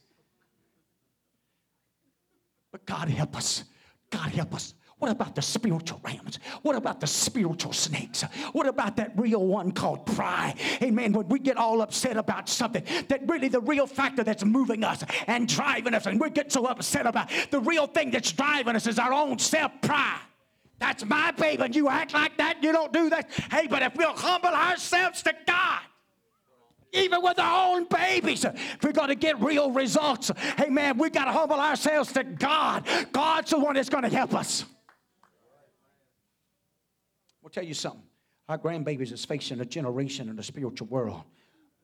But 2.72 2.86
God 2.86 3.10
help 3.10 3.36
us. 3.36 3.64
God 4.10 4.30
help 4.32 4.54
us. 4.54 4.74
What 5.00 5.12
about 5.12 5.34
the 5.34 5.42
spiritual 5.42 6.02
rams? 6.04 6.40
What 6.62 6.76
about 6.76 7.00
the 7.00 7.08
spiritual 7.08 7.72
snakes? 7.72 8.24
What 8.52 8.68
about 8.68 8.98
that 8.98 9.14
real 9.16 9.46
one 9.46 9.72
called 9.72 10.06
pride? 10.06 10.56
Amen. 10.84 11.14
When 11.14 11.28
we 11.30 11.40
get 11.40 11.56
all 11.56 11.82
upset 11.82 12.18
about 12.18 12.50
something, 12.50 12.84
that 13.08 13.28
really 13.28 13.48
the 13.48 13.62
real 13.62 13.88
factor 13.88 14.26
that's 14.26 14.44
moving 14.44 14.84
us 14.84 15.06
and 15.28 15.48
driving 15.48 15.94
us, 15.94 16.06
and 16.06 16.20
we 16.20 16.30
get 16.30 16.52
so 16.52 16.66
upset 16.66 17.08
about 17.08 17.32
the 17.50 17.62
real 17.62 17.88
thing 17.88 18.12
that's 18.12 18.34
driving 18.34 18.76
us 18.76 18.88
is 18.88 19.00
our 19.00 19.14
own 19.14 19.40
self 19.40 19.72
pride. 19.82 20.20
That's 20.80 21.06
my 21.06 21.32
baby, 21.32 21.64
and 21.64 21.76
you 21.76 21.88
act 21.88 22.14
like 22.14 22.38
that, 22.38 22.62
you 22.62 22.74
don't 22.74 22.92
do 22.92 23.10
that. 23.10 23.30
Hey, 23.52 23.68
but 23.68 23.82
if 23.82 23.96
we'll 23.96 24.14
humble 24.14 24.50
ourselves 24.50 25.24
to 25.24 25.34
God, 25.48 25.82
even 26.92 27.22
with 27.22 27.38
our 27.40 27.76
own 27.76 27.86
babies. 27.86 28.44
If 28.44 28.84
we're 28.84 28.92
going 28.92 29.10
to 29.10 29.16
get 29.16 29.40
real 29.40 29.72
results, 29.72 30.32
hey 30.58 30.70
man, 30.70 30.98
we 30.98 31.12
got 31.12 31.26
to 31.26 31.32
humble 31.32 31.60
ourselves 31.60 32.12
to 32.14 32.24
God. 32.24 32.88
God's 33.12 33.52
the 33.52 33.60
one 33.60 33.76
that's 33.76 33.90
going 33.90 34.04
to 34.04 34.10
help 34.10 34.34
us. 34.34 34.66
I'll 37.50 37.54
tell 37.64 37.68
you 37.68 37.74
something. 37.74 38.04
Our 38.48 38.60
grandbabies 38.60 39.12
is 39.12 39.26
facing 39.26 39.60
a 39.60 39.66
generation 39.66 40.30
in 40.30 40.36
the 40.36 40.44
spiritual 40.44 40.88
world. 40.88 41.24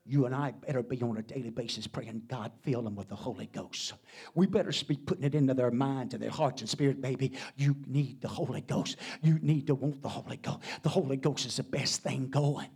You 0.04 0.24
and 0.24 0.32
I 0.32 0.52
better 0.52 0.80
be 0.80 1.02
on 1.02 1.16
a 1.16 1.22
daily 1.22 1.50
basis 1.50 1.88
praying, 1.88 2.22
God, 2.28 2.52
fill 2.62 2.82
them 2.82 2.94
with 2.94 3.08
the 3.08 3.16
Holy 3.16 3.46
Ghost. 3.46 3.94
We 4.36 4.46
better 4.46 4.70
be 4.86 4.94
putting 4.94 5.24
it 5.24 5.34
into 5.34 5.54
their 5.54 5.72
minds 5.72 6.14
and 6.14 6.22
their 6.22 6.30
hearts 6.30 6.60
and 6.60 6.70
spirit, 6.70 7.00
baby. 7.00 7.32
You 7.56 7.74
need 7.88 8.20
the 8.20 8.28
Holy 8.28 8.60
Ghost. 8.60 8.96
You 9.22 9.40
need 9.42 9.66
to 9.66 9.74
want 9.74 10.02
the 10.02 10.08
Holy 10.08 10.36
Ghost. 10.36 10.60
The 10.82 10.88
Holy 10.88 11.16
Ghost 11.16 11.46
is 11.46 11.56
the 11.56 11.64
best 11.64 12.02
thing 12.02 12.28
going. 12.28 12.70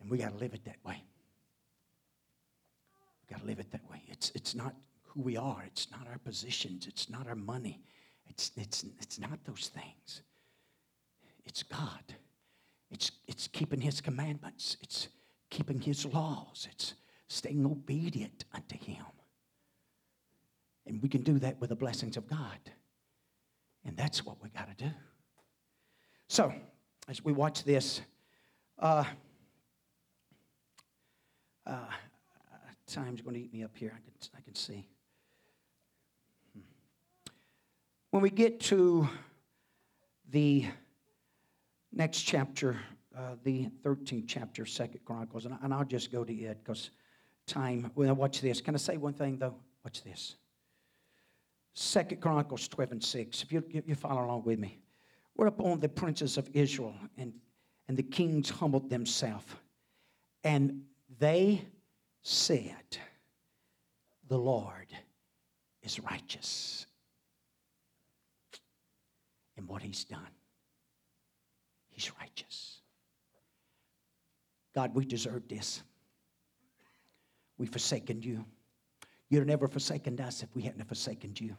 And 0.00 0.10
we 0.10 0.16
got 0.16 0.30
to 0.30 0.38
live 0.38 0.54
it 0.54 0.64
that 0.64 0.82
way. 0.86 1.04
We 3.20 3.34
got 3.34 3.42
to 3.42 3.46
live 3.46 3.58
it 3.58 3.70
that 3.72 3.86
way. 3.90 4.00
It's, 4.08 4.32
it's 4.34 4.54
not 4.54 4.74
who 5.02 5.20
we 5.20 5.36
are, 5.36 5.62
it's 5.66 5.90
not 5.90 6.06
our 6.10 6.18
positions, 6.18 6.86
it's 6.86 7.10
not 7.10 7.28
our 7.28 7.34
money, 7.34 7.82
it's, 8.26 8.52
it's, 8.56 8.86
it's 9.02 9.18
not 9.18 9.38
those 9.44 9.70
things. 9.74 10.22
It's 11.46 11.62
God. 11.62 12.14
It's, 12.90 13.10
it's 13.26 13.48
keeping 13.48 13.80
His 13.80 14.00
commandments. 14.00 14.76
It's 14.82 15.08
keeping 15.50 15.80
His 15.80 16.04
laws. 16.04 16.68
It's 16.70 16.94
staying 17.28 17.64
obedient 17.64 18.44
unto 18.52 18.76
Him. 18.76 19.04
And 20.86 21.02
we 21.02 21.08
can 21.08 21.22
do 21.22 21.38
that 21.38 21.60
with 21.60 21.70
the 21.70 21.76
blessings 21.76 22.16
of 22.16 22.28
God. 22.28 22.58
And 23.84 23.96
that's 23.96 24.24
what 24.24 24.42
we 24.42 24.48
got 24.50 24.76
to 24.76 24.84
do. 24.84 24.90
So, 26.28 26.52
as 27.08 27.24
we 27.24 27.32
watch 27.32 27.64
this, 27.64 28.00
uh, 28.78 29.04
uh, 31.66 31.76
time's 32.86 33.20
going 33.20 33.34
to 33.34 33.40
eat 33.40 33.52
me 33.52 33.64
up 33.64 33.76
here. 33.76 33.92
I 33.94 34.00
can, 34.00 34.12
I 34.36 34.40
can 34.40 34.54
see. 34.54 34.88
Hmm. 36.52 36.60
When 38.10 38.22
we 38.22 38.30
get 38.30 38.60
to 38.60 39.08
the 40.30 40.66
next 41.96 42.22
chapter, 42.22 42.76
uh, 43.16 43.36
the 43.42 43.68
13th 43.82 44.24
chapter, 44.28 44.66
Second 44.66 45.00
Chronicles, 45.04 45.46
and, 45.46 45.74
I'll 45.74 45.84
just 45.84 46.12
go 46.12 46.24
to 46.24 46.32
it 46.32 46.58
because 46.62 46.90
time. 47.46 47.90
Well, 47.94 48.14
watch 48.14 48.40
this. 48.40 48.60
Can 48.60 48.74
I 48.74 48.78
say 48.78 48.96
one 48.96 49.14
thing 49.14 49.38
though? 49.38 49.54
Watch 49.84 50.02
this. 50.04 50.36
Second 51.74 52.20
Chronicles 52.20 52.68
12 52.68 52.92
and 52.92 53.04
6. 53.04 53.42
If 53.42 53.52
you, 53.52 53.62
you 53.86 53.94
follow 53.94 54.24
along 54.24 54.44
with 54.44 54.58
me. 54.58 54.78
Whereupon 55.34 55.80
the 55.80 55.88
princes 55.88 56.38
of 56.38 56.48
Israel 56.54 56.94
and, 57.18 57.32
and 57.88 57.96
the 57.96 58.02
kings 58.02 58.48
humbled 58.48 58.88
themselves, 58.90 59.44
and 60.44 60.82
they 61.18 61.62
said, 62.22 62.98
The 64.28 64.38
Lord 64.38 64.88
is 65.82 66.00
righteous 66.00 66.86
in 69.56 69.66
what 69.66 69.82
he's 69.82 70.04
done. 70.04 70.26
He's 71.96 72.12
righteous. 72.20 72.82
God, 74.74 74.94
we 74.94 75.06
deserve 75.06 75.48
this. 75.48 75.82
We've 77.56 77.70
forsaken 77.70 78.20
you. 78.20 78.44
You'd 79.30 79.38
have 79.38 79.48
never 79.48 79.66
forsaken 79.66 80.20
us 80.20 80.42
if 80.42 80.54
we 80.54 80.60
hadn't 80.60 80.86
forsaken 80.86 81.32
you. 81.38 81.56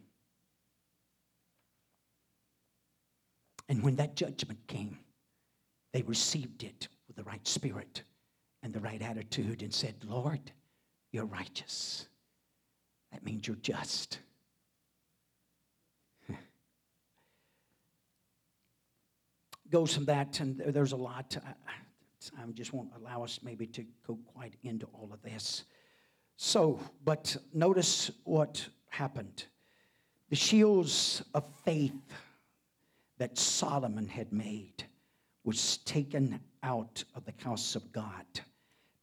And 3.67 3.81
when 3.81 3.95
that 3.95 4.15
judgment 4.15 4.59
came, 4.67 4.99
they 5.91 6.03
received 6.03 6.63
it 6.63 6.87
with 7.07 7.17
the 7.17 7.23
right 7.23 7.45
spirit 7.47 8.03
and 8.61 8.71
the 8.71 8.79
right 8.79 9.01
attitude 9.01 9.63
and 9.63 9.73
said, 9.73 9.95
Lord, 10.05 10.51
you're 11.11 11.25
righteous. 11.25 12.07
That 13.11 13.25
means 13.25 13.47
you're 13.47 13.57
just. 13.57 14.19
Goes 19.69 19.93
from 19.93 20.05
that, 20.05 20.39
and 20.39 20.59
there's 20.59 20.93
a 20.93 20.97
lot. 20.97 21.29
Time 22.35 22.53
just 22.53 22.73
won't 22.73 22.91
allow 22.95 23.23
us 23.23 23.39
maybe 23.43 23.67
to 23.67 23.85
go 24.05 24.17
quite 24.33 24.55
into 24.63 24.85
all 24.87 25.09
of 25.13 25.21
this. 25.21 25.63
So, 26.35 26.79
but 27.03 27.35
notice 27.53 28.11
what 28.23 28.67
happened. 28.89 29.45
The 30.29 30.35
shields 30.35 31.23
of 31.33 31.45
faith 31.63 31.93
that 33.17 33.37
Solomon 33.37 34.07
had 34.07 34.31
made 34.33 34.85
was 35.43 35.77
taken 35.77 36.39
out 36.63 37.03
of 37.15 37.25
the 37.25 37.33
house 37.43 37.75
of 37.75 37.91
God. 37.91 38.25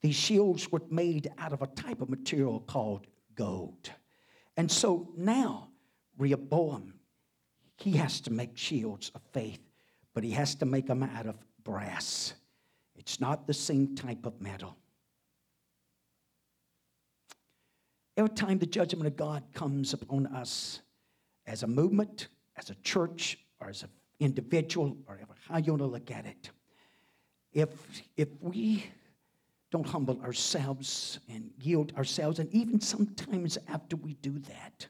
These 0.03 0.17
shields 0.17 0.71
were 0.71 0.83
made 0.91 1.33
out 1.39 1.53
of 1.53 1.62
a 1.62 1.67
type 1.67 2.03
of 2.03 2.11
material 2.11 2.61
called 2.61 3.07
gold. 3.35 3.91
And 4.57 4.71
so 4.71 5.09
now, 5.17 5.69
Rehoboam, 6.19 6.95
he 7.77 7.93
has 7.93 8.21
to 8.23 8.31
make 8.31 8.57
shields 8.57 9.11
of 9.15 9.23
faith, 9.33 9.61
but 10.15 10.23
he 10.23 10.31
has 10.31 10.55
to 10.55 10.65
make 10.65 10.87
them 10.87 11.03
out 11.03 11.27
of 11.27 11.37
brass. 11.65 12.35
It's 12.97 13.21
not 13.21 13.47
the 13.47 13.55
same 13.55 13.97
type 13.97 14.25
of 14.25 14.41
metal. 14.41 14.77
Every 18.17 18.31
time 18.31 18.59
the 18.59 18.67
judgment 18.67 19.09
of 19.09 19.17
God 19.17 19.43
comes 19.53 19.93
upon 19.93 20.29
us 20.29 20.81
as 21.47 21.65
a 21.65 21.67
movement, 21.67 22.29
as 22.57 22.71
a 22.71 22.77
church, 22.77 23.39
or 23.61 23.69
as 23.69 23.83
an 23.83 23.91
individual, 24.21 24.97
or 25.09 25.19
how 25.49 25.59
you 25.59 25.73
want 25.73 25.83
to 25.83 25.87
look 25.87 26.11
at 26.12 26.25
it, 26.25 26.51
if, 27.53 27.69
if 28.17 28.29
we 28.41 28.87
don't 29.73 29.87
humble 29.87 30.21
ourselves 30.23 31.19
and 31.29 31.51
yield 31.61 31.93
ourselves, 31.97 32.39
and 32.39 32.53
even 32.55 32.81
sometimes 32.81 33.59
after 33.67 33.97
we 33.97 34.15
do 34.15 34.39
that, 34.39 34.87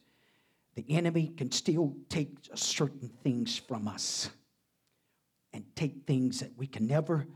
the 0.74 0.84
enemy 0.90 1.32
can 1.34 1.50
still 1.50 1.94
take 2.10 2.36
certain 2.54 3.10
things 3.22 3.56
from 3.56 3.88
us 3.88 4.28
and 5.54 5.64
take 5.76 6.04
things 6.04 6.40
that 6.40 6.50
we 6.58 6.66
can 6.66 6.86
never 6.86 7.26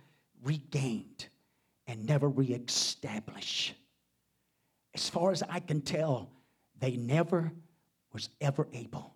regain 0.43 1.07
and 1.87 2.05
never 2.05 2.29
reestablish. 2.29 3.75
As 4.95 5.09
far 5.09 5.31
as 5.31 5.43
I 5.49 5.61
can 5.61 5.81
tell, 5.81 6.29
they 6.81 6.97
never 6.97 7.53
was 8.13 8.29
ever 8.41 8.67
able 8.73 9.15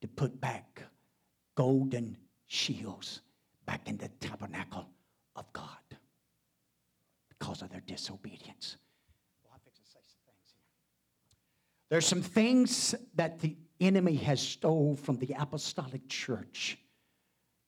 to 0.00 0.08
put 0.08 0.40
back 0.40 0.82
golden 1.54 2.16
shields 2.46 3.20
back 3.66 3.86
in 3.86 3.98
the 3.98 4.08
tabernacle 4.20 4.88
of 5.36 5.52
God 5.52 5.66
because 7.28 7.60
of 7.60 7.70
their 7.70 7.82
disobedience. 7.86 8.78
Well. 9.44 9.60
There's 11.90 12.06
some 12.06 12.22
things 12.22 12.94
that 13.14 13.40
the 13.40 13.56
enemy 13.80 14.16
has 14.16 14.40
stole 14.40 14.96
from 14.96 15.16
the 15.18 15.34
apostolic 15.38 16.08
church 16.08 16.78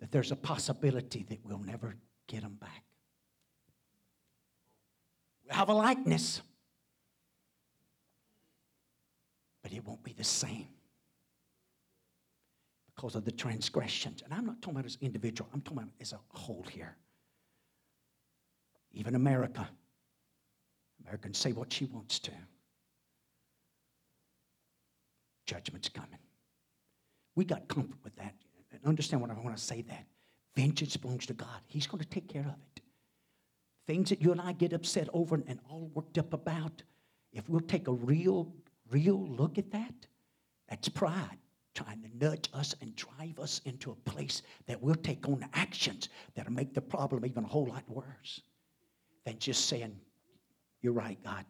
that 0.01 0.11
there's 0.11 0.33
a 0.33 0.37
possibility 0.37 1.25
that 1.29 1.39
we'll 1.45 1.59
never 1.59 1.95
get 2.27 2.43
them 2.43 2.57
back. 2.61 2.85
We 5.47 5.55
have 5.55 5.69
a 5.69 5.75
likeness, 5.75 6.41
but 9.63 9.73
it 9.73 9.85
won't 9.85 10.03
be 10.03 10.13
the 10.13 10.25
same 10.25 10.69
because 12.95 13.15
of 13.15 13.25
the 13.25 13.33
transgressions. 13.33 14.23
And 14.23 14.33
I'm 14.33 14.47
not 14.47 14.63
talking 14.63 14.77
about 14.77 14.87
as 14.87 14.99
individual, 15.01 15.49
I'm 15.53 15.61
talking 15.61 15.79
about 15.79 15.91
as 16.01 16.13
a 16.13 16.21
whole 16.29 16.65
here. 16.71 16.97
Even 18.93 19.15
America. 19.15 19.69
America 21.03 21.23
can 21.23 21.35
say 21.35 21.53
what 21.53 21.73
she 21.73 21.85
wants 21.87 22.19
to. 22.21 22.33
Judgment's 25.47 25.89
coming. 25.89 26.19
We 27.35 27.45
got 27.45 27.69
comfort 27.69 27.99
with 28.05 28.15
that. 28.17 28.35
And 28.81 28.89
understand 28.89 29.21
what 29.23 29.31
I 29.31 29.35
want 29.35 29.57
to 29.57 29.63
say 29.63 29.83
that. 29.83 30.07
Vengeance 30.57 30.97
belongs 30.97 31.27
to 31.27 31.35
God. 31.35 31.61
He's 31.67 31.87
going 31.87 32.03
to 32.03 32.09
take 32.09 32.29
care 32.29 32.43
of 32.43 32.55
it. 32.77 32.83
Things 33.87 34.11
that 34.11 34.21
you 34.21 34.33
and 34.33 34.41
I 34.41 34.53
get 34.53 34.73
upset 34.73 35.09
over 35.13 35.37
and 35.37 35.59
all 35.69 35.91
worked 35.95 36.19
up 36.19 36.33
about, 36.33 36.83
if 37.33 37.49
we'll 37.49 37.61
take 37.61 37.89
a 37.89 37.93
real, 37.93 38.53
real 38.91 39.21
look 39.29 39.59
at 39.59 39.71
that, 39.73 39.95
that's 40.69 40.89
pride 40.89 41.39
trying 41.75 42.03
to 42.03 42.25
nudge 42.25 42.49
us 42.53 42.75
and 42.81 42.95
drive 42.97 43.39
us 43.39 43.61
into 43.65 43.93
a 43.93 44.11
place 44.11 44.43
that 44.67 44.81
we'll 44.81 44.95
take 44.97 45.29
on 45.29 45.49
actions 45.55 46.09
that'll 46.35 46.53
make 46.53 46.75
the 46.75 46.81
problem 46.81 47.25
even 47.25 47.45
a 47.45 47.49
whole 47.49 47.67
lot 47.67 47.85
worse 47.89 48.41
than 49.25 49.39
just 49.39 49.67
saying, 49.67 49.97
You're 50.83 50.93
right, 50.93 51.19
God. 51.23 51.45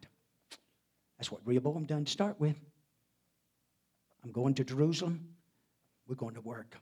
That's 1.17 1.31
what 1.31 1.41
Rehoboam 1.45 1.85
done 1.85 2.05
to 2.05 2.11
start 2.11 2.39
with. 2.39 2.55
I'm 4.23 4.31
going 4.31 4.53
to 4.55 4.63
Jerusalem. 4.63 5.27
We're 6.07 6.15
going 6.15 6.35
to 6.35 6.41
work. 6.41 6.77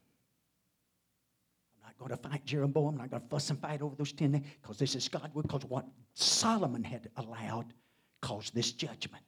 Going 1.99 2.11
to 2.11 2.17
fight 2.17 2.45
Jeroboam. 2.45 2.93
I'm 2.93 2.97
not 2.97 3.09
going 3.11 3.21
to 3.21 3.27
fuss 3.27 3.49
and 3.49 3.59
fight 3.59 3.81
over 3.81 3.93
those 3.95 4.13
ten 4.13 4.31
because 4.61 4.77
this 4.77 4.95
is 4.95 5.09
God. 5.09 5.31
Because 5.35 5.65
what 5.65 5.85
Solomon 6.13 6.83
had 6.83 7.09
allowed 7.17 7.73
caused 8.21 8.55
this 8.55 8.71
judgment. 8.71 9.23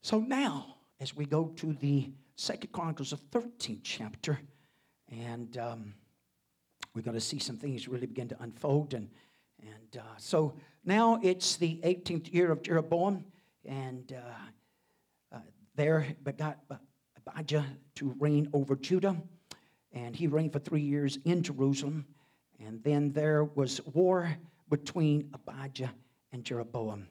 So 0.00 0.20
now, 0.20 0.76
as 1.00 1.14
we 1.14 1.26
go 1.26 1.48
to 1.56 1.74
the 1.74 2.10
Second 2.34 2.72
Chronicles, 2.72 3.10
the 3.10 3.38
13th 3.38 3.80
chapter, 3.82 4.40
and 5.08 5.56
um, 5.58 5.94
we're 6.94 7.02
going 7.02 7.14
to 7.14 7.20
see 7.20 7.38
some 7.38 7.56
things 7.56 7.86
really 7.86 8.06
begin 8.06 8.28
to 8.28 8.42
unfold. 8.42 8.94
And, 8.94 9.08
and 9.60 10.00
uh, 10.00 10.16
so 10.16 10.54
now 10.84 11.20
it's 11.22 11.56
the 11.56 11.80
18th 11.84 12.32
year 12.32 12.50
of 12.50 12.62
Jeroboam, 12.62 13.24
and 13.64 14.12
uh, 14.12 15.36
uh, 15.36 15.40
there 15.76 16.06
begot 16.24 16.58
Abijah 17.26 17.64
to 17.96 18.14
reign 18.18 18.48
over 18.52 18.76
Judah, 18.76 19.16
and 19.92 20.14
he 20.14 20.26
reigned 20.26 20.52
for 20.52 20.58
three 20.58 20.80
years 20.80 21.18
in 21.24 21.42
Jerusalem. 21.42 22.06
And 22.64 22.82
then 22.82 23.12
there 23.12 23.44
was 23.44 23.80
war 23.86 24.36
between 24.68 25.30
Abijah 25.34 25.92
and 26.32 26.44
Jeroboam. 26.44 27.08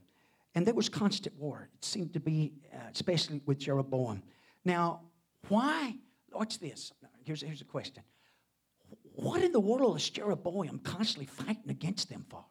And 0.55 0.66
there 0.66 0.74
was 0.74 0.89
constant 0.89 1.38
war. 1.38 1.70
It 1.78 1.86
seemed 1.86 2.14
to 2.14 2.20
be, 2.20 2.53
uh, 2.74 2.78
especially 2.91 3.41
with 3.45 3.59
Jeroboam. 3.59 4.24
Now, 4.66 5.01
why? 5.47 5.95
Watch 6.32 6.59
this. 6.59 6.91
Here's, 7.24 7.41
here's 7.41 7.62
a 7.62 7.66
question. 7.66 8.03
What 9.14 9.43
in 9.43 9.51
the 9.51 9.59
world 9.59 9.97
is 9.97 10.09
Jeroboam 10.09 10.80
constantly 10.80 11.26
fighting 11.26 11.70
against 11.70 12.09
them 12.09 12.26
for? 12.30 12.45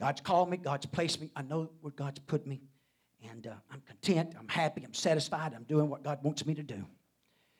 God's 0.00 0.22
called 0.22 0.48
me, 0.48 0.56
God's 0.56 0.86
placed 0.86 1.20
me. 1.20 1.30
I 1.36 1.42
know 1.42 1.70
where 1.82 1.92
God's 1.92 2.20
put 2.20 2.46
me. 2.46 2.62
And 3.30 3.46
uh, 3.46 3.50
I'm 3.70 3.82
content, 3.82 4.34
I'm 4.38 4.48
happy, 4.48 4.82
I'm 4.82 4.94
satisfied, 4.94 5.52
I'm 5.54 5.64
doing 5.64 5.90
what 5.90 6.02
God 6.02 6.20
wants 6.22 6.46
me 6.46 6.54
to 6.54 6.62
do. 6.62 6.86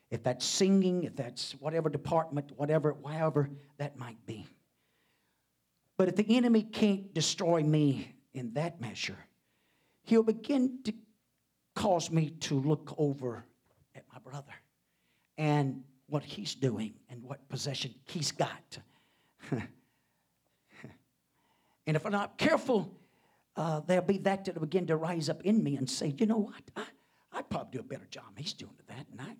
If 0.09 0.23
that's 0.23 0.43
singing, 0.43 1.03
if 1.03 1.15
that's 1.15 1.51
whatever 1.59 1.87
department, 1.87 2.51
whatever, 2.55 2.95
however 3.07 3.47
that 3.77 3.95
might 3.95 4.25
be. 4.25 4.47
But 5.97 6.09
if 6.09 6.15
the 6.15 6.35
enemy 6.35 6.63
can't 6.63 7.13
destroy 7.13 7.61
me 7.61 8.11
in 8.33 8.53
that 8.53 8.81
measure, 8.81 9.17
he'll 10.01 10.23
begin 10.23 10.79
to 10.85 10.93
cause 11.75 12.09
me 12.09 12.31
to 12.41 12.59
look 12.59 12.95
over 12.97 13.45
at 13.93 14.03
my 14.11 14.17
brother 14.19 14.53
and 15.37 15.83
what 16.07 16.23
he's 16.23 16.55
doing 16.55 16.95
and 17.09 17.21
what 17.23 17.47
possession 17.49 17.93
he's 18.05 18.31
got. 18.31 18.79
and 21.91 21.97
if 21.97 22.05
I'm 22.05 22.13
not 22.13 22.37
careful, 22.37 22.89
uh, 23.57 23.81
there'll 23.81 24.05
be 24.05 24.17
that 24.19 24.45
that'll 24.45 24.61
begin 24.61 24.87
to 24.87 24.95
rise 24.95 25.27
up 25.27 25.41
in 25.43 25.61
me 25.61 25.75
and 25.75 25.89
say, 25.89 26.15
you 26.17 26.25
know 26.25 26.37
what? 26.37 26.61
I, 26.73 26.83
I 27.33 27.39
I'd 27.39 27.49
probably 27.49 27.71
do 27.73 27.79
a 27.81 27.83
better 27.83 28.07
job. 28.09 28.23
He's 28.37 28.53
doing 28.53 28.71
that. 28.87 29.07
And 29.11 29.19
I, 29.19 29.33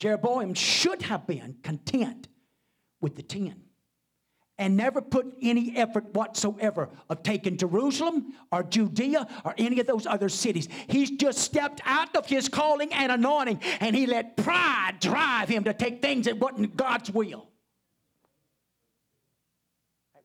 Jeroboam 0.00 0.54
should 0.54 1.02
have 1.02 1.26
been 1.26 1.56
content 1.62 2.28
with 3.02 3.16
the 3.16 3.22
ten 3.22 3.64
and 4.56 4.78
never 4.78 5.02
put 5.02 5.26
any 5.42 5.76
effort 5.76 6.14
whatsoever 6.14 6.88
of 7.10 7.22
taking 7.22 7.58
Jerusalem 7.58 8.32
or 8.50 8.62
Judea 8.62 9.26
or 9.44 9.54
any 9.58 9.78
of 9.78 9.86
those 9.86 10.06
other 10.06 10.30
cities. 10.30 10.70
He's 10.86 11.10
just 11.10 11.36
stepped 11.36 11.82
out 11.84 12.16
of 12.16 12.24
his 12.24 12.48
calling 12.48 12.94
and 12.94 13.12
anointing 13.12 13.60
and 13.80 13.94
he 13.94 14.06
let 14.06 14.38
pride 14.38 15.00
drive 15.00 15.50
him 15.50 15.64
to 15.64 15.74
take 15.74 16.00
things 16.00 16.24
that 16.24 16.38
wasn't 16.38 16.78
God's 16.78 17.10
will. 17.10 17.50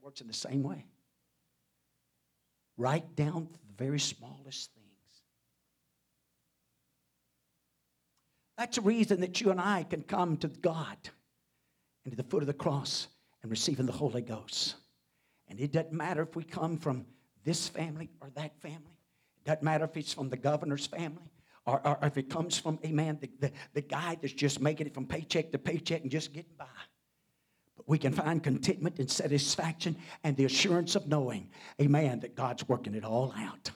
Works 0.10 0.22
in 0.22 0.28
the 0.28 0.34
same 0.34 0.64
way. 0.64 0.88
Right 2.78 3.16
down 3.16 3.46
to 3.46 3.60
the 3.68 3.74
very 3.78 4.00
smallest 4.00 4.72
things. 4.74 5.22
That's 8.58 8.80
a 8.80 8.82
reason 8.82 9.22
that 9.22 9.40
you 9.40 9.52
and 9.52 9.62
I 9.62 9.84
can 9.84 10.02
come 10.02 10.38
to 10.38 10.48
God 10.48 10.98
and 12.04 12.12
to 12.12 12.18
the 12.18 12.28
foot 12.28 12.42
of 12.42 12.48
the 12.48 12.56
cross 12.56 13.08
and 13.44 13.52
receiving 13.52 13.86
the 13.86 13.92
Holy 13.92 14.24
Ghost. 14.24 14.78
And 15.48 15.60
it 15.60 15.72
doesn't 15.72 15.94
matter 15.94 16.24
if 16.24 16.36
we 16.36 16.44
come 16.44 16.78
from 16.78 17.06
this 17.44 17.68
family 17.68 18.10
or 18.20 18.32
that 18.34 18.60
family. 18.64 18.98
It 19.38 19.46
doesn't 19.46 19.62
matter 19.62 19.86
if 19.86 19.96
it's 19.96 20.16
from 20.16 20.30
the 20.30 20.38
governor's 20.38 20.88
family 20.88 21.30
or, 21.68 21.88
or 21.88 22.00
if 22.02 22.18
it 22.18 22.32
comes 22.32 22.58
from, 22.58 22.80
amen, 22.84 23.20
the, 23.22 23.30
the, 23.40 23.52
the 23.76 23.82
guy 23.82 24.18
that's 24.20 24.34
just 24.34 24.60
making 24.60 24.88
it 24.88 24.96
from 24.96 25.06
paycheck 25.06 25.52
to 25.52 25.60
paycheck 25.60 26.02
and 26.02 26.10
just 26.10 26.34
getting 26.34 26.56
by. 26.58 26.66
We 27.86 27.98
can 27.98 28.14
find 28.14 28.44
contentment 28.44 29.00
and 29.00 29.10
satisfaction 29.10 29.96
and 30.24 30.36
the 30.38 30.46
assurance 30.46 30.96
of 30.96 31.08
knowing, 31.08 31.50
amen, 31.82 32.20
that 32.22 32.36
God's 32.36 32.68
working 32.68 32.96
it 32.96 33.04
all 33.04 33.34
out. 33.38 33.72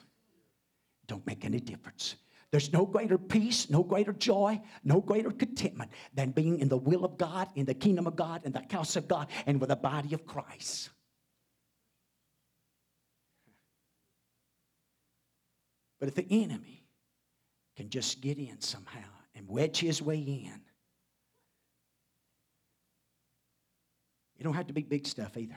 Don't 1.06 1.26
make 1.26 1.44
any 1.44 1.60
difference. 1.60 2.16
There's 2.50 2.72
no 2.72 2.86
greater 2.86 3.18
peace, 3.18 3.68
no 3.68 3.82
greater 3.82 4.12
joy, 4.12 4.60
no 4.84 5.00
greater 5.00 5.32
contentment 5.32 5.90
than 6.14 6.30
being 6.30 6.60
in 6.60 6.68
the 6.68 6.76
will 6.76 7.04
of 7.04 7.18
God, 7.18 7.48
in 7.56 7.66
the 7.66 7.74
kingdom 7.74 8.06
of 8.06 8.14
God, 8.14 8.42
in 8.44 8.52
the 8.52 8.62
house 8.70 8.94
of 8.94 9.08
God, 9.08 9.26
and 9.46 9.60
with 9.60 9.70
the 9.70 9.76
body 9.76 10.14
of 10.14 10.24
Christ. 10.24 10.90
But 15.98 16.08
if 16.08 16.14
the 16.14 16.26
enemy 16.30 16.84
can 17.76 17.90
just 17.90 18.20
get 18.20 18.38
in 18.38 18.60
somehow 18.60 19.00
and 19.34 19.48
wedge 19.48 19.78
his 19.80 20.00
way 20.00 20.18
in, 20.18 20.60
it 24.44 24.46
don't 24.46 24.56
have 24.56 24.66
to 24.66 24.74
be 24.74 24.82
big 24.82 25.06
stuff 25.06 25.38
either. 25.38 25.56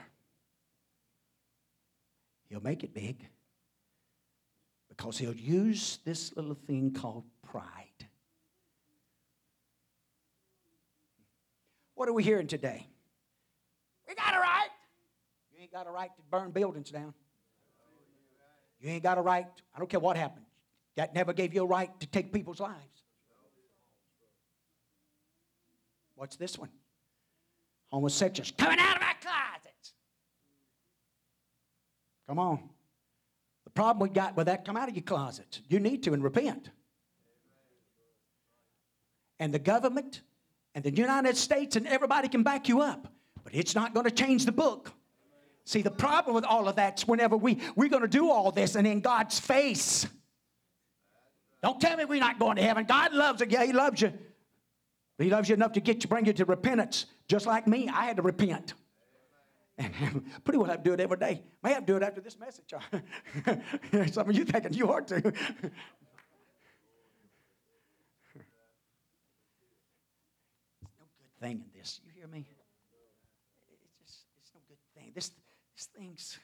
He'll 2.48 2.62
make 2.62 2.84
it 2.84 2.94
big 2.94 3.28
because 4.88 5.18
he'll 5.18 5.34
use 5.34 5.98
this 6.06 6.34
little 6.34 6.56
thing 6.66 6.94
called 6.94 7.24
pride. 7.42 8.06
What 11.96 12.08
are 12.08 12.14
we 12.14 12.22
hearing 12.22 12.46
today? 12.46 12.86
We 14.08 14.14
got 14.14 14.34
a 14.34 14.38
right. 14.38 14.70
You 15.52 15.60
ain't 15.60 15.72
got 15.72 15.86
a 15.86 15.90
right 15.90 16.10
to 16.16 16.22
burn 16.30 16.50
buildings 16.50 16.90
down. 16.90 17.12
You 18.80 18.88
ain't 18.88 19.02
got 19.02 19.18
a 19.18 19.20
right. 19.20 19.48
I 19.74 19.78
don't 19.78 19.90
care 19.90 20.00
what 20.00 20.16
happened. 20.16 20.46
That 20.96 21.14
never 21.14 21.34
gave 21.34 21.52
you 21.52 21.62
a 21.62 21.66
right 21.66 21.90
to 22.00 22.06
take 22.06 22.32
people's 22.32 22.60
lives. 22.60 23.04
What's 26.14 26.36
this 26.36 26.56
one? 26.56 26.70
Homosexuals 27.90 28.52
coming 28.56 28.78
out 28.78 28.96
of 28.96 29.02
our 29.02 29.14
closets. 29.20 29.94
Come 32.26 32.38
on 32.38 32.60
The 33.64 33.70
problem 33.70 34.08
we 34.08 34.14
got 34.14 34.36
with 34.36 34.46
that, 34.46 34.64
come 34.64 34.76
out 34.76 34.88
of 34.88 34.94
your 34.94 35.04
closets. 35.04 35.60
You 35.68 35.80
need 35.80 36.02
to 36.04 36.12
and 36.12 36.22
repent. 36.22 36.70
And 39.40 39.54
the 39.54 39.58
government 39.58 40.22
and 40.74 40.84
the 40.84 40.94
United 40.94 41.36
States 41.36 41.76
and 41.76 41.86
everybody 41.86 42.28
can 42.28 42.42
back 42.42 42.68
you 42.68 42.82
up, 42.82 43.12
but 43.42 43.54
it's 43.54 43.74
not 43.74 43.94
going 43.94 44.04
to 44.04 44.10
change 44.10 44.44
the 44.44 44.52
book. 44.52 44.92
See, 45.64 45.82
the 45.82 45.90
problem 45.90 46.34
with 46.34 46.44
all 46.44 46.68
of 46.68 46.76
that's 46.76 47.06
whenever 47.06 47.36
we, 47.36 47.58
we're 47.76 47.88
going 47.90 48.02
to 48.02 48.08
do 48.08 48.30
all 48.30 48.50
this 48.50 48.74
and 48.74 48.86
in 48.86 49.00
God's 49.00 49.38
face. 49.38 50.06
Don't 51.62 51.80
tell 51.80 51.96
me 51.96 52.04
we're 52.04 52.20
not 52.20 52.38
going 52.38 52.56
to 52.56 52.62
heaven. 52.62 52.84
God 52.84 53.12
loves 53.12 53.40
you. 53.40 53.48
Yeah, 53.50 53.64
He 53.64 53.72
loves 53.72 54.00
you. 54.00 54.12
He 55.18 55.30
loves 55.30 55.48
you 55.48 55.54
enough 55.54 55.72
to 55.72 55.80
get 55.80 56.04
you, 56.04 56.08
bring 56.08 56.26
you 56.26 56.32
to 56.32 56.44
repentance. 56.44 57.06
Just 57.26 57.44
like 57.46 57.66
me, 57.66 57.88
I 57.88 58.04
had 58.04 58.16
to 58.16 58.22
repent. 58.22 58.74
And 59.76 59.92
pretty 60.44 60.58
well 60.58 60.76
to 60.76 60.82
do 60.82 60.92
it 60.92 61.00
every 61.00 61.16
day. 61.16 61.42
May 61.62 61.72
have 61.72 61.86
to 61.86 61.92
do 61.92 61.96
it 61.96 62.02
after 62.02 62.20
this 62.20 62.38
message. 62.38 62.72
Some 64.12 64.28
of 64.28 64.36
you 64.36 64.44
thinking 64.44 64.72
you 64.74 64.92
ought 64.92 65.06
to. 65.08 65.16
No 65.16 65.22
good 71.16 71.32
thing 71.40 71.62
in 71.64 71.70
this. 71.78 72.00
You 72.04 72.12
hear 72.14 72.26
me? 72.26 72.48
It's 73.70 73.92
just 74.00 74.24
it's 74.40 74.52
no 74.52 74.60
good 74.68 74.78
thing. 74.96 75.12
This 75.14 75.30
this 75.76 75.88
thing's 75.96 76.38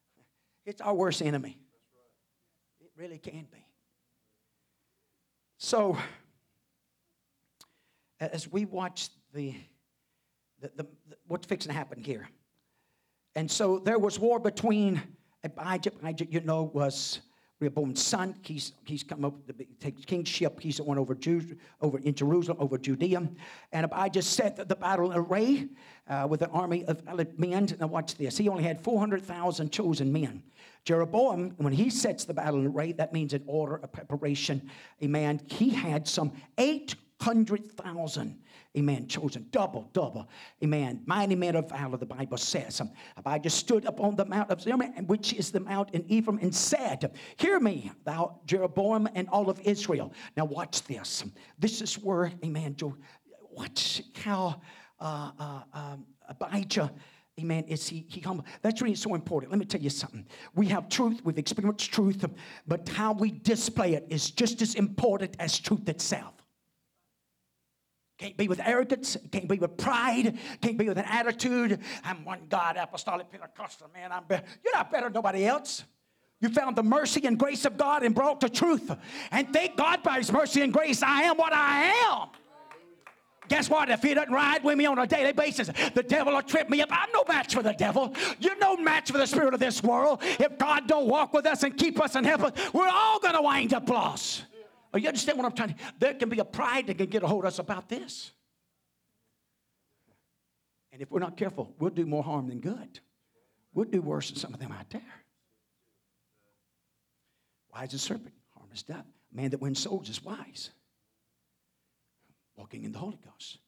it's 0.64 0.80
our 0.80 0.94
worst 0.94 1.20
enemy. 1.20 1.58
It 2.80 2.90
really 2.96 3.18
can 3.18 3.46
be. 3.52 3.66
So 5.58 5.98
as 8.20 8.50
we 8.50 8.64
watch 8.64 9.08
the, 9.32 9.54
the, 10.60 10.70
the, 10.76 10.86
the 11.08 11.16
what's 11.26 11.46
fixing 11.46 11.70
to 11.70 11.76
happen 11.76 12.02
here 12.02 12.28
and 13.34 13.50
so 13.50 13.78
there 13.78 13.98
was 13.98 14.18
war 14.18 14.40
between 14.40 15.00
Abijah. 15.44 15.92
Abijah, 16.02 16.26
you 16.30 16.40
know, 16.40 16.64
was 16.74 17.20
Rehoboam's 17.60 18.02
son. 18.02 18.34
He's, 18.42 18.72
he's 18.84 19.02
come 19.02 19.24
up 19.24 19.46
to 19.46 19.64
take 19.78 20.04
kingship. 20.06 20.58
He's 20.60 20.78
the 20.78 20.84
one 20.84 20.98
over, 20.98 21.14
Jew, 21.14 21.56
over 21.80 21.98
in 21.98 22.14
Jerusalem, 22.14 22.58
over 22.60 22.76
Judea. 22.76 23.28
And 23.72 23.86
Abijah 23.86 24.22
set 24.22 24.68
the 24.68 24.76
battle 24.76 25.12
array 25.14 25.68
uh, 26.08 26.26
with 26.28 26.42
an 26.42 26.50
army 26.50 26.84
of 26.86 27.02
men. 27.38 27.68
Now 27.78 27.86
watch 27.86 28.16
this. 28.16 28.36
He 28.36 28.48
only 28.48 28.64
had 28.64 28.80
400,000 28.80 29.70
chosen 29.70 30.12
men. 30.12 30.42
Jeroboam, 30.84 31.52
when 31.58 31.74
he 31.74 31.90
sets 31.90 32.24
the 32.24 32.34
battle 32.34 32.66
array, 32.66 32.92
that 32.92 33.12
means 33.12 33.34
an 33.34 33.44
order, 33.46 33.78
a 33.82 33.88
preparation. 33.88 34.70
Amen. 35.04 35.40
He 35.46 35.68
had 35.68 36.08
some 36.08 36.32
800,000 37.20 38.38
Amen. 38.78 39.08
Chosen 39.08 39.46
double, 39.50 39.90
double. 39.92 40.28
Amen. 40.62 41.02
Mighty 41.04 41.34
men 41.34 41.56
of 41.56 41.68
valor, 41.68 41.96
the 41.96 42.06
Bible 42.06 42.36
says. 42.36 42.80
Abijah 43.16 43.50
stood 43.50 43.84
up 43.84 44.00
on 44.00 44.14
the 44.14 44.24
mount 44.24 44.48
of 44.48 44.60
Zion, 44.60 45.06
which 45.08 45.32
is 45.32 45.50
the 45.50 45.58
mount 45.58 45.90
in 45.90 46.04
Ephraim, 46.08 46.38
and 46.40 46.54
said, 46.54 47.12
Hear 47.36 47.58
me, 47.58 47.90
thou 48.04 48.38
Jeroboam 48.46 49.08
and 49.16 49.28
all 49.30 49.50
of 49.50 49.58
Israel. 49.64 50.12
Now 50.36 50.44
watch 50.44 50.84
this. 50.84 51.24
This 51.58 51.82
is 51.82 51.94
where, 51.94 52.30
amen, 52.44 52.76
watch 53.50 54.02
how 54.22 54.60
uh, 55.00 55.32
uh, 55.38 55.60
um, 55.72 56.06
Abijah 56.28 56.92
Amen. 57.38 57.64
Is 57.68 57.88
he, 57.88 58.04
he 58.06 58.20
humble? 58.20 58.44
That's 58.60 58.82
really 58.82 58.94
so 58.94 59.14
important. 59.14 59.50
Let 59.50 59.58
me 59.58 59.64
tell 59.64 59.80
you 59.80 59.88
something. 59.88 60.26
We 60.54 60.66
have 60.66 60.90
truth, 60.90 61.22
we've 61.24 61.38
experienced 61.38 61.90
truth, 61.90 62.22
but 62.66 62.86
how 62.86 63.14
we 63.14 63.30
display 63.30 63.94
it 63.94 64.04
is 64.10 64.30
just 64.30 64.60
as 64.60 64.74
important 64.74 65.36
as 65.38 65.58
truth 65.58 65.88
itself. 65.88 66.39
Can't 68.20 68.36
be 68.36 68.48
with 68.48 68.60
arrogance. 68.62 69.16
Can't 69.32 69.48
be 69.48 69.56
with 69.56 69.78
pride. 69.78 70.38
Can't 70.60 70.76
be 70.76 70.86
with 70.86 70.98
an 70.98 71.06
attitude. 71.06 71.80
I'm 72.04 72.22
one 72.22 72.40
God, 72.50 72.76
apostolic 72.76 73.30
Pentecostal 73.30 73.88
man. 73.94 74.12
I'm 74.12 74.24
better. 74.24 74.44
You're 74.62 74.74
not 74.74 74.90
better 74.90 75.06
than 75.06 75.14
nobody 75.14 75.46
else. 75.46 75.84
You 76.38 76.50
found 76.50 76.76
the 76.76 76.82
mercy 76.82 77.22
and 77.24 77.38
grace 77.38 77.64
of 77.64 77.78
God 77.78 78.02
and 78.02 78.14
brought 78.14 78.40
the 78.40 78.50
truth. 78.50 78.94
And 79.30 79.50
thank 79.54 79.74
God 79.78 80.02
by 80.02 80.18
His 80.18 80.30
mercy 80.30 80.60
and 80.60 80.70
grace, 80.70 81.02
I 81.02 81.22
am 81.22 81.38
what 81.38 81.54
I 81.54 81.94
am. 82.10 82.28
Guess 83.48 83.70
what? 83.70 83.88
If 83.88 84.02
he 84.02 84.12
doesn't 84.12 84.32
ride 84.32 84.62
with 84.62 84.76
me 84.76 84.84
on 84.84 84.98
a 84.98 85.06
daily 85.06 85.32
basis, 85.32 85.70
the 85.94 86.02
devil 86.02 86.34
will 86.34 86.42
trip 86.42 86.68
me 86.68 86.82
up. 86.82 86.90
I'm 86.92 87.08
no 87.12 87.24
match 87.26 87.54
for 87.54 87.62
the 87.62 87.72
devil. 87.72 88.14
You're 88.38 88.58
no 88.58 88.76
match 88.76 89.10
for 89.10 89.18
the 89.18 89.26
spirit 89.26 89.54
of 89.54 89.60
this 89.60 89.82
world. 89.82 90.20
If 90.22 90.58
God 90.58 90.86
don't 90.86 91.08
walk 91.08 91.32
with 91.32 91.46
us 91.46 91.62
and 91.62 91.76
keep 91.76 92.00
us 92.00 92.14
and 92.14 92.24
help 92.26 92.42
us, 92.42 92.52
we're 92.72 92.86
all 92.86 93.18
going 93.18 93.34
to 93.34 93.42
wind 93.42 93.74
up 93.74 93.88
lost. 93.88 94.44
Oh, 94.92 94.98
you 94.98 95.08
understand 95.08 95.38
what 95.38 95.46
I'm 95.46 95.52
trying 95.52 95.70
to? 95.70 95.74
There 95.98 96.14
can 96.14 96.28
be 96.28 96.38
a 96.38 96.44
pride 96.44 96.88
that 96.88 96.98
can 96.98 97.06
get 97.06 97.22
a 97.22 97.26
hold 97.26 97.44
of 97.44 97.48
us 97.48 97.58
about 97.58 97.88
this. 97.88 98.32
And 100.92 101.00
if 101.00 101.10
we're 101.10 101.20
not 101.20 101.36
careful, 101.36 101.72
we'll 101.78 101.90
do 101.90 102.06
more 102.06 102.22
harm 102.22 102.48
than 102.48 102.60
good. 102.60 103.00
We'll 103.72 103.86
do 103.86 104.00
worse 104.00 104.30
than 104.30 104.38
some 104.38 104.52
of 104.52 104.58
them 104.58 104.72
out 104.72 104.90
there. 104.90 105.02
Wise 107.72 107.94
as 107.94 108.02
serpent, 108.02 108.34
harmless 108.56 108.82
dove. 108.82 109.04
Man 109.32 109.50
that 109.50 109.60
wins 109.60 109.78
souls 109.78 110.08
is 110.08 110.24
wise. 110.24 110.70
Walking 112.56 112.82
in 112.82 112.90
the 112.90 112.98
Holy 112.98 113.18
Ghost. 113.24 113.58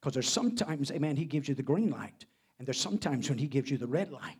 Because 0.00 0.14
there's 0.14 0.28
sometimes, 0.28 0.92
amen, 0.92 1.16
he 1.16 1.24
gives 1.24 1.48
you 1.48 1.56
the 1.56 1.62
green 1.62 1.90
light. 1.90 2.24
And 2.58 2.66
there's 2.66 2.80
sometimes 2.80 3.28
when 3.28 3.38
he 3.38 3.48
gives 3.48 3.68
you 3.68 3.78
the 3.78 3.86
red 3.86 4.12
light. 4.12 4.38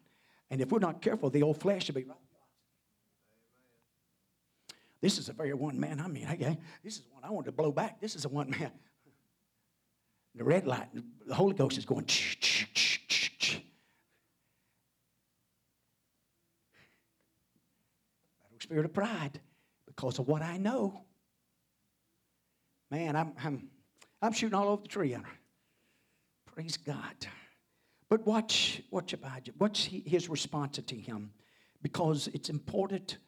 And 0.50 0.60
if 0.60 0.70
we're 0.70 0.78
not 0.78 1.02
careful, 1.02 1.30
the 1.30 1.42
old 1.42 1.60
flesh 1.60 1.88
will 1.88 1.96
be 1.96 2.04
right 2.04 2.16
this 5.00 5.18
is 5.18 5.28
a 5.28 5.32
very 5.32 5.54
one 5.54 5.78
man. 5.78 6.00
I 6.00 6.08
mean, 6.08 6.28
okay, 6.32 6.58
this 6.82 6.96
is 6.96 7.02
one 7.10 7.22
I 7.24 7.30
want 7.30 7.46
to 7.46 7.52
blow 7.52 7.70
back. 7.70 8.00
This 8.00 8.16
is 8.16 8.24
a 8.24 8.28
one 8.28 8.50
man. 8.50 8.70
The 10.34 10.44
red 10.44 10.68
light, 10.68 10.86
the 11.26 11.34
Holy 11.34 11.54
Ghost 11.54 11.78
is 11.78 11.84
going. 11.84 12.04
Ch, 12.04 12.38
ch, 12.38 12.72
ch, 12.72 13.08
ch, 13.08 13.38
ch. 13.38 13.62
Spirit 18.60 18.84
of 18.84 18.92
pride. 18.92 19.40
because 19.86 20.20
of 20.20 20.28
what 20.28 20.42
I 20.42 20.58
know. 20.58 21.00
Man, 22.90 23.16
I'm, 23.16 23.32
I'm, 23.42 23.68
I'm 24.22 24.32
shooting 24.32 24.54
all 24.54 24.68
over 24.68 24.82
the 24.82 24.88
tree. 24.88 25.16
Praise 26.54 26.76
God. 26.76 27.26
But 28.08 28.26
watch, 28.26 28.82
watch 28.90 29.12
Abijah. 29.12 29.52
Watch 29.58 29.86
his 29.86 30.28
response 30.28 30.78
to 30.78 30.94
him 30.94 31.32
because 31.82 32.28
it's 32.28 32.48
important 32.48 33.18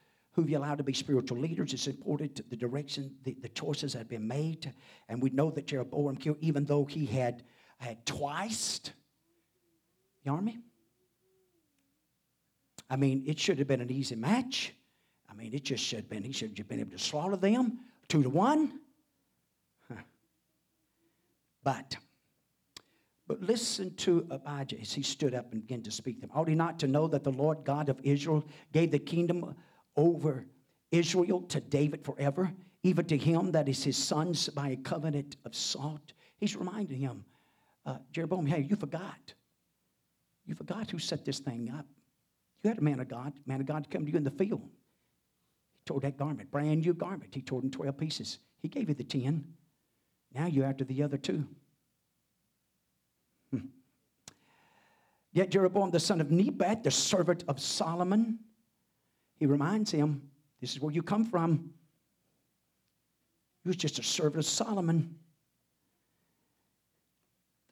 who 0.43 0.49
you 0.49 0.59
allow 0.59 0.75
to 0.75 0.83
be 0.83 0.93
spiritual 0.93 1.39
leaders. 1.39 1.73
It's 1.73 1.87
important 1.87 2.49
the 2.49 2.57
direction, 2.57 3.15
the, 3.25 3.37
the 3.41 3.49
choices 3.49 3.93
that 3.93 3.99
have 3.99 4.09
been 4.09 4.27
made. 4.27 4.73
And 5.09 5.23
we 5.23 5.31
know 5.31 5.51
that 5.51 5.67
Jeroboam 5.67 6.17
killed, 6.17 6.39
even 6.41 6.65
though 6.65 6.85
he 6.85 7.07
had, 7.07 7.43
had 7.79 8.05
twice 8.07 8.81
the 10.25 10.31
army. 10.31 10.59
I 12.89 12.97
mean, 12.97 13.25
it 13.27 13.39
should 13.39 13.59
have 13.59 13.69
been 13.69 13.81
an 13.81 13.91
easy 13.91 14.17
match. 14.17 14.73
I 15.31 15.35
mean, 15.35 15.55
it 15.55 15.65
just 15.65 15.85
should 15.85 16.01
have 16.01 16.11
been, 16.11 16.25
he 16.25 16.33
should 16.33 16.57
have 16.59 16.69
been 16.69 16.81
able 16.81 16.91
to 16.91 16.99
slaughter 16.99 17.37
them 17.37 17.79
two 18.09 18.23
to 18.23 18.31
one. 18.31 18.81
Huh. 19.89 19.97
But, 21.63 21.99
but 23.29 23.43
listen 23.43 23.95
to 23.97 24.27
Abijah 24.31 24.81
as 24.81 24.95
he 24.95 25.03
stood 25.03 25.35
up 25.35 25.53
and 25.53 25.61
began 25.61 25.83
to 25.83 25.91
speak 25.91 26.17
to 26.17 26.21
them. 26.23 26.31
Ought 26.35 26.49
he 26.49 26.55
not 26.55 26.79
to 26.79 26.87
know 26.87 27.07
that 27.09 27.23
the 27.23 27.31
Lord 27.31 27.65
God 27.65 27.91
of 27.91 28.01
Israel 28.03 28.43
gave 28.73 28.91
the 28.91 28.99
kingdom 28.99 29.55
over 30.01 30.47
Israel 30.91 31.43
to 31.43 31.61
David 31.61 32.05
forever, 32.05 32.53
even 32.83 33.05
to 33.07 33.17
him 33.17 33.53
that 33.53 33.69
is 33.69 33.85
his 33.85 33.97
sons 33.97 34.49
by 34.49 34.71
a 34.71 34.77
covenant 34.77 35.37
of 35.45 35.55
salt? 35.55 36.13
He's 36.39 36.57
reminding 36.57 36.99
him, 36.99 37.25
uh, 37.85 37.99
Jeroboam, 38.13 38.47
hey, 38.47 38.67
you 38.69 38.77
forgot. 38.77 39.35
You 40.47 40.55
forgot 40.55 40.91
who 40.91 40.99
set 40.99 41.25
this 41.25 41.39
thing 41.39 41.71
up. 41.77 41.87
You 42.63 42.69
had 42.69 42.79
a 42.79 42.83
man 42.83 43.01
of 43.01 43.09
God, 43.09 43.35
man 43.47 43.61
of 43.61 43.67
God 43.67 43.89
come 43.91 44.05
to 44.05 44.11
you 44.11 44.17
in 44.17 44.25
the 44.25 44.31
field. 44.31 44.63
He 44.63 45.83
tore 45.85 46.01
that 46.01 46.17
garment, 46.17 46.51
brand 46.51 46.81
new 46.81 46.95
garment. 46.95 47.35
He 47.35 47.43
tore 47.43 47.61
it 47.61 47.65
in 47.65 47.71
12 47.71 47.97
pieces. 47.97 48.39
He 48.61 48.69
gave 48.69 48.89
you 48.89 48.95
the 48.95 49.05
10. 49.05 49.45
Now 50.35 50.47
you're 50.47 50.67
after 50.67 50.85
the 50.85 51.03
other 51.03 51.19
two. 51.19 51.47
Hmm. 53.51 53.67
Yet 55.33 55.51
Jeroboam, 55.51 55.91
the 55.91 56.01
son 56.01 56.21
of 56.21 56.31
Nebat, 56.31 56.85
the 56.85 56.91
servant 56.91 57.45
of 57.49 57.61
Solomon, 57.61 58.39
he 59.41 59.47
reminds 59.47 59.91
him, 59.91 60.23
This 60.61 60.73
is 60.73 60.81
where 60.81 60.93
you 60.93 61.03
come 61.03 61.25
from. 61.25 61.71
He 63.65 63.69
was 63.69 63.77
just 63.77 63.99
a 63.99 64.03
servant 64.03 64.39
of 64.39 64.45
Solomon 64.45 65.17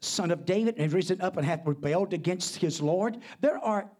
son 0.00 0.30
of 0.30 0.44
David, 0.44 0.76
and 0.78 0.92
risen 0.92 1.20
up 1.20 1.36
and 1.36 1.46
hath 1.46 1.66
rebelled 1.66 2.12
against 2.12 2.56
his 2.56 2.80
Lord. 2.80 3.18
There 3.40 3.58
are 3.58 3.90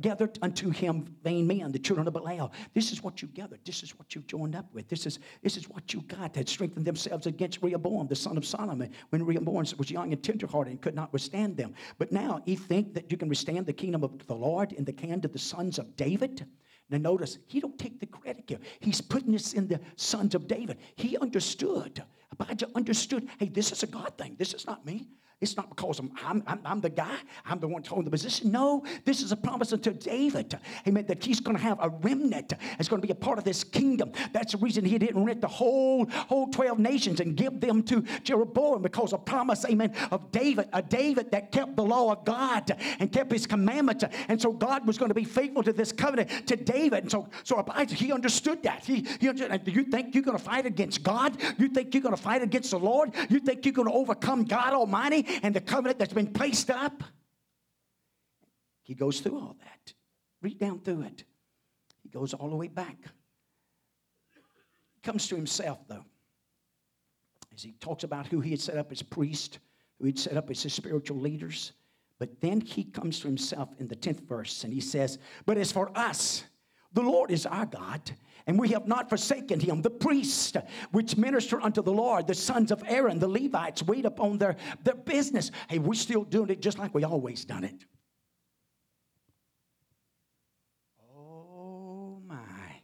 gathered 0.00 0.38
unto 0.40 0.70
him 0.70 1.14
vain 1.22 1.46
men, 1.46 1.72
the 1.72 1.78
children 1.78 2.06
of 2.06 2.14
Belial. 2.14 2.52
This 2.72 2.90
is 2.90 3.02
what 3.02 3.20
you 3.20 3.28
gathered. 3.28 3.60
This 3.66 3.82
is 3.82 3.98
what 3.98 4.14
you 4.14 4.22
joined 4.22 4.56
up 4.56 4.72
with. 4.72 4.88
This 4.88 5.04
is, 5.04 5.18
this 5.42 5.58
is 5.58 5.68
what 5.68 5.92
you 5.92 6.00
got 6.02 6.32
that 6.34 6.48
strengthened 6.48 6.86
themselves 6.86 7.26
against 7.26 7.60
Rehoboam, 7.60 8.06
the 8.06 8.16
son 8.16 8.38
of 8.38 8.46
Solomon, 8.46 8.92
when 9.10 9.26
Rehoboam 9.26 9.66
was 9.76 9.90
young 9.90 10.12
and 10.12 10.22
tenderhearted 10.22 10.70
and 10.70 10.80
could 10.80 10.94
not 10.94 11.12
withstand 11.12 11.56
them. 11.56 11.74
But 11.98 12.12
now 12.12 12.40
you 12.46 12.56
think 12.56 12.94
that 12.94 13.10
you 13.10 13.18
can 13.18 13.28
withstand 13.28 13.66
the 13.66 13.74
kingdom 13.74 14.02
of 14.02 14.26
the 14.26 14.34
Lord 14.34 14.72
in 14.72 14.84
the 14.84 14.94
hand 14.98 15.26
of 15.26 15.32
the 15.32 15.38
sons 15.38 15.78
of 15.78 15.94
David? 15.96 16.46
Now 16.90 16.98
notice, 16.98 17.38
he 17.46 17.60
don't 17.60 17.78
take 17.78 18.00
the 18.00 18.06
credit 18.06 18.44
here. 18.48 18.58
He's 18.80 19.00
putting 19.00 19.32
this 19.32 19.52
in 19.52 19.68
the 19.68 19.80
sons 19.96 20.34
of 20.34 20.48
David. 20.48 20.78
He 20.96 21.16
understood. 21.16 22.02
Abijah 22.32 22.68
understood, 22.74 23.28
hey, 23.38 23.48
this 23.48 23.72
is 23.72 23.82
a 23.82 23.86
God 23.86 24.16
thing. 24.18 24.36
This 24.38 24.54
is 24.54 24.66
not 24.66 24.84
me. 24.84 25.08
It's 25.40 25.56
not 25.56 25.70
because 25.70 25.98
I'm, 25.98 26.12
I'm, 26.22 26.60
I'm, 26.66 26.80
the 26.82 26.90
guy, 26.90 27.16
I'm 27.46 27.60
the 27.60 27.66
one 27.66 27.82
holding 27.82 28.04
the 28.04 28.10
position. 28.10 28.52
No, 28.52 28.84
this 29.06 29.22
is 29.22 29.32
a 29.32 29.36
promise 29.36 29.72
unto 29.72 29.94
David. 29.94 30.58
Amen. 30.86 31.06
That 31.06 31.24
he's 31.24 31.40
going 31.40 31.56
to 31.56 31.62
have 31.62 31.78
a 31.80 31.88
remnant. 31.88 32.52
It's 32.78 32.90
going 32.90 33.00
to 33.00 33.06
be 33.06 33.12
a 33.12 33.16
part 33.16 33.38
of 33.38 33.44
this 33.44 33.64
kingdom. 33.64 34.12
That's 34.34 34.52
the 34.52 34.58
reason 34.58 34.84
he 34.84 34.98
didn't 34.98 35.24
rent 35.24 35.40
the 35.40 35.48
whole, 35.48 36.04
whole 36.10 36.48
12 36.48 36.78
nations 36.78 37.20
and 37.20 37.36
give 37.36 37.58
them 37.58 37.82
to 37.84 38.04
Jeroboam 38.22 38.82
because 38.82 39.14
a 39.14 39.18
promise, 39.18 39.64
amen, 39.64 39.94
of 40.10 40.30
David, 40.30 40.68
a 40.74 40.82
David 40.82 41.30
that 41.30 41.52
kept 41.52 41.74
the 41.74 41.84
law 41.84 42.12
of 42.12 42.26
God 42.26 42.70
and 42.98 43.10
kept 43.10 43.32
his 43.32 43.46
commandments. 43.46 44.04
And 44.28 44.38
so 44.40 44.52
God 44.52 44.86
was 44.86 44.98
going 44.98 45.08
to 45.08 45.14
be 45.14 45.24
faithful 45.24 45.62
to 45.62 45.72
this 45.72 45.90
covenant 45.90 46.48
to 46.48 46.56
David. 46.56 47.04
And 47.04 47.10
so, 47.10 47.26
so 47.44 47.64
he 47.88 48.12
understood 48.12 48.62
that. 48.64 48.84
He, 48.84 49.06
he 49.18 49.30
understood, 49.30 49.66
you 49.66 49.84
think 49.84 50.14
you're 50.14 50.22
going 50.22 50.36
to 50.36 50.44
fight 50.44 50.66
against 50.66 51.02
God? 51.02 51.38
You 51.56 51.68
think 51.68 51.94
you're 51.94 52.02
going 52.02 52.14
to 52.14 52.20
fight 52.20 52.42
against 52.42 52.72
the 52.72 52.78
Lord? 52.78 53.14
You 53.30 53.40
think 53.40 53.64
you're 53.64 53.72
going 53.72 53.88
to 53.88 53.94
overcome 53.94 54.44
God 54.44 54.74
Almighty? 54.74 55.28
And 55.42 55.54
the 55.54 55.60
covenant 55.60 55.98
that's 55.98 56.12
been 56.12 56.32
placed 56.32 56.70
up. 56.70 57.02
He 58.82 58.94
goes 58.94 59.20
through 59.20 59.38
all 59.38 59.56
that. 59.60 59.94
Read 60.42 60.58
down 60.58 60.80
through 60.80 61.02
it. 61.02 61.24
He 62.02 62.08
goes 62.08 62.34
all 62.34 62.50
the 62.50 62.56
way 62.56 62.68
back. 62.68 62.96
Comes 65.02 65.28
to 65.28 65.36
himself, 65.36 65.78
though, 65.88 66.04
as 67.54 67.62
he 67.62 67.72
talks 67.72 68.04
about 68.04 68.26
who 68.26 68.40
he 68.40 68.50
had 68.50 68.60
set 68.60 68.76
up 68.76 68.92
as 68.92 69.02
priest, 69.02 69.58
who 69.98 70.06
he'd 70.06 70.18
set 70.18 70.36
up 70.36 70.50
as 70.50 70.62
his 70.62 70.74
spiritual 70.74 71.18
leaders. 71.18 71.72
But 72.18 72.40
then 72.40 72.60
he 72.60 72.84
comes 72.84 73.20
to 73.20 73.28
himself 73.28 73.70
in 73.78 73.88
the 73.88 73.96
10th 73.96 74.20
verse 74.28 74.64
and 74.64 74.72
he 74.72 74.80
says, 74.80 75.18
But 75.46 75.56
as 75.56 75.72
for 75.72 75.90
us, 75.96 76.44
the 76.92 77.00
Lord 77.02 77.30
is 77.30 77.46
our 77.46 77.66
God, 77.66 78.10
and 78.50 78.58
we 78.58 78.70
have 78.70 78.88
not 78.88 79.08
forsaken 79.08 79.60
him. 79.60 79.80
The 79.80 79.90
priests 79.90 80.56
which 80.90 81.16
minister 81.16 81.60
unto 81.60 81.82
the 81.82 81.92
Lord, 81.92 82.26
the 82.26 82.34
sons 82.34 82.72
of 82.72 82.82
Aaron, 82.84 83.20
the 83.20 83.28
Levites, 83.28 83.80
wait 83.84 84.04
upon 84.04 84.38
their, 84.38 84.56
their 84.82 84.96
business. 84.96 85.52
Hey, 85.68 85.78
we're 85.78 85.94
still 85.94 86.24
doing 86.24 86.50
it 86.50 86.60
just 86.60 86.76
like 86.76 86.92
we 86.92 87.04
always 87.04 87.44
done 87.44 87.62
it. 87.62 87.84
Oh 91.16 92.20
my. 92.26 92.80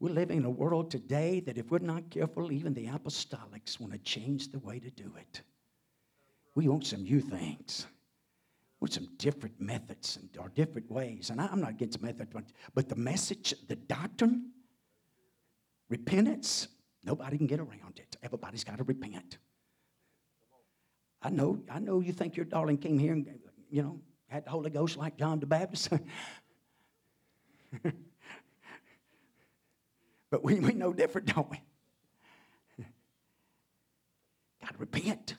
We're 0.00 0.10
living 0.14 0.38
in 0.38 0.44
a 0.44 0.50
world 0.50 0.90
today 0.90 1.38
that 1.46 1.56
if 1.56 1.70
we're 1.70 1.78
not 1.78 2.10
careful, 2.10 2.50
even 2.50 2.74
the 2.74 2.86
apostolics 2.86 3.78
want 3.78 3.92
to 3.92 4.00
change 4.00 4.50
the 4.50 4.58
way 4.58 4.80
to 4.80 4.90
do 4.90 5.12
it. 5.16 5.42
We 6.56 6.66
want 6.66 6.84
some 6.84 7.04
new 7.04 7.20
things 7.20 7.86
with 8.80 8.92
some 8.92 9.08
different 9.16 9.60
methods 9.60 10.16
and, 10.16 10.28
or 10.38 10.50
different 10.50 10.90
ways. 10.90 11.30
And 11.30 11.40
I, 11.40 11.46
am 11.46 11.60
not 11.60 11.70
against 11.70 12.00
method, 12.00 12.28
but, 12.32 12.44
but 12.74 12.88
the 12.88 12.96
message, 12.96 13.54
the 13.66 13.76
doctrine, 13.76 14.50
repentance, 15.88 16.68
nobody 17.04 17.38
can 17.38 17.46
get 17.46 17.58
around 17.60 17.98
it. 17.98 18.16
Everybody's 18.22 18.64
got 18.64 18.78
to 18.78 18.84
repent. 18.84 19.38
I 21.20 21.30
know, 21.30 21.60
I 21.68 21.80
know 21.80 22.00
you 22.00 22.12
think 22.12 22.36
your 22.36 22.46
darling 22.46 22.78
came 22.78 22.98
here 22.98 23.12
and, 23.12 23.26
you 23.70 23.82
know, 23.82 24.00
had 24.28 24.44
the 24.44 24.50
Holy 24.50 24.70
Ghost 24.70 24.96
like 24.96 25.16
John 25.16 25.40
the 25.40 25.46
Baptist. 25.46 25.88
but 30.30 30.44
we, 30.44 30.60
we 30.60 30.72
know 30.74 30.92
different, 30.92 31.34
don't 31.34 31.50
we? 31.50 31.60
got 34.60 34.74
to 34.74 34.78
repent 34.78 35.34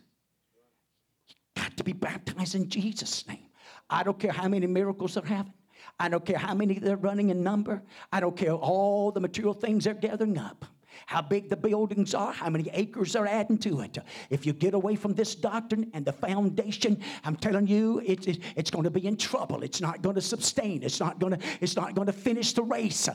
to 1.80 1.84
be 1.84 1.94
baptized 1.94 2.56
in 2.56 2.70
Jesus' 2.70 3.28
name. 3.28 3.48
I 3.90 4.04
don't 4.04 4.20
care 4.20 4.32
how 4.32 4.48
many 4.48 4.68
miracles 4.68 5.16
they're 5.16 5.24
having. 5.24 5.54
I 6.00 6.10
don't 6.10 6.26
care 6.26 6.38
how 6.38 6.54
many 6.54 6.78
they're 6.78 6.98
running 6.98 7.30
in 7.30 7.42
number. 7.42 7.82
I 8.12 8.20
don't 8.20 8.38
care 8.38 8.54
all 8.54 9.12
the 9.12 9.20
material 9.20 9.54
things 9.54 9.86
they're 9.86 9.94
gathering 9.94 10.38
up 10.38 10.66
how 11.06 11.22
big 11.22 11.50
the 11.50 11.58
buildings 11.58 12.14
are, 12.14 12.34
how 12.34 12.50
many 12.50 12.70
acres 12.74 13.14
they're 13.14 13.28
adding 13.28 13.58
to 13.60 13.82
it. 13.82 13.98
If 14.30 14.46
you 14.46 14.54
get 14.54 14.74
away 14.74 14.96
from 14.96 15.14
this 15.14 15.36
doctrine 15.36 15.90
and 15.94 16.06
the 16.06 16.14
foundation, 16.14 17.02
I'm 17.24 17.36
telling 17.36 17.68
you, 17.68 18.02
it, 18.06 18.28
it, 18.28 18.40
it's 18.56 18.72
going 18.72 18.84
to 18.84 18.92
be 18.92 19.08
in 19.08 19.18
trouble. 19.18 19.64
It's 19.64 19.82
not 19.82 20.02
going 20.02 20.16
to 20.16 20.22
sustain. 20.22 20.84
It's 20.84 21.00
not 21.00 21.20
going 21.20 21.38
to. 21.38 21.40
It's 21.62 21.76
not 21.76 21.96
going 21.96 22.08
to 22.08 22.14
finish 22.14 22.54
the 22.54 22.64
race. 22.64 23.10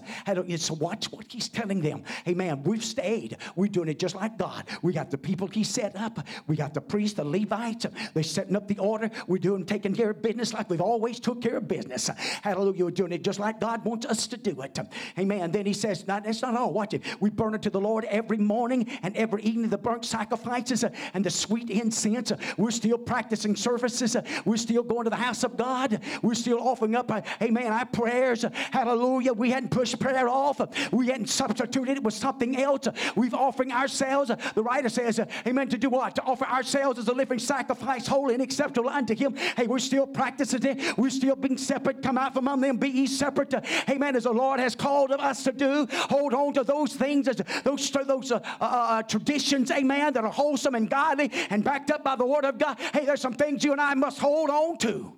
So 0.56 0.74
watch 0.74 1.06
what 1.06 1.26
he's 1.30 1.48
telling 1.48 1.80
them. 1.80 2.02
Hey, 2.24 2.34
man, 2.34 2.62
we've 2.62 2.84
stayed. 2.84 3.36
We're 3.56 3.68
doing 3.68 3.88
it 3.88 3.98
just 3.98 4.14
like 4.14 4.38
God. 4.38 4.64
We 4.82 4.92
got 4.92 5.10
the 5.10 5.18
people 5.18 5.46
he 5.48 5.64
set 5.64 5.96
up. 5.96 6.26
We 6.46 6.56
got 6.56 6.74
the 6.74 6.80
priests, 6.80 7.16
the 7.16 7.24
Levites. 7.24 7.86
They're 8.14 8.22
setting 8.22 8.56
up 8.56 8.68
the 8.68 8.78
order. 8.78 9.10
We're 9.26 9.38
doing 9.38 9.64
taking 9.64 9.94
care 9.94 10.10
of 10.10 10.22
business 10.22 10.52
like 10.52 10.70
we've 10.70 10.80
always 10.80 11.20
took 11.20 11.42
care 11.42 11.56
of 11.56 11.68
business. 11.68 12.08
Hallelujah. 12.42 12.84
We're 12.84 12.90
doing 12.90 13.12
it 13.12 13.22
just 13.22 13.38
like 13.38 13.60
God 13.60 13.84
wants 13.84 14.06
us 14.06 14.26
to 14.28 14.36
do 14.36 14.60
it. 14.62 14.78
Amen. 15.18 15.50
Then 15.50 15.66
he 15.66 15.72
says, 15.72 16.06
not, 16.06 16.24
that's 16.24 16.42
not 16.42 16.56
all. 16.56 16.72
Watch 16.72 16.94
it. 16.94 17.02
We 17.20 17.30
burn 17.30 17.54
it 17.54 17.62
to 17.62 17.70
the 17.74 17.80
Lord 17.80 18.04
every 18.06 18.38
morning 18.38 18.86
and 19.02 19.14
every 19.16 19.42
evening, 19.42 19.68
the 19.68 19.76
burnt 19.76 20.04
sacrifices 20.04 20.84
and 21.12 21.24
the 21.24 21.30
sweet 21.30 21.68
incense. 21.68 22.32
We're 22.56 22.70
still 22.70 22.96
practicing 22.96 23.56
services. 23.56 24.16
We're 24.44 24.56
still 24.56 24.82
going 24.82 25.04
to 25.04 25.10
the 25.10 25.16
house 25.16 25.44
of 25.44 25.56
God. 25.56 26.00
We're 26.22 26.34
still 26.34 26.60
offering 26.60 26.94
up, 26.94 27.10
uh, 27.10 27.22
amen, 27.42 27.72
our 27.72 27.86
prayers. 27.86 28.44
Hallelujah. 28.70 29.32
We 29.32 29.50
hadn't 29.50 29.70
pushed 29.70 29.98
prayer 29.98 30.28
off. 30.28 30.60
We 30.92 31.08
hadn't 31.08 31.28
substituted 31.28 31.98
it 31.98 32.02
with 32.02 32.14
something 32.14 32.56
else. 32.56 32.86
We've 33.16 33.34
offering 33.34 33.72
ourselves. 33.72 34.30
The 34.54 34.62
writer 34.62 34.88
says, 34.88 35.20
amen, 35.46 35.68
to 35.70 35.78
do 35.78 35.90
what? 35.90 36.14
To 36.14 36.22
offer 36.22 36.46
ourselves 36.46 37.00
as 37.00 37.08
a 37.08 37.12
living 37.12 37.40
sacrifice, 37.40 38.06
holy 38.06 38.34
and 38.34 38.42
acceptable 38.42 38.88
unto 38.88 39.14
Him. 39.14 39.34
Hey, 39.56 39.66
we're 39.66 39.80
still 39.80 40.06
practicing 40.06 40.64
it. 40.64 40.96
We're 40.96 41.10
still 41.10 41.34
being 41.34 41.58
separate. 41.58 42.00
Come 42.02 42.16
out 42.16 42.34
from 42.34 42.44
among 42.44 42.60
them, 42.60 42.76
be 42.76 42.90
ye 42.90 43.06
separate. 43.06 43.54
Amen. 43.88 44.16
As 44.16 44.24
the 44.24 44.32
Lord 44.32 44.60
has 44.60 44.76
called 44.76 45.12
us 45.12 45.44
to 45.44 45.52
do, 45.52 45.86
hold 45.90 46.34
on 46.34 46.52
to 46.52 46.62
those 46.62 46.92
things, 46.94 47.26
those, 47.64 47.90
those 47.90 48.30
uh, 48.30 48.40
uh, 48.60 48.64
uh, 48.64 49.02
traditions, 49.02 49.70
amen, 49.70 50.12
that 50.12 50.24
are 50.24 50.30
wholesome 50.30 50.74
and 50.74 50.88
godly 50.88 51.30
and 51.50 51.64
backed 51.64 51.90
up 51.90 52.04
by 52.04 52.14
the 52.16 52.26
Word 52.26 52.44
of 52.44 52.58
God. 52.58 52.78
Hey, 52.92 53.04
there's 53.04 53.20
some 53.20 53.32
things 53.32 53.64
you 53.64 53.72
and 53.72 53.80
I 53.80 53.94
must 53.94 54.18
hold 54.18 54.50
on 54.50 54.78
to. 54.78 55.12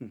Hmm. 0.00 0.08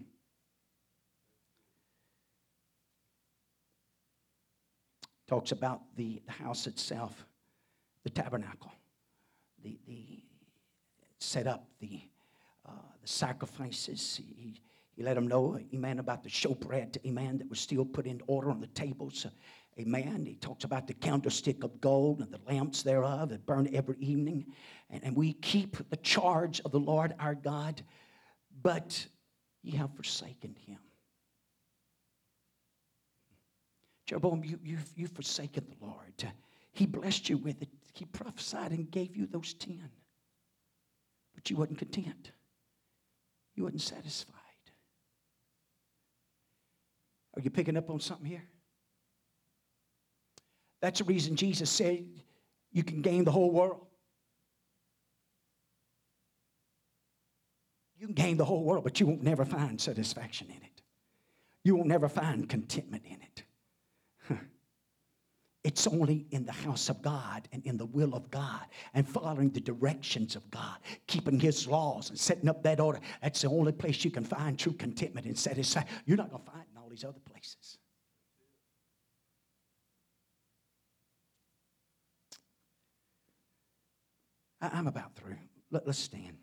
talks 5.28 5.52
about 5.52 5.82
the, 5.96 6.22
the 6.26 6.32
house 6.32 6.68
itself, 6.68 7.26
the 8.04 8.10
tabernacle, 8.10 8.72
the, 9.64 9.78
the 9.88 10.22
set 11.20 11.48
up 11.48 11.68
the, 11.80 12.02
uh, 12.68 12.72
the 13.02 13.08
sacrifices. 13.08 14.16
He, 14.18 14.62
he 14.96 15.04
let 15.04 15.16
them 15.16 15.28
know, 15.28 15.60
amen, 15.74 16.00
about 16.00 16.24
the 16.24 16.30
showbread, 16.30 16.98
amen, 17.06 17.40
that 17.40 17.50
was 17.50 17.60
still 17.60 17.84
put 17.84 18.06
in 18.06 18.22
order 18.28 18.50
on 18.50 18.62
the 18.62 18.68
tables. 18.68 19.26
Amen. 19.78 20.26
He 20.26 20.36
talks 20.36 20.64
about 20.64 20.88
the 20.88 20.94
candlestick 20.94 21.64
of 21.64 21.82
gold 21.82 22.22
and 22.22 22.32
the 22.32 22.40
lamps 22.48 22.82
thereof 22.82 23.30
that 23.30 23.46
burn 23.46 23.70
every 23.74 23.98
evening. 24.00 24.46
And, 24.90 25.04
and 25.04 25.16
we 25.16 25.34
keep 25.34 25.90
the 25.90 25.98
charge 25.98 26.62
of 26.64 26.72
the 26.72 26.80
Lord 26.80 27.14
our 27.20 27.36
God, 27.36 27.82
but 28.62 29.06
ye 29.62 29.72
have 29.78 29.94
forsaken 29.96 30.56
him. 30.66 30.80
Jeroboam, 34.06 34.44
you, 34.46 34.60
you've, 34.64 34.90
you've 34.96 35.12
forsaken 35.12 35.66
the 35.68 35.86
Lord. 35.86 36.32
He 36.72 36.86
blessed 36.86 37.30
you 37.30 37.38
with 37.38 37.62
it. 37.62 37.70
He 37.94 38.06
prophesied 38.06 38.72
and 38.72 38.90
gave 38.90 39.18
you 39.18 39.26
those 39.26 39.54
ten. 39.54 39.90
But 41.34 41.50
you 41.50 41.58
wasn't 41.58 41.80
content. 41.80 42.32
You 43.56 43.64
wasn't 43.64 43.82
satisfied. 43.82 44.36
Are 47.36 47.42
you 47.42 47.50
picking 47.50 47.76
up 47.76 47.90
on 47.90 48.00
something 48.00 48.26
here? 48.26 48.44
That's 50.82 51.00
the 51.00 51.06
reason 51.06 51.36
Jesus 51.36 51.70
said 51.70 52.06
you 52.72 52.84
can 52.84 53.02
gain 53.02 53.24
the 53.24 53.32
whole 53.32 53.52
world. 53.52 53.86
You 57.98 58.08
can 58.08 58.16
gain 58.16 58.38
the 58.38 58.46
whole 58.46 58.64
world, 58.64 58.84
but 58.84 59.00
you 59.00 59.08
won't 59.08 59.24
never 59.24 59.46
find 59.46 59.80
satisfaction 59.80 60.48
in 60.50 60.62
it. 60.62 60.82
You 61.64 61.76
won't 61.76 61.88
never 61.88 62.10
find 62.10 62.48
contentment 62.48 63.04
in 63.06 63.14
it. 63.22 63.44
It's 65.66 65.88
only 65.88 66.28
in 66.30 66.46
the 66.46 66.52
house 66.52 66.90
of 66.90 67.02
God 67.02 67.48
and 67.52 67.66
in 67.66 67.76
the 67.76 67.88
will 67.88 68.14
of 68.14 68.30
God 68.30 68.62
and 68.94 69.10
following 69.10 69.50
the 69.50 69.60
directions 69.60 70.36
of 70.36 70.52
God, 70.52 70.78
keeping 71.08 71.40
His 71.40 71.68
laws 71.68 72.12
and 72.12 72.20
setting 72.20 72.48
up 72.48 72.62
that 72.62 72.80
order. 72.80 73.00
That's 73.24 73.42
the 73.42 73.50
only 73.50 73.72
place 73.72 74.06
you 74.06 74.12
can 74.12 74.24
find 74.24 74.60
true 74.60 74.74
contentment 74.74 75.26
and 75.26 75.36
satisfaction. 75.36 75.98
You're 76.06 76.18
not 76.18 76.30
going 76.30 76.44
to 76.44 76.52
find 76.52 76.62
it 76.62 76.68
in 76.72 76.78
all 76.78 76.88
these 76.88 77.04
other 77.04 77.20
places. 77.32 77.80
I'm 84.74 84.88
about 84.88 85.16
through. 85.16 85.36
Let, 85.72 85.88
us 85.88 85.98
stand. 85.98 86.38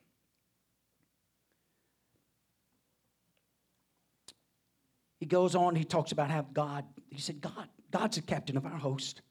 He 5.18 5.27
goes 5.27 5.55
on, 5.55 5.77
he 5.77 5.85
talks 5.85 6.12
about 6.12 6.31
how 6.31 6.43
God, 6.53 6.85
he 7.11 7.20
said, 7.20 7.41
God, 7.41 7.68
God's 7.91 8.16
the 8.16 8.23
captain 8.23 8.57
of 8.57 8.66
our 8.66 8.77
host. 8.77 9.23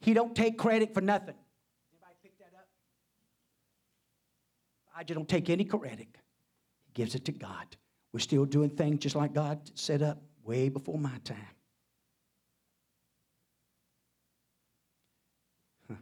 He 0.00 0.12
don't 0.12 0.36
take 0.36 0.58
credit 0.58 0.92
for 0.92 1.00
nothing. 1.00 1.34
Anybody 1.90 2.14
pick 2.22 2.38
that 2.38 2.52
up? 2.54 2.68
I 4.94 5.02
just 5.02 5.16
don't 5.16 5.28
take 5.28 5.48
any 5.48 5.64
credit. 5.64 6.08
He 6.84 6.92
gives 6.92 7.14
it 7.14 7.24
to 7.24 7.32
God. 7.32 7.76
We're 8.12 8.20
still 8.20 8.44
doing 8.44 8.70
things 8.70 9.00
just 9.00 9.16
like 9.16 9.32
God 9.32 9.58
set 9.74 10.02
up 10.02 10.22
way 10.44 10.68
before 10.68 10.98
my 10.98 11.16
time. 11.24 11.38
Huh. 15.88 15.96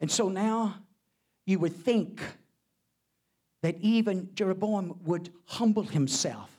And 0.00 0.10
so 0.10 0.28
now 0.28 0.76
you 1.46 1.58
would 1.58 1.74
think 1.74 2.20
that 3.62 3.76
even 3.80 4.30
Jeroboam 4.34 5.00
would 5.04 5.30
humble 5.46 5.82
himself 5.82 6.50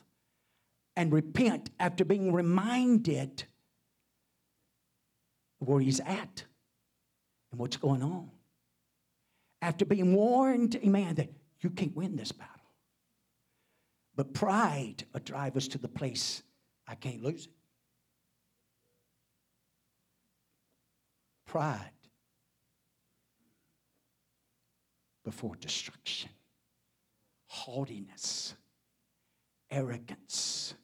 and 0.96 1.12
repent 1.12 1.70
after 1.78 2.04
being 2.04 2.32
reminded 2.32 3.44
where 5.58 5.80
he's 5.80 6.00
at 6.00 6.44
and 7.50 7.60
what's 7.60 7.76
going 7.76 8.02
on. 8.02 8.30
After 9.62 9.84
being 9.84 10.14
warned, 10.14 10.76
amen, 10.76 11.14
that 11.16 11.30
you 11.60 11.70
can't 11.70 11.94
win 11.94 12.16
this 12.16 12.32
battle. 12.32 12.54
But 14.16 14.34
pride 14.34 15.04
will 15.12 15.20
drive 15.20 15.56
us 15.56 15.68
to 15.68 15.78
the 15.78 15.88
place 15.88 16.42
I 16.86 16.94
can't 16.94 17.22
lose 17.22 17.46
it. 17.46 17.52
Pride 21.46 21.90
before 25.30 25.54
destruction 25.60 26.28
haughtiness, 27.46 28.54
arrogance. 29.70 30.74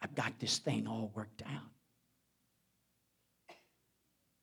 I've 0.00 0.14
got 0.14 0.38
this 0.38 0.58
thing 0.58 0.86
all 0.88 1.12
worked 1.14 1.42
out. 1.42 1.70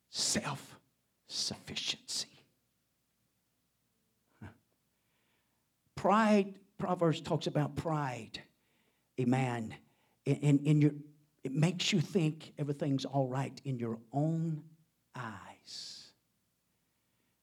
Self 0.09 0.79
sufficiency. 1.27 2.27
Pride, 5.95 6.55
Proverbs 6.77 7.21
talks 7.21 7.47
about 7.47 7.75
pride. 7.75 8.41
A 9.17 9.25
man 9.25 9.73
in, 10.25 10.35
in, 10.37 10.59
in 10.59 10.81
your 10.81 10.91
it 11.43 11.53
makes 11.53 11.91
you 11.91 11.99
think 11.99 12.53
everything's 12.57 13.03
all 13.03 13.27
right 13.27 13.59
in 13.65 13.79
your 13.79 13.97
own 14.13 14.63
eyes. 15.15 16.00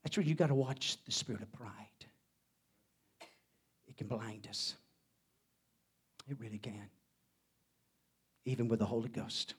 That's 0.08 0.16
where 0.16 0.24
you 0.24 0.34
got 0.34 0.46
to 0.46 0.54
watch 0.54 0.96
the 1.04 1.12
spirit 1.12 1.42
of 1.42 1.52
pride 1.52 2.06
It 3.86 3.98
can 3.98 4.06
blind 4.06 4.46
us. 4.48 4.74
It 6.26 6.38
really 6.40 6.56
can. 6.56 6.88
Even 8.46 8.68
with 8.68 8.78
the 8.78 8.86
Holy 8.86 9.10
Ghost. 9.10 9.52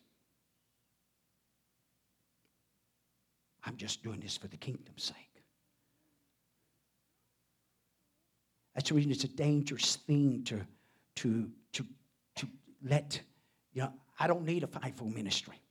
I'm 3.63 3.77
just 3.77 4.01
doing 4.01 4.21
this 4.21 4.37
for 4.37 4.47
the 4.47 4.57
kingdom's 4.57 5.03
sake. 5.03 5.43
That's 8.73 8.89
the 8.89 8.95
reason 8.95 9.11
it's 9.11 9.25
a 9.25 9.27
dangerous 9.27 9.97
thing 9.97 10.41
to, 10.45 10.61
to, 11.17 11.47
to, 11.73 11.85
to 12.37 12.47
let, 12.83 13.21
you 13.73 13.83
know, 13.83 13.93
I 14.19 14.25
don't 14.25 14.45
need 14.45 14.63
a 14.63 14.67
fivefold 14.67 15.13
ministry. 15.13 15.61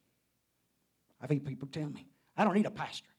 I've 1.20 1.30
had 1.30 1.44
people 1.44 1.66
tell 1.66 1.90
me, 1.90 2.06
I 2.36 2.44
don't 2.44 2.54
need 2.54 2.66
a 2.66 2.70
pastor. 2.70 3.10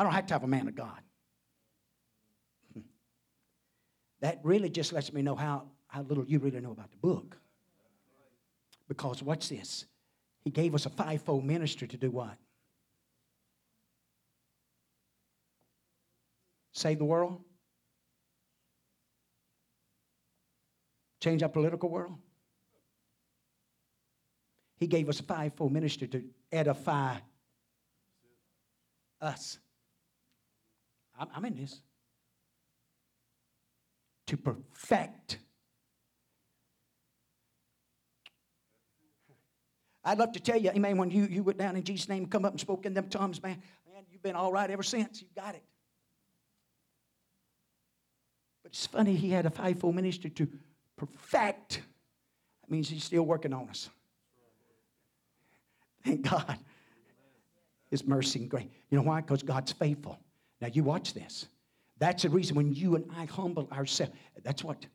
I 0.00 0.02
don't 0.02 0.12
have 0.12 0.26
to 0.28 0.34
have 0.34 0.44
a 0.44 0.46
man 0.46 0.66
of 0.66 0.74
God 0.74 0.98
that 4.20 4.40
really 4.42 4.70
just 4.70 4.94
lets 4.94 5.12
me 5.12 5.20
know 5.20 5.34
how, 5.34 5.64
how 5.88 6.00
little 6.00 6.24
you 6.24 6.38
really 6.38 6.58
know 6.60 6.70
about 6.70 6.90
the 6.90 6.96
book. 6.96 7.36
Because 8.88 9.22
watch 9.22 9.50
this. 9.50 9.84
He 10.42 10.48
gave 10.48 10.74
us 10.74 10.86
a 10.86 10.88
fivefold 10.88 11.44
ministry 11.44 11.86
to 11.88 11.98
do 11.98 12.10
what? 12.10 12.34
Save 16.72 16.96
the 16.96 17.04
world? 17.04 17.38
Change 21.20 21.42
our 21.42 21.50
political 21.50 21.90
world? 21.90 22.16
He 24.78 24.86
gave 24.86 25.10
us 25.10 25.20
a 25.20 25.24
fivefold 25.24 25.72
ministry 25.72 26.08
to 26.08 26.24
edify 26.50 27.16
us. 29.20 29.58
I'm, 31.20 31.28
I'm 31.36 31.44
in 31.44 31.54
this 31.54 31.80
to 34.28 34.36
perfect. 34.36 35.38
I'd 40.02 40.18
love 40.18 40.32
to 40.32 40.40
tell 40.40 40.56
you, 40.56 40.70
amen, 40.70 40.96
when 40.96 41.10
you, 41.10 41.24
you 41.26 41.42
went 41.42 41.58
down 41.58 41.76
in 41.76 41.84
Jesus' 41.84 42.08
name 42.08 42.26
come 42.26 42.44
up 42.44 42.52
and 42.52 42.60
spoke 42.60 42.86
in 42.86 42.94
them 42.94 43.08
tongues, 43.08 43.42
man, 43.42 43.60
man, 43.92 44.04
you've 44.10 44.22
been 44.22 44.34
all 44.34 44.50
right 44.50 44.70
ever 44.70 44.82
since. 44.82 45.20
You 45.20 45.28
got 45.36 45.54
it. 45.54 45.62
But 48.62 48.72
it's 48.72 48.86
funny, 48.86 49.14
he 49.14 49.30
had 49.30 49.44
a 49.44 49.50
fivefold 49.50 49.94
ministry 49.94 50.30
to 50.30 50.48
perfect. 50.96 51.82
That 52.62 52.70
means 52.70 52.88
he's 52.88 53.04
still 53.04 53.24
working 53.24 53.52
on 53.52 53.68
us. 53.68 53.90
Thank 56.04 56.22
God. 56.22 56.56
His 57.90 58.06
mercy 58.06 58.40
and 58.40 58.48
grace. 58.48 58.68
You 58.88 58.98
know 58.98 59.04
why? 59.04 59.20
Because 59.20 59.42
God's 59.42 59.72
faithful. 59.72 60.18
Now 60.60 60.68
you 60.72 60.84
watch 60.84 61.14
this. 61.14 61.46
That's 61.98 62.22
the 62.22 62.30
reason 62.30 62.56
when 62.56 62.74
you 62.74 62.96
and 62.96 63.04
I 63.16 63.26
humble 63.26 63.68
ourselves, 63.72 64.12
that's 64.42 64.64
what 64.64 64.86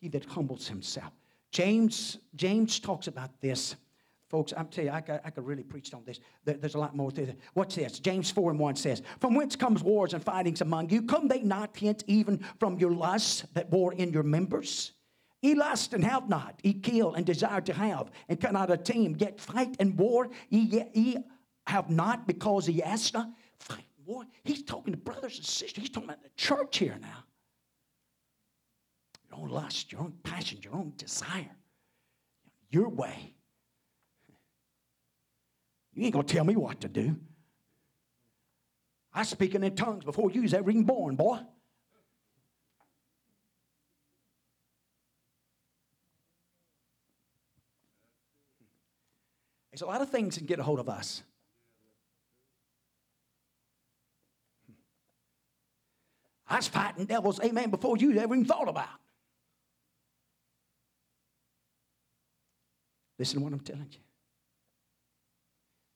he 0.00 0.08
that 0.08 0.24
humbles 0.24 0.68
himself. 0.68 1.12
James, 1.50 2.18
James 2.34 2.78
talks 2.78 3.06
about 3.08 3.40
this. 3.40 3.76
Folks, 4.28 4.52
I'm 4.56 4.66
telling 4.66 4.90
you, 4.90 4.94
I 4.94 5.00
could, 5.00 5.20
I 5.24 5.30
could 5.30 5.46
really 5.46 5.62
preach 5.62 5.94
on 5.94 6.04
this. 6.04 6.18
there's 6.44 6.74
a 6.74 6.78
lot 6.78 6.96
more 6.96 7.12
to 7.12 7.22
it. 7.22 7.38
What's 7.54 7.76
this? 7.76 8.00
James 8.00 8.30
4 8.30 8.50
and 8.50 8.58
1 8.58 8.76
says, 8.76 9.02
From 9.20 9.34
whence 9.34 9.54
comes 9.54 9.82
wars 9.82 10.14
and 10.14 10.22
fightings 10.22 10.60
among 10.60 10.90
you? 10.90 11.02
Come 11.02 11.28
they 11.28 11.42
not 11.42 11.76
hence 11.76 12.02
even 12.08 12.44
from 12.58 12.78
your 12.78 12.90
lusts 12.90 13.44
that 13.54 13.70
war 13.70 13.92
in 13.94 14.12
your 14.12 14.24
members? 14.24 14.92
Ye 15.42 15.54
lust 15.54 15.94
and 15.94 16.04
have 16.04 16.28
not, 16.28 16.58
ye 16.64 16.72
kill 16.72 17.14
and 17.14 17.24
desire 17.24 17.60
to 17.60 17.72
have, 17.72 18.10
and 18.28 18.40
cannot 18.40 18.70
attain, 18.70 19.16
yet 19.18 19.38
fight 19.38 19.76
and 19.78 19.96
war 19.96 20.28
ye, 20.48 20.82
ye 20.92 21.18
have 21.66 21.88
not 21.88 22.26
because 22.26 22.68
ye 22.68 22.82
ask 22.82 23.14
not. 23.14 23.28
Fight 23.60 23.85
boy, 24.06 24.24
he's 24.44 24.62
talking 24.62 24.92
to 24.92 24.98
brothers 24.98 25.36
and 25.36 25.44
sisters. 25.44 25.82
He's 25.82 25.90
talking 25.90 26.08
about 26.08 26.22
the 26.22 26.30
church 26.36 26.78
here 26.78 26.96
now. 27.00 27.24
Your 29.28 29.40
own 29.40 29.48
lust, 29.50 29.90
your 29.90 30.00
own 30.02 30.14
passion, 30.22 30.60
your 30.62 30.74
own 30.74 30.92
desire. 30.96 31.50
your 32.70 32.88
way. 32.88 33.34
You 35.94 36.04
ain't 36.04 36.12
going 36.12 36.26
to 36.26 36.34
tell 36.34 36.44
me 36.44 36.56
what 36.56 36.80
to 36.82 36.88
do. 36.88 37.16
I 39.14 39.22
speaking 39.22 39.64
in 39.64 39.74
tongues 39.74 40.04
before 40.04 40.30
you 40.30 40.42
was 40.42 40.52
ever 40.52 40.70
even 40.70 40.84
born, 40.84 41.16
boy. 41.16 41.38
There's 49.70 49.82
a 49.82 49.86
lot 49.86 50.02
of 50.02 50.10
things 50.10 50.34
that 50.34 50.40
can 50.40 50.46
get 50.46 50.58
a 50.58 50.62
hold 50.62 50.80
of 50.80 50.88
us. 50.88 51.22
I 56.48 56.56
was 56.56 56.68
fighting 56.68 57.06
devils, 57.06 57.40
amen, 57.42 57.70
before 57.70 57.96
you 57.96 58.12
ever 58.18 58.34
even 58.34 58.44
thought 58.44 58.68
about. 58.68 58.88
Listen 63.18 63.38
to 63.38 63.44
what 63.44 63.52
I'm 63.52 63.60
telling 63.60 63.88
you. 63.90 63.98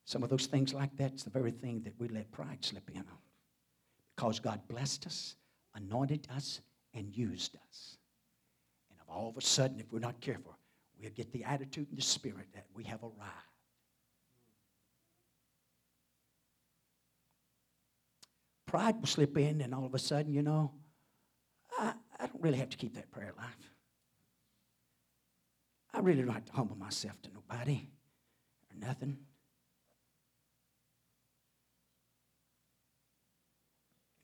Some 0.05 0.23
of 0.25 0.31
those 0.31 0.47
things 0.47 0.75
like 0.75 0.91
that's 0.97 1.23
the 1.23 1.31
very 1.31 1.53
thing 1.53 1.83
that 1.85 1.93
we 1.99 2.09
let 2.09 2.33
pride 2.33 2.65
slip 2.65 2.91
in 2.91 2.99
on. 2.99 3.19
Because 4.17 4.41
God 4.41 4.61
blessed 4.67 5.07
us, 5.07 5.37
anointed 5.75 6.27
us, 6.35 6.61
and 6.95 7.17
used 7.17 7.57
us. 7.69 7.97
And 8.91 8.99
all 9.09 9.29
of 9.29 9.37
a 9.37 9.41
sudden, 9.41 9.79
if 9.79 9.93
we're 9.93 10.01
not 10.01 10.21
careful, 10.21 10.57
we'll 11.01 11.11
get 11.11 11.33
the 11.33 11.45
attitude 11.45 11.87
and 11.91 11.99
the 11.99 12.03
spirit 12.03 12.49
that 12.55 12.67
we 12.75 12.83
have 12.85 13.03
arrived. 13.03 13.50
Pride 18.71 19.01
will 19.01 19.09
slip 19.09 19.37
in, 19.37 19.63
and 19.63 19.75
all 19.75 19.85
of 19.85 19.95
a 19.95 19.99
sudden, 19.99 20.33
you 20.33 20.43
know, 20.43 20.71
I, 21.77 21.93
I 22.21 22.27
don't 22.29 22.41
really 22.41 22.59
have 22.59 22.69
to 22.69 22.77
keep 22.77 22.95
that 22.95 23.11
prayer 23.11 23.33
alive. 23.37 23.51
I 25.93 25.99
really 25.99 26.23
don't 26.23 26.33
have 26.33 26.45
to 26.45 26.53
humble 26.53 26.77
myself 26.77 27.21
to 27.23 27.31
nobody 27.35 27.89
or 28.71 28.87
nothing. 28.87 29.19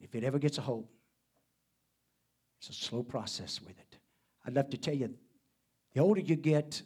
If 0.00 0.14
it 0.14 0.22
ever 0.22 0.38
gets 0.38 0.58
a 0.58 0.60
hold, 0.60 0.86
it's 2.60 2.68
a 2.68 2.72
slow 2.72 3.02
process 3.02 3.60
with 3.60 3.76
it. 3.80 3.98
I'd 4.46 4.54
love 4.54 4.70
to 4.70 4.76
tell 4.76 4.94
you, 4.94 5.12
the 5.92 6.00
older 6.00 6.20
you 6.20 6.36
get, 6.36 6.82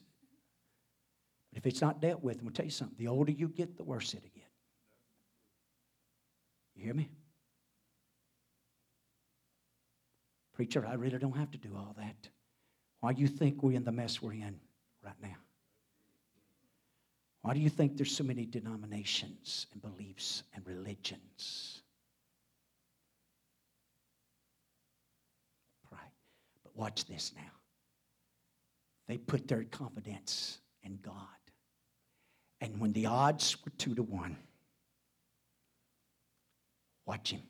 if 1.52 1.66
it's 1.66 1.82
not 1.82 2.00
dealt 2.00 2.22
with, 2.22 2.38
I'm 2.38 2.44
going 2.44 2.54
to 2.54 2.56
tell 2.56 2.64
you 2.64 2.70
something. 2.70 2.96
The 2.96 3.08
older 3.08 3.32
you 3.32 3.48
get, 3.48 3.76
the 3.76 3.84
worse 3.84 4.14
it'll 4.14 4.30
get. 4.34 4.48
You 6.74 6.84
hear 6.84 6.94
me? 6.94 7.10
Preacher, 10.60 10.86
I 10.86 10.92
really 10.92 11.16
don't 11.16 11.38
have 11.38 11.50
to 11.52 11.56
do 11.56 11.74
all 11.74 11.94
that. 11.96 12.28
Why 13.00 13.14
do 13.14 13.22
you 13.22 13.28
think 13.28 13.62
we're 13.62 13.76
in 13.76 13.82
the 13.82 13.92
mess 13.92 14.20
we're 14.20 14.34
in 14.34 14.60
right 15.02 15.14
now? 15.22 15.38
Why 17.40 17.54
do 17.54 17.60
you 17.60 17.70
think 17.70 17.96
there's 17.96 18.14
so 18.14 18.24
many 18.24 18.44
denominations 18.44 19.68
and 19.72 19.80
beliefs 19.80 20.42
and 20.54 20.62
religions? 20.66 21.80
Pride. 25.88 26.12
But 26.62 26.76
watch 26.76 27.06
this 27.06 27.32
now. 27.34 27.52
They 29.08 29.16
put 29.16 29.48
their 29.48 29.64
confidence 29.64 30.58
in 30.82 30.98
God. 31.00 31.14
And 32.60 32.78
when 32.78 32.92
the 32.92 33.06
odds 33.06 33.56
were 33.64 33.72
two 33.78 33.94
to 33.94 34.02
one, 34.02 34.36
watch 37.06 37.30
him. 37.30 37.40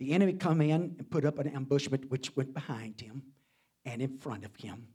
The 0.00 0.12
enemy 0.12 0.32
come 0.32 0.62
in 0.62 0.96
and 0.98 1.10
put 1.10 1.26
up 1.26 1.38
an 1.38 1.48
ambushment 1.48 2.10
which 2.10 2.34
went 2.34 2.54
behind 2.54 2.98
him 3.00 3.22
and 3.84 4.00
in 4.00 4.16
front 4.16 4.46
of 4.46 4.56
him. 4.56 4.88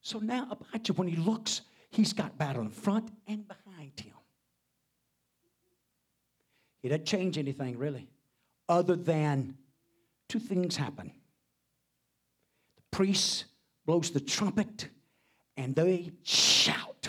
So 0.00 0.20
now 0.20 0.46
Abijah, 0.50 0.92
when 0.92 1.08
he 1.08 1.16
looks, 1.16 1.62
he's 1.90 2.12
got 2.12 2.38
battle 2.38 2.62
in 2.62 2.70
front 2.70 3.10
and 3.26 3.46
behind 3.48 3.98
him. 3.98 4.14
He 6.80 6.88
doesn't 6.88 7.04
change 7.04 7.36
anything 7.36 7.76
really, 7.76 8.06
other 8.68 8.94
than 8.94 9.56
two 10.28 10.38
things 10.38 10.76
happen. 10.76 11.10
The 12.76 12.96
priest 12.96 13.46
blows 13.86 14.10
the 14.10 14.20
trumpet 14.20 14.88
and 15.56 15.74
they 15.74 16.12
shout. 16.22 17.08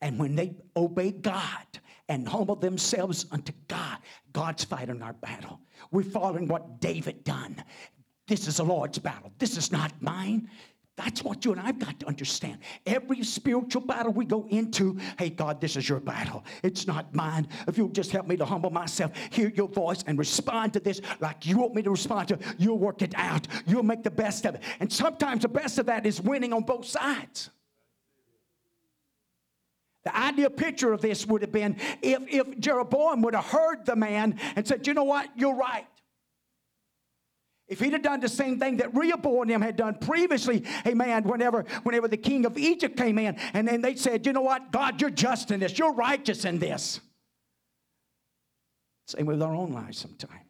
And 0.00 0.18
when 0.18 0.34
they 0.36 0.56
obey 0.74 1.10
God 1.12 1.66
and 2.08 2.28
humble 2.28 2.56
themselves 2.56 3.26
unto 3.30 3.52
God, 3.68 3.98
God's 4.32 4.64
fighting 4.64 5.02
our 5.02 5.12
battle. 5.14 5.60
We're 5.90 6.02
following 6.02 6.48
what 6.48 6.80
David 6.80 7.24
done. 7.24 7.62
This 8.26 8.48
is 8.48 8.56
the 8.56 8.64
Lord's 8.64 8.98
battle. 8.98 9.32
This 9.38 9.56
is 9.56 9.70
not 9.70 9.92
mine. 10.00 10.48
That's 10.96 11.22
what 11.22 11.44
you 11.44 11.52
and 11.52 11.60
I've 11.60 11.78
got 11.78 12.00
to 12.00 12.08
understand. 12.08 12.58
Every 12.86 13.22
spiritual 13.22 13.82
battle 13.82 14.12
we 14.12 14.24
go 14.24 14.46
into, 14.48 14.98
hey, 15.18 15.28
God, 15.28 15.60
this 15.60 15.76
is 15.76 15.86
your 15.88 16.00
battle. 16.00 16.42
It's 16.62 16.86
not 16.86 17.14
mine. 17.14 17.48
If 17.68 17.76
you'll 17.76 17.90
just 17.90 18.10
help 18.10 18.26
me 18.26 18.36
to 18.38 18.46
humble 18.46 18.70
myself, 18.70 19.12
hear 19.30 19.50
your 19.54 19.68
voice, 19.68 20.02
and 20.06 20.18
respond 20.18 20.72
to 20.72 20.80
this 20.80 21.02
like 21.20 21.44
you 21.44 21.58
want 21.58 21.74
me 21.74 21.82
to 21.82 21.90
respond 21.90 22.28
to, 22.28 22.38
you'll 22.56 22.78
work 22.78 23.02
it 23.02 23.12
out. 23.14 23.46
You'll 23.66 23.82
make 23.82 24.04
the 24.04 24.10
best 24.10 24.46
of 24.46 24.54
it. 24.54 24.62
And 24.80 24.90
sometimes 24.90 25.42
the 25.42 25.48
best 25.48 25.78
of 25.78 25.86
that 25.86 26.06
is 26.06 26.20
winning 26.20 26.54
on 26.54 26.62
both 26.62 26.86
sides. 26.86 27.50
The 30.06 30.16
ideal 30.16 30.50
picture 30.50 30.92
of 30.92 31.00
this 31.00 31.26
would 31.26 31.42
have 31.42 31.50
been 31.50 31.78
if, 32.00 32.22
if 32.28 32.60
Jeroboam 32.60 33.22
would 33.22 33.34
have 33.34 33.46
heard 33.46 33.84
the 33.86 33.96
man 33.96 34.38
and 34.54 34.64
said, 34.64 34.86
You 34.86 34.94
know 34.94 35.02
what? 35.02 35.28
You're 35.34 35.56
right. 35.56 35.84
If 37.66 37.80
he'd 37.80 37.92
have 37.92 38.02
done 38.02 38.20
the 38.20 38.28
same 38.28 38.60
thing 38.60 38.76
that 38.76 38.94
Rehoboam 38.94 39.48
had 39.60 39.74
done 39.74 39.96
previously, 39.96 40.62
amen, 40.86 41.24
whenever, 41.24 41.64
whenever 41.82 42.06
the 42.06 42.16
king 42.16 42.46
of 42.46 42.56
Egypt 42.56 42.96
came 42.96 43.18
in, 43.18 43.36
and 43.52 43.66
then 43.66 43.80
they 43.80 43.96
said, 43.96 44.24
You 44.26 44.32
know 44.32 44.42
what? 44.42 44.70
God, 44.70 45.00
you're 45.00 45.10
just 45.10 45.50
in 45.50 45.58
this, 45.58 45.76
you're 45.76 45.92
righteous 45.92 46.44
in 46.44 46.60
this. 46.60 47.00
Same 49.08 49.26
with 49.26 49.42
our 49.42 49.56
own 49.56 49.72
lives 49.72 49.98
sometimes. 49.98 50.44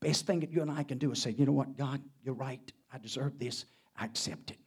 The 0.00 0.06
best 0.06 0.24
thing 0.24 0.38
that 0.38 0.52
you 0.52 0.62
and 0.62 0.70
I 0.70 0.84
can 0.84 0.98
do 0.98 1.10
is 1.10 1.20
say, 1.20 1.34
You 1.36 1.46
know 1.46 1.52
what, 1.52 1.76
God, 1.76 2.00
you're 2.22 2.32
right. 2.32 2.60
I 2.92 2.98
deserve 2.98 3.40
this. 3.40 3.64
I 3.96 4.04
accept 4.04 4.52
it. 4.52 4.58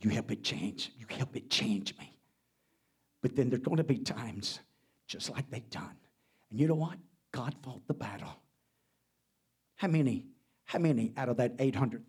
You 0.00 0.10
help 0.10 0.32
it 0.32 0.42
change. 0.42 0.90
You 0.98 1.06
help 1.08 1.36
it 1.36 1.48
change 1.50 1.96
me. 1.98 2.16
But 3.22 3.36
then 3.36 3.50
there's 3.50 3.62
going 3.62 3.76
to 3.76 3.84
be 3.84 3.98
times 3.98 4.60
just 5.06 5.30
like 5.30 5.48
they've 5.50 5.70
done. 5.70 5.94
And 6.50 6.58
you 6.58 6.66
know 6.68 6.74
what? 6.74 6.96
God 7.32 7.54
fought 7.62 7.86
the 7.86 7.94
battle. 7.94 8.36
How 9.76 9.88
many? 9.88 10.26
How 10.64 10.78
many 10.78 11.12
out 11.16 11.28
of 11.28 11.36
that 11.36 11.52
800? 11.58 12.02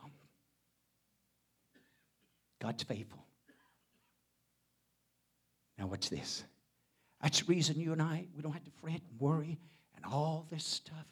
God's 2.61 2.83
faithful. 2.83 3.25
Now, 5.77 5.87
watch 5.87 6.09
this. 6.09 6.43
That's 7.21 7.39
the 7.39 7.45
reason 7.45 7.79
you 7.79 7.91
and 7.91 8.01
I, 8.01 8.27
we 8.35 8.43
don't 8.43 8.53
have 8.53 8.63
to 8.63 8.71
fret 8.81 9.01
and 9.09 9.19
worry 9.19 9.57
and 9.95 10.05
all 10.05 10.45
this 10.51 10.63
stuff 10.63 11.07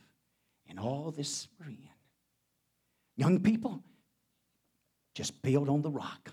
and 0.67 0.79
all 0.79 1.11
this 1.15 1.47
we're 1.59 1.69
in. 1.69 1.89
Young 3.17 3.39
people, 3.39 3.83
just 5.15 5.41
build 5.41 5.69
on 5.69 5.81
the 5.81 5.89
rock. 5.89 6.31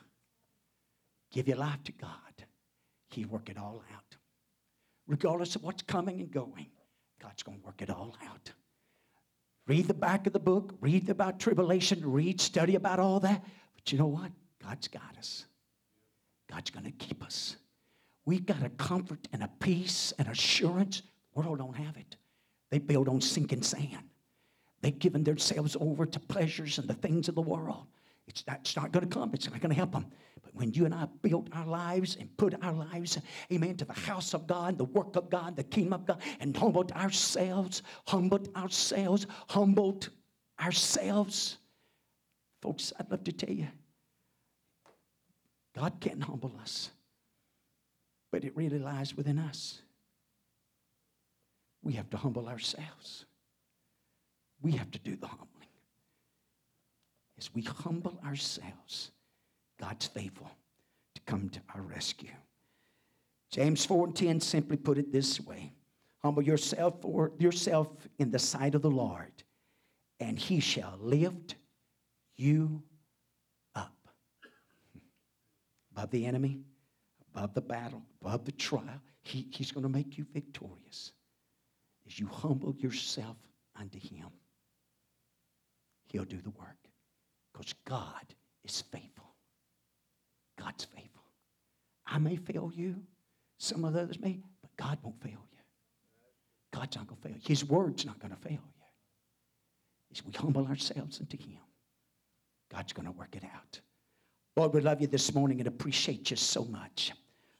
Give 1.32 1.48
your 1.48 1.56
life 1.56 1.82
to 1.84 1.92
God. 1.92 2.10
He'll 3.10 3.28
work 3.28 3.48
it 3.48 3.56
all 3.56 3.82
out. 3.94 4.16
Regardless 5.06 5.56
of 5.56 5.62
what's 5.62 5.82
coming 5.82 6.20
and 6.20 6.30
going, 6.30 6.66
God's 7.22 7.42
going 7.42 7.58
to 7.60 7.64
work 7.64 7.80
it 7.80 7.88
all 7.88 8.16
out. 8.28 8.52
Read 9.66 9.88
the 9.88 9.94
back 9.94 10.26
of 10.26 10.34
the 10.34 10.38
book, 10.38 10.74
read 10.80 11.08
about 11.08 11.40
tribulation, 11.40 12.00
read, 12.04 12.40
study 12.40 12.74
about 12.74 13.00
all 13.00 13.20
that. 13.20 13.42
But 13.74 13.92
you 13.92 13.98
know 13.98 14.06
what? 14.06 14.30
God's 14.66 14.88
got 14.88 15.16
us. 15.18 15.46
God's 16.50 16.70
going 16.70 16.86
to 16.86 16.92
keep 16.92 17.22
us. 17.24 17.56
We've 18.24 18.44
got 18.44 18.62
a 18.62 18.70
comfort 18.70 19.28
and 19.32 19.42
a 19.42 19.50
peace 19.60 20.12
and 20.18 20.28
assurance. 20.28 21.02
The 21.34 21.40
world 21.40 21.58
don't 21.58 21.76
have 21.76 21.96
it. 21.96 22.16
They 22.70 22.78
build 22.78 23.08
on 23.08 23.20
sinking 23.20 23.62
sand. 23.62 24.10
They've 24.80 24.98
given 24.98 25.22
themselves 25.22 25.76
over 25.80 26.04
to 26.04 26.18
pleasures 26.18 26.78
and 26.78 26.88
the 26.88 26.94
things 26.94 27.28
of 27.28 27.36
the 27.36 27.42
world. 27.42 27.86
It's 28.26 28.44
not, 28.46 28.58
it's 28.60 28.76
not 28.76 28.90
going 28.90 29.08
to 29.08 29.14
come. 29.14 29.30
It's 29.34 29.48
not 29.48 29.60
going 29.60 29.70
to 29.70 29.76
help 29.76 29.92
them. 29.92 30.06
But 30.42 30.54
when 30.54 30.72
you 30.72 30.84
and 30.84 30.94
I 30.94 31.06
built 31.22 31.48
our 31.52 31.66
lives 31.66 32.16
and 32.18 32.36
put 32.36 32.60
our 32.62 32.72
lives, 32.72 33.18
amen, 33.52 33.76
to 33.76 33.84
the 33.84 33.92
house 33.92 34.34
of 34.34 34.48
God, 34.48 34.78
the 34.78 34.84
work 34.84 35.14
of 35.14 35.30
God, 35.30 35.54
the 35.54 35.64
kingdom 35.64 35.92
of 35.92 36.06
God, 36.06 36.20
and 36.40 36.56
humbled 36.56 36.90
ourselves, 36.92 37.82
humbled 38.08 38.48
ourselves, 38.56 39.28
humbled 39.48 40.10
ourselves. 40.60 41.58
Folks, 42.62 42.92
I'd 42.98 43.10
love 43.10 43.22
to 43.24 43.32
tell 43.32 43.54
you, 43.54 43.68
God 45.76 46.00
can 46.00 46.20
humble 46.22 46.54
us, 46.62 46.90
but 48.32 48.44
it 48.44 48.56
really 48.56 48.78
lies 48.78 49.14
within 49.14 49.38
us. 49.38 49.82
We 51.82 51.92
have 51.94 52.08
to 52.10 52.16
humble 52.16 52.48
ourselves. 52.48 53.26
We 54.62 54.72
have 54.72 54.90
to 54.92 54.98
do 54.98 55.16
the 55.16 55.26
humbling. 55.26 55.50
as 57.38 57.54
we 57.54 57.62
humble 57.62 58.18
ourselves, 58.24 59.10
God's 59.78 60.06
faithful 60.06 60.50
to 61.14 61.20
come 61.26 61.50
to 61.50 61.60
our 61.74 61.82
rescue. 61.82 62.30
James 63.50 63.84
4 63.84 64.06
and 64.06 64.16
10 64.16 64.40
simply 64.40 64.76
put 64.76 64.98
it 64.98 65.12
this 65.12 65.40
way 65.40 65.72
Humble 66.22 66.42
yourself 66.42 67.00
for 67.02 67.32
yourself 67.38 67.88
in 68.18 68.30
the 68.30 68.38
sight 68.38 68.74
of 68.74 68.82
the 68.82 68.90
Lord, 68.90 69.32
and 70.18 70.38
he 70.38 70.58
shall 70.58 70.98
lift 71.00 71.54
you 72.36 72.82
up. 73.74 73.94
Above 75.96 76.10
the 76.10 76.26
enemy, 76.26 76.60
above 77.34 77.54
the 77.54 77.60
battle, 77.60 78.02
above 78.20 78.44
the 78.44 78.52
trial, 78.52 79.00
he, 79.22 79.48
he's 79.50 79.72
going 79.72 79.82
to 79.82 79.88
make 79.88 80.18
you 80.18 80.26
victorious 80.32 81.12
as 82.06 82.20
you 82.20 82.26
humble 82.26 82.74
yourself 82.78 83.36
unto 83.74 83.98
him. 83.98 84.28
He'll 86.08 86.24
do 86.24 86.40
the 86.40 86.50
work 86.50 86.76
because 87.52 87.74
God 87.86 88.24
is 88.62 88.82
faithful. 88.82 89.34
God's 90.58 90.84
faithful. 90.84 91.22
I 92.06 92.18
may 92.18 92.36
fail 92.36 92.70
you, 92.74 93.02
some 93.58 93.84
of 93.84 93.94
the 93.94 94.02
others 94.02 94.20
may, 94.20 94.38
but 94.60 94.76
God 94.76 94.98
won't 95.02 95.20
fail 95.22 95.32
you. 95.32 95.58
God's 96.72 96.96
not 96.96 97.06
going 97.06 97.20
to 97.20 97.28
fail 97.28 97.36
you. 97.36 97.42
His 97.48 97.64
word's 97.64 98.04
not 98.04 98.18
going 98.20 98.34
to 98.34 98.40
fail 98.40 98.52
you. 98.52 98.84
As 100.12 100.24
we 100.24 100.32
humble 100.32 100.66
ourselves 100.66 101.20
unto 101.20 101.36
Him, 101.36 101.58
God's 102.70 102.92
going 102.92 103.06
to 103.06 103.12
work 103.12 103.34
it 103.34 103.44
out. 103.44 103.80
Lord, 104.56 104.72
we 104.72 104.80
love 104.80 105.02
you 105.02 105.06
this 105.06 105.34
morning 105.34 105.58
and 105.60 105.68
appreciate 105.68 106.30
you 106.30 106.36
so 106.36 106.64
much. 106.64 107.12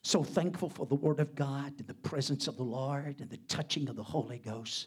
So 0.03 0.23
thankful 0.23 0.71
for 0.71 0.87
the 0.87 0.95
Word 0.95 1.21
of 1.21 1.35
God 1.35 1.75
and 1.79 1.87
the 1.87 1.93
presence 1.93 2.49
of 2.49 2.57
the 2.57 2.63
Lord 2.63 3.21
and 3.21 3.29
the 3.29 3.37
touching 3.49 3.91
of 3.91 3.97
the 3.97 4.03
Holy 4.03 4.39
Ghost. 4.39 4.87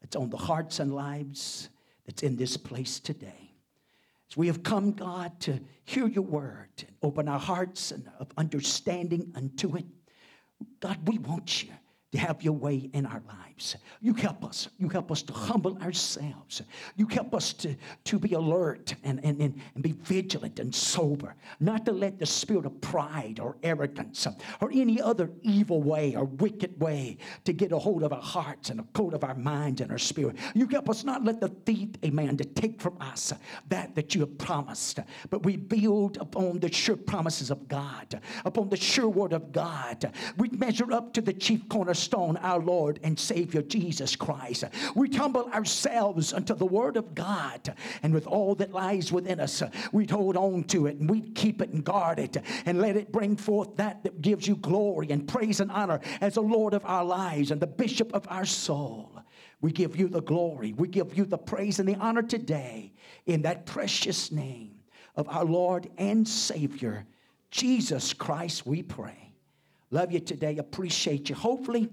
It's 0.00 0.16
on 0.16 0.30
the 0.30 0.38
hearts 0.38 0.80
and 0.80 0.94
lives 0.94 1.68
that's 2.06 2.22
in 2.22 2.34
this 2.34 2.56
place 2.56 2.98
today. 2.98 3.52
As 4.30 4.38
we 4.38 4.46
have 4.46 4.62
come, 4.62 4.92
God, 4.92 5.38
to 5.40 5.60
hear 5.84 6.06
your 6.06 6.24
word 6.24 6.70
and 6.78 6.96
open 7.02 7.28
our 7.28 7.38
hearts 7.38 7.90
and 7.90 8.08
of 8.18 8.28
understanding 8.38 9.30
unto 9.34 9.76
it, 9.76 9.84
God, 10.80 11.06
we 11.06 11.18
want 11.18 11.62
you 11.62 11.72
to 12.12 12.18
have 12.18 12.42
your 12.42 12.54
way 12.54 12.90
in 12.92 13.06
our 13.06 13.22
lives. 13.28 13.76
You 14.00 14.14
help 14.14 14.44
us. 14.44 14.68
You 14.78 14.88
help 14.88 15.12
us 15.12 15.22
to 15.22 15.32
humble 15.32 15.78
ourselves. 15.78 16.62
You 16.96 17.06
help 17.06 17.34
us 17.34 17.52
to, 17.54 17.76
to 18.04 18.18
be 18.18 18.32
alert 18.32 18.94
and, 19.04 19.24
and, 19.24 19.40
and, 19.40 19.60
and 19.74 19.82
be 19.82 19.92
vigilant 19.92 20.58
and 20.58 20.74
sober, 20.74 21.36
not 21.60 21.84
to 21.84 21.92
let 21.92 22.18
the 22.18 22.26
spirit 22.26 22.66
of 22.66 22.80
pride 22.80 23.38
or 23.40 23.56
arrogance 23.62 24.26
or 24.60 24.70
any 24.72 25.00
other 25.00 25.30
evil 25.42 25.82
way 25.82 26.16
or 26.16 26.24
wicked 26.24 26.80
way 26.80 27.18
to 27.44 27.52
get 27.52 27.70
a 27.70 27.78
hold 27.78 28.02
of 28.02 28.12
our 28.12 28.22
hearts 28.22 28.70
and 28.70 28.80
a 28.80 28.84
hold 28.96 29.14
of 29.14 29.22
our 29.22 29.34
minds 29.34 29.80
and 29.80 29.92
our 29.92 29.98
spirit. 29.98 30.36
You 30.54 30.66
help 30.66 30.90
us 30.90 31.04
not 31.04 31.24
let 31.24 31.40
the 31.40 31.48
thief, 31.48 31.90
amen, 32.04 32.38
to 32.38 32.44
take 32.44 32.80
from 32.80 32.96
us 33.00 33.32
that 33.68 33.94
that 33.94 34.14
you 34.14 34.22
have 34.22 34.36
promised, 34.38 34.98
but 35.28 35.44
we 35.44 35.56
build 35.56 36.16
upon 36.16 36.58
the 36.58 36.72
sure 36.72 36.96
promises 36.96 37.50
of 37.50 37.68
God, 37.68 38.20
upon 38.44 38.68
the 38.68 38.76
sure 38.76 39.08
word 39.08 39.32
of 39.32 39.52
God. 39.52 40.12
We 40.38 40.48
measure 40.48 40.92
up 40.92 41.12
to 41.12 41.20
the 41.20 41.32
chief 41.32 41.68
cornerstone 41.68 41.99
cornerstone, 42.00 42.36
our 42.38 42.60
Lord 42.60 42.98
and 43.02 43.18
Savior 43.18 43.62
Jesus 43.62 44.16
Christ. 44.16 44.64
We 44.94 45.10
humble 45.10 45.50
ourselves 45.50 46.32
unto 46.32 46.54
the 46.54 46.66
Word 46.66 46.96
of 46.96 47.14
God, 47.14 47.74
and 48.02 48.14
with 48.14 48.26
all 48.26 48.54
that 48.56 48.72
lies 48.72 49.12
within 49.12 49.40
us, 49.40 49.62
we'd 49.92 50.10
hold 50.10 50.36
on 50.36 50.64
to 50.64 50.86
it 50.86 50.96
and 50.96 51.10
we'd 51.10 51.34
keep 51.34 51.60
it 51.60 51.70
and 51.70 51.84
guard 51.84 52.18
it 52.18 52.36
and 52.64 52.80
let 52.80 52.96
it 52.96 53.12
bring 53.12 53.36
forth 53.36 53.76
that 53.76 54.02
that 54.04 54.22
gives 54.22 54.48
you 54.48 54.56
glory 54.56 55.10
and 55.10 55.28
praise 55.28 55.60
and 55.60 55.70
honor 55.70 56.00
as 56.20 56.34
the 56.34 56.42
Lord 56.42 56.74
of 56.74 56.84
our 56.84 57.04
lives 57.04 57.50
and 57.50 57.60
the 57.60 57.66
Bishop 57.66 58.12
of 58.14 58.26
our 58.30 58.46
soul. 58.46 59.22
We 59.60 59.72
give 59.72 59.96
you 59.96 60.08
the 60.08 60.22
glory, 60.22 60.72
we 60.72 60.88
give 60.88 61.16
you 61.16 61.24
the 61.24 61.38
praise 61.38 61.78
and 61.80 61.88
the 61.88 61.96
honor 61.96 62.22
today 62.22 62.92
in 63.26 63.42
that 63.42 63.66
precious 63.66 64.32
name 64.32 64.76
of 65.16 65.28
our 65.28 65.44
Lord 65.44 65.88
and 65.98 66.26
Savior, 66.26 67.04
Jesus 67.50 68.14
Christ, 68.14 68.64
we 68.64 68.82
pray. 68.82 69.29
Love 69.90 70.12
you 70.12 70.20
today. 70.20 70.56
Appreciate 70.58 71.28
you. 71.28 71.34
Hopefully, 71.34 71.90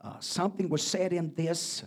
uh, 0.00 0.18
something 0.20 0.68
was 0.68 0.86
said 0.86 1.12
in 1.12 1.32
this 1.34 1.84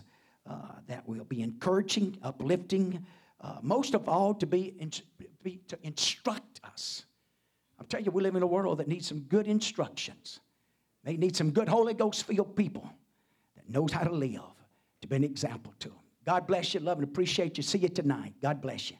uh, 0.48 0.54
that 0.86 1.06
will 1.08 1.24
be 1.24 1.42
encouraging, 1.42 2.16
uplifting, 2.22 3.04
uh, 3.40 3.58
most 3.62 3.94
of 3.94 4.08
all, 4.08 4.34
to 4.34 4.46
be, 4.46 4.74
in, 4.78 4.90
be, 5.42 5.60
to 5.68 5.78
instruct 5.82 6.60
us. 6.64 7.04
I'm 7.78 7.86
telling 7.86 8.04
you, 8.04 8.10
we 8.10 8.22
live 8.22 8.36
in 8.36 8.42
a 8.42 8.46
world 8.46 8.78
that 8.78 8.88
needs 8.88 9.06
some 9.06 9.20
good 9.20 9.46
instructions. 9.46 10.40
They 11.04 11.16
need 11.16 11.36
some 11.36 11.50
good 11.50 11.68
Holy 11.68 11.94
Ghost 11.94 12.24
filled 12.24 12.56
people 12.56 12.90
that 13.56 13.68
knows 13.68 13.92
how 13.92 14.04
to 14.04 14.12
live, 14.12 14.40
to 15.00 15.08
be 15.08 15.16
an 15.16 15.24
example 15.24 15.72
to 15.80 15.88
them. 15.88 15.98
God 16.26 16.46
bless 16.46 16.74
you. 16.74 16.80
Love 16.80 16.98
and 16.98 17.04
appreciate 17.04 17.56
you. 17.56 17.62
See 17.62 17.78
you 17.78 17.88
tonight. 17.88 18.34
God 18.42 18.60
bless 18.60 18.90
you. 18.90 18.96